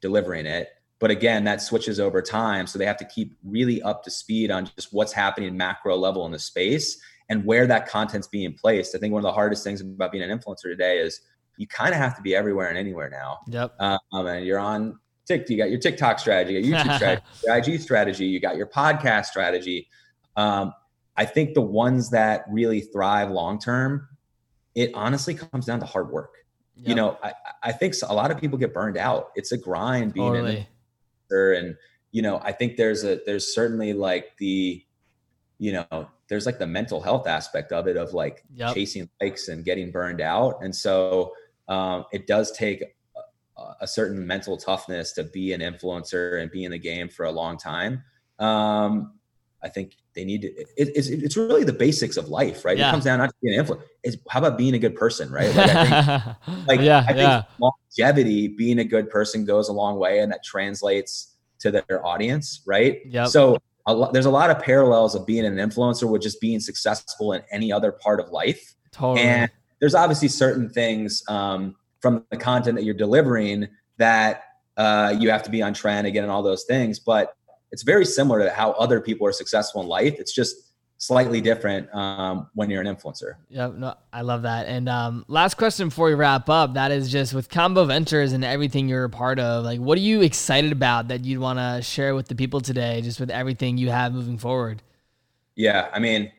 delivering 0.00 0.44
it. 0.44 0.68
But 0.98 1.10
again 1.10 1.44
that 1.44 1.62
switches 1.62 1.98
over 2.00 2.20
time 2.20 2.66
so 2.66 2.78
they 2.78 2.86
have 2.86 2.96
to 2.98 3.04
keep 3.06 3.36
really 3.44 3.80
up 3.82 4.02
to 4.04 4.10
speed 4.10 4.50
on 4.50 4.68
just 4.76 4.92
what's 4.92 5.12
happening 5.12 5.56
macro 5.56 5.96
level 5.96 6.26
in 6.26 6.32
the 6.32 6.38
space 6.38 7.00
and 7.28 7.44
where 7.44 7.66
that 7.66 7.88
content's 7.88 8.26
being 8.26 8.54
placed. 8.54 8.94
I 8.94 8.98
think 8.98 9.12
one 9.12 9.20
of 9.20 9.24
the 9.24 9.32
hardest 9.32 9.62
things 9.64 9.80
about 9.80 10.12
being 10.12 10.28
an 10.28 10.36
influencer 10.36 10.64
today 10.64 10.98
is 10.98 11.20
you 11.56 11.66
kind 11.66 11.90
of 11.90 11.96
have 11.96 12.16
to 12.16 12.22
be 12.22 12.34
everywhere 12.34 12.68
and 12.68 12.78
anywhere 12.78 13.10
now. 13.10 13.38
Yep. 13.48 13.74
Um, 13.80 13.98
and 14.12 14.46
you're 14.46 14.58
on 14.58 14.98
TikTok, 15.26 15.50
you 15.50 15.58
got 15.58 15.70
your 15.70 15.78
TikTok 15.78 16.18
strategy, 16.18 16.54
your 16.54 16.62
YouTube 16.62 16.96
strategy, 16.96 17.26
your 17.44 17.56
IG 17.56 17.80
strategy, 17.80 18.26
you 18.26 18.40
got 18.40 18.56
your 18.56 18.66
podcast 18.66 19.26
strategy. 19.26 19.88
Um, 20.36 20.72
I 21.16 21.24
think 21.24 21.54
the 21.54 21.60
ones 21.60 22.10
that 22.10 22.44
really 22.48 22.80
thrive 22.80 23.30
long 23.30 23.58
term, 23.58 24.08
it 24.78 24.92
honestly 24.94 25.34
comes 25.34 25.66
down 25.66 25.80
to 25.80 25.86
hard 25.86 26.10
work. 26.10 26.34
Yep. 26.76 26.88
You 26.88 26.94
know, 26.94 27.18
I, 27.20 27.32
I 27.64 27.72
think 27.72 27.94
a 28.08 28.14
lot 28.14 28.30
of 28.30 28.40
people 28.40 28.56
get 28.58 28.72
burned 28.72 28.96
out. 28.96 29.30
It's 29.34 29.50
a 29.50 29.58
grind 29.58 30.14
being 30.14 30.32
totally. 30.32 30.68
an 31.30 31.54
and 31.54 31.76
you 32.12 32.22
know, 32.22 32.40
I 32.42 32.52
think 32.52 32.76
there's 32.76 33.04
a 33.04 33.20
there's 33.26 33.52
certainly 33.52 33.92
like 33.92 34.36
the, 34.38 34.82
you 35.58 35.72
know, 35.72 36.08
there's 36.28 36.46
like 36.46 36.60
the 36.60 36.66
mental 36.66 37.00
health 37.00 37.26
aspect 37.26 37.72
of 37.72 37.88
it 37.88 37.96
of 37.96 38.14
like 38.14 38.44
yep. 38.54 38.74
chasing 38.74 39.10
likes 39.20 39.48
and 39.48 39.64
getting 39.64 39.90
burned 39.90 40.20
out, 40.20 40.62
and 40.62 40.74
so 40.74 41.32
um, 41.66 42.04
it 42.12 42.28
does 42.28 42.52
take 42.52 42.84
a 43.80 43.86
certain 43.88 44.24
mental 44.24 44.56
toughness 44.56 45.12
to 45.14 45.24
be 45.24 45.52
an 45.52 45.60
influencer 45.60 46.40
and 46.40 46.52
be 46.52 46.64
in 46.64 46.70
the 46.70 46.78
game 46.78 47.08
for 47.08 47.26
a 47.26 47.32
long 47.32 47.58
time. 47.58 48.04
Um, 48.38 49.17
I 49.62 49.68
think 49.68 49.96
they 50.14 50.24
need 50.24 50.42
to. 50.42 50.48
It, 50.48 50.68
it's 50.76 51.08
it's 51.08 51.36
really 51.36 51.64
the 51.64 51.72
basics 51.72 52.16
of 52.16 52.28
life, 52.28 52.64
right? 52.64 52.78
Yeah. 52.78 52.88
It 52.88 52.90
comes 52.92 53.04
down 53.04 53.18
not 53.18 53.30
to 53.30 53.34
being 53.42 53.58
an 53.58 53.64
influencer. 53.64 53.82
It's 54.04 54.16
how 54.28 54.38
about 54.38 54.56
being 54.56 54.74
a 54.74 54.78
good 54.78 54.94
person, 54.94 55.30
right? 55.30 55.54
Like, 55.54 55.70
I 55.70 56.34
think, 56.46 56.66
like 56.68 56.80
yeah, 56.80 57.00
I 57.00 57.12
think 57.12 57.18
yeah. 57.18 57.42
longevity, 57.58 58.48
being 58.48 58.78
a 58.78 58.84
good 58.84 59.10
person 59.10 59.44
goes 59.44 59.68
a 59.68 59.72
long 59.72 59.98
way, 59.98 60.20
and 60.20 60.30
that 60.30 60.44
translates 60.44 61.34
to 61.60 61.70
their 61.70 62.06
audience, 62.06 62.62
right? 62.66 63.00
Yeah. 63.06 63.24
So 63.24 63.58
a 63.86 63.94
lo- 63.94 64.10
there's 64.12 64.26
a 64.26 64.30
lot 64.30 64.50
of 64.50 64.60
parallels 64.60 65.14
of 65.14 65.26
being 65.26 65.44
an 65.44 65.56
influencer 65.56 66.08
with 66.08 66.22
just 66.22 66.40
being 66.40 66.60
successful 66.60 67.32
in 67.32 67.42
any 67.50 67.72
other 67.72 67.90
part 67.90 68.20
of 68.20 68.30
life. 68.30 68.74
Totally. 68.92 69.26
And 69.26 69.50
there's 69.80 69.94
obviously 69.94 70.28
certain 70.28 70.68
things 70.68 71.22
um, 71.28 71.74
from 72.00 72.24
the 72.30 72.36
content 72.36 72.76
that 72.76 72.84
you're 72.84 72.94
delivering 72.94 73.68
that 73.96 74.44
uh, 74.76 75.14
you 75.18 75.30
have 75.30 75.42
to 75.42 75.50
be 75.50 75.62
on 75.62 75.74
trend 75.74 76.06
again 76.06 76.22
and 76.22 76.30
all 76.30 76.42
those 76.42 76.64
things. 76.64 76.98
But 77.00 77.34
it's 77.70 77.82
very 77.82 78.04
similar 78.04 78.42
to 78.42 78.50
how 78.50 78.72
other 78.72 79.00
people 79.00 79.26
are 79.26 79.32
successful 79.32 79.82
in 79.82 79.88
life. 79.88 80.16
It's 80.18 80.32
just 80.32 80.72
slightly 80.98 81.40
different 81.40 81.92
um, 81.94 82.48
when 82.54 82.68
you're 82.70 82.80
an 82.80 82.94
influencer. 82.94 83.34
Yeah, 83.48 83.70
no, 83.74 83.94
I 84.12 84.22
love 84.22 84.42
that. 84.42 84.66
And 84.66 84.88
um, 84.88 85.24
last 85.28 85.54
question 85.54 85.88
before 85.88 86.08
we 86.08 86.14
wrap 86.14 86.48
up, 86.48 86.74
that 86.74 86.90
is 86.90 87.10
just 87.10 87.34
with 87.34 87.48
Kombo 87.48 87.86
Ventures 87.86 88.32
and 88.32 88.44
everything 88.44 88.88
you're 88.88 89.04
a 89.04 89.10
part 89.10 89.38
of. 89.38 89.64
Like, 89.64 89.80
what 89.80 89.96
are 89.96 90.02
you 90.02 90.22
excited 90.22 90.72
about 90.72 91.08
that 91.08 91.24
you'd 91.24 91.40
want 91.40 91.58
to 91.58 91.82
share 91.82 92.14
with 92.14 92.28
the 92.28 92.34
people 92.34 92.60
today, 92.60 93.00
just 93.00 93.20
with 93.20 93.30
everything 93.30 93.78
you 93.78 93.90
have 93.90 94.12
moving 94.12 94.38
forward? 94.38 94.82
Yeah, 95.54 95.88
I 95.92 95.98
mean, 95.98 96.30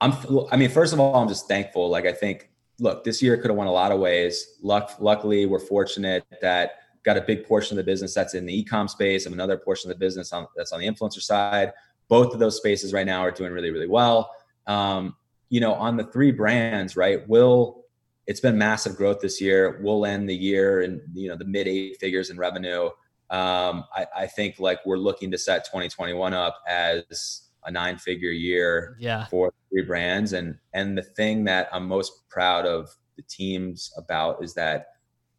I'm. 0.00 0.14
I 0.50 0.56
mean, 0.56 0.70
first 0.70 0.92
of 0.92 1.00
all, 1.00 1.14
I'm 1.16 1.28
just 1.28 1.48
thankful. 1.48 1.88
Like, 1.90 2.06
I 2.06 2.12
think 2.12 2.48
look, 2.80 3.04
this 3.04 3.22
year 3.22 3.36
could 3.36 3.50
have 3.50 3.56
went 3.56 3.68
a 3.68 3.72
lot 3.72 3.92
of 3.92 3.98
ways. 3.98 4.56
Luck, 4.62 4.96
luckily, 5.00 5.46
we're 5.46 5.58
fortunate 5.58 6.24
that 6.40 6.72
got 7.04 7.16
a 7.16 7.22
big 7.22 7.46
portion 7.46 7.78
of 7.78 7.84
the 7.84 7.90
business 7.90 8.14
that's 8.14 8.34
in 8.34 8.46
the 8.46 8.58
e-com 8.58 8.88
space 8.88 9.26
and 9.26 9.34
another 9.34 9.56
portion 9.56 9.90
of 9.90 9.96
the 9.96 10.04
business 10.04 10.32
on, 10.32 10.46
that's 10.56 10.72
on 10.72 10.80
the 10.80 10.86
influencer 10.86 11.20
side. 11.20 11.72
Both 12.08 12.32
of 12.32 12.40
those 12.40 12.56
spaces 12.56 12.92
right 12.92 13.06
now 13.06 13.20
are 13.20 13.30
doing 13.30 13.52
really, 13.52 13.70
really 13.70 13.88
well. 13.88 14.30
Um, 14.66 15.16
you 15.50 15.60
know, 15.60 15.74
on 15.74 15.96
the 15.96 16.04
three 16.04 16.32
brands, 16.32 16.96
right? 16.96 17.26
Will 17.28 17.84
it's 18.28 18.40
been 18.40 18.58
massive 18.58 18.94
growth 18.94 19.20
this 19.20 19.40
year. 19.40 19.80
We'll 19.82 20.04
end 20.04 20.28
the 20.28 20.36
year 20.36 20.82
in 20.82 21.00
you 21.14 21.28
know 21.28 21.36
the 21.36 21.46
mid 21.46 21.66
eight 21.66 21.96
figures 21.98 22.30
in 22.30 22.36
revenue. 22.36 22.90
Um, 23.30 23.84
I, 23.94 24.06
I 24.16 24.26
think 24.26 24.58
like 24.58 24.84
we're 24.86 24.98
looking 24.98 25.30
to 25.30 25.38
set 25.38 25.64
2021 25.64 26.34
up 26.34 26.62
as 26.68 27.48
a 27.64 27.70
nine 27.70 27.98
figure 27.98 28.30
year 28.30 28.96
yeah. 28.98 29.26
for 29.26 29.52
three 29.70 29.82
brands. 29.82 30.34
And 30.34 30.56
and 30.74 30.96
the 30.96 31.02
thing 31.02 31.44
that 31.44 31.68
I'm 31.72 31.88
most 31.88 32.28
proud 32.28 32.66
of 32.66 32.94
the 33.16 33.22
teams 33.22 33.92
about 33.96 34.42
is 34.44 34.54
that 34.54 34.88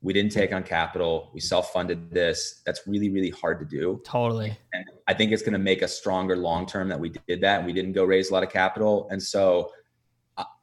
we 0.02 0.14
didn't 0.14 0.32
take 0.32 0.54
on 0.54 0.64
capital. 0.64 1.30
We 1.34 1.42
self-funded 1.42 2.12
this. 2.12 2.62
That's 2.66 2.88
really, 2.88 3.10
really 3.10 3.32
hard 3.32 3.60
to 3.60 3.66
do. 3.66 4.02
Totally. 4.06 4.58
And 4.72 4.86
I 5.08 5.14
think 5.14 5.32
it's 5.34 5.42
going 5.42 5.54
to 5.54 5.60
make 5.60 5.84
us 5.84 5.98
stronger 5.98 6.38
long 6.38 6.66
term 6.66 6.88
that 6.88 7.00
we 7.00 7.10
did 7.28 7.42
that. 7.42 7.66
We 7.66 7.74
didn't 7.74 7.92
go 7.94 8.06
raise 8.06 8.30
a 8.30 8.34
lot 8.34 8.44
of 8.44 8.50
capital. 8.50 9.10
And 9.12 9.22
so 9.22 9.72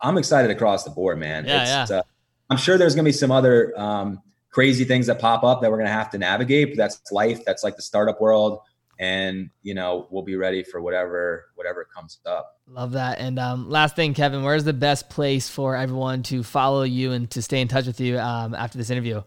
I'm 0.01 0.17
excited 0.17 0.51
across 0.51 0.85
the 0.85 0.91
board, 0.91 1.19
man. 1.19 1.45
Yeah, 1.45 1.83
it's, 1.83 1.91
yeah. 1.91 1.99
Uh, 1.99 2.03
I'm 2.49 2.57
sure 2.57 2.79
there's 2.79 2.95
going 2.95 3.05
to 3.05 3.09
be 3.09 3.13
some 3.13 3.31
other 3.31 3.79
um, 3.79 4.23
crazy 4.51 4.85
things 4.85 5.07
that 5.09 5.19
pop 5.19 5.45
up 5.45 5.61
that 5.61 5.71
we're 5.71 5.77
going 5.77 5.89
to 5.89 5.93
have 5.93 6.09
to 6.11 6.19
navigate. 6.19 6.71
But 6.71 6.79
that's 6.79 7.13
life. 7.13 7.45
That's 7.45 7.63
like 7.63 7.77
the 7.77 7.83
startup 7.83 8.21
world 8.21 8.61
and 8.99 9.51
you 9.63 9.75
know 9.75 10.07
we'll 10.11 10.23
be 10.23 10.37
ready 10.37 10.63
for 10.63 10.81
whatever 10.81 11.47
whatever 11.55 11.85
comes 11.85 12.19
up. 12.27 12.59
Love 12.69 12.93
that. 12.93 13.19
And 13.19 13.39
um, 13.39 13.69
last 13.69 13.97
thing 13.97 14.15
kevin 14.15 14.43
where's 14.43 14.65
the 14.65 14.73
best 14.73 15.11
place 15.11 15.49
for 15.49 15.77
everyone 15.77 16.23
to 16.25 16.43
follow 16.43 16.83
you 16.83 17.13
and 17.13 17.31
to 17.31 17.43
stay 17.43 17.61
in 17.61 17.69
touch 17.69 17.87
with 17.87 18.01
you 18.01 18.19
um, 18.19 18.55
after 18.55 18.79
this 18.79 18.91
interview? 18.91 19.23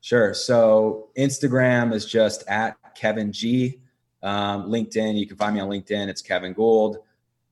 Sure. 0.00 0.34
So 0.34 1.08
instagram 1.16 1.92
is 1.92 2.06
just 2.06 2.44
at 2.48 2.76
kevin 2.94 3.32
g. 3.32 3.80
Um, 4.22 4.70
linkedin 4.70 5.18
you 5.18 5.26
can 5.26 5.36
find 5.36 5.54
me 5.54 5.60
on 5.60 5.68
linkedin. 5.68 6.08
It's 6.08 6.22
kevin 6.22 6.52
gould. 6.52 6.98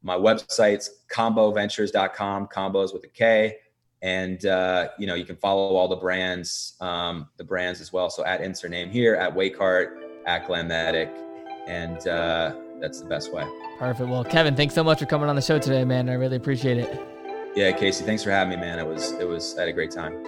My 0.02 0.16
website's 0.16 0.90
komboventures.com 1.10 2.48
combos 2.48 2.92
with 2.92 3.04
a 3.04 3.08
k. 3.08 3.56
And 4.02 4.44
uh, 4.46 4.90
you 4.98 5.06
know 5.06 5.14
you 5.14 5.24
can 5.24 5.36
follow 5.36 5.74
all 5.74 5.88
the 5.88 5.96
brands 5.96 6.74
um, 6.80 7.28
the 7.38 7.44
brands 7.44 7.80
as 7.80 7.92
well. 7.92 8.08
So 8.08 8.24
at 8.24 8.40
insert 8.40 8.70
name 8.70 8.90
here 8.90 9.16
at 9.16 9.34
Wakeheart 9.34 10.02
at 10.26 10.46
Glametic 10.46 11.25
and 11.66 12.06
uh, 12.08 12.54
that's 12.80 13.00
the 13.00 13.08
best 13.08 13.32
way. 13.32 13.46
Perfect. 13.78 14.08
Well, 14.08 14.24
Kevin, 14.24 14.56
thanks 14.56 14.74
so 14.74 14.84
much 14.84 14.98
for 14.98 15.06
coming 15.06 15.28
on 15.28 15.36
the 15.36 15.42
show 15.42 15.58
today, 15.58 15.84
man. 15.84 16.08
I 16.08 16.14
really 16.14 16.36
appreciate 16.36 16.78
it. 16.78 17.00
Yeah, 17.54 17.72
Casey, 17.72 18.04
thanks 18.04 18.22
for 18.22 18.30
having 18.30 18.58
me, 18.58 18.64
man. 18.64 18.78
It 18.78 18.86
was 18.86 19.12
it 19.12 19.26
was 19.26 19.56
I 19.56 19.62
had 19.62 19.68
a 19.68 19.72
great 19.72 19.90
time. 19.90 20.22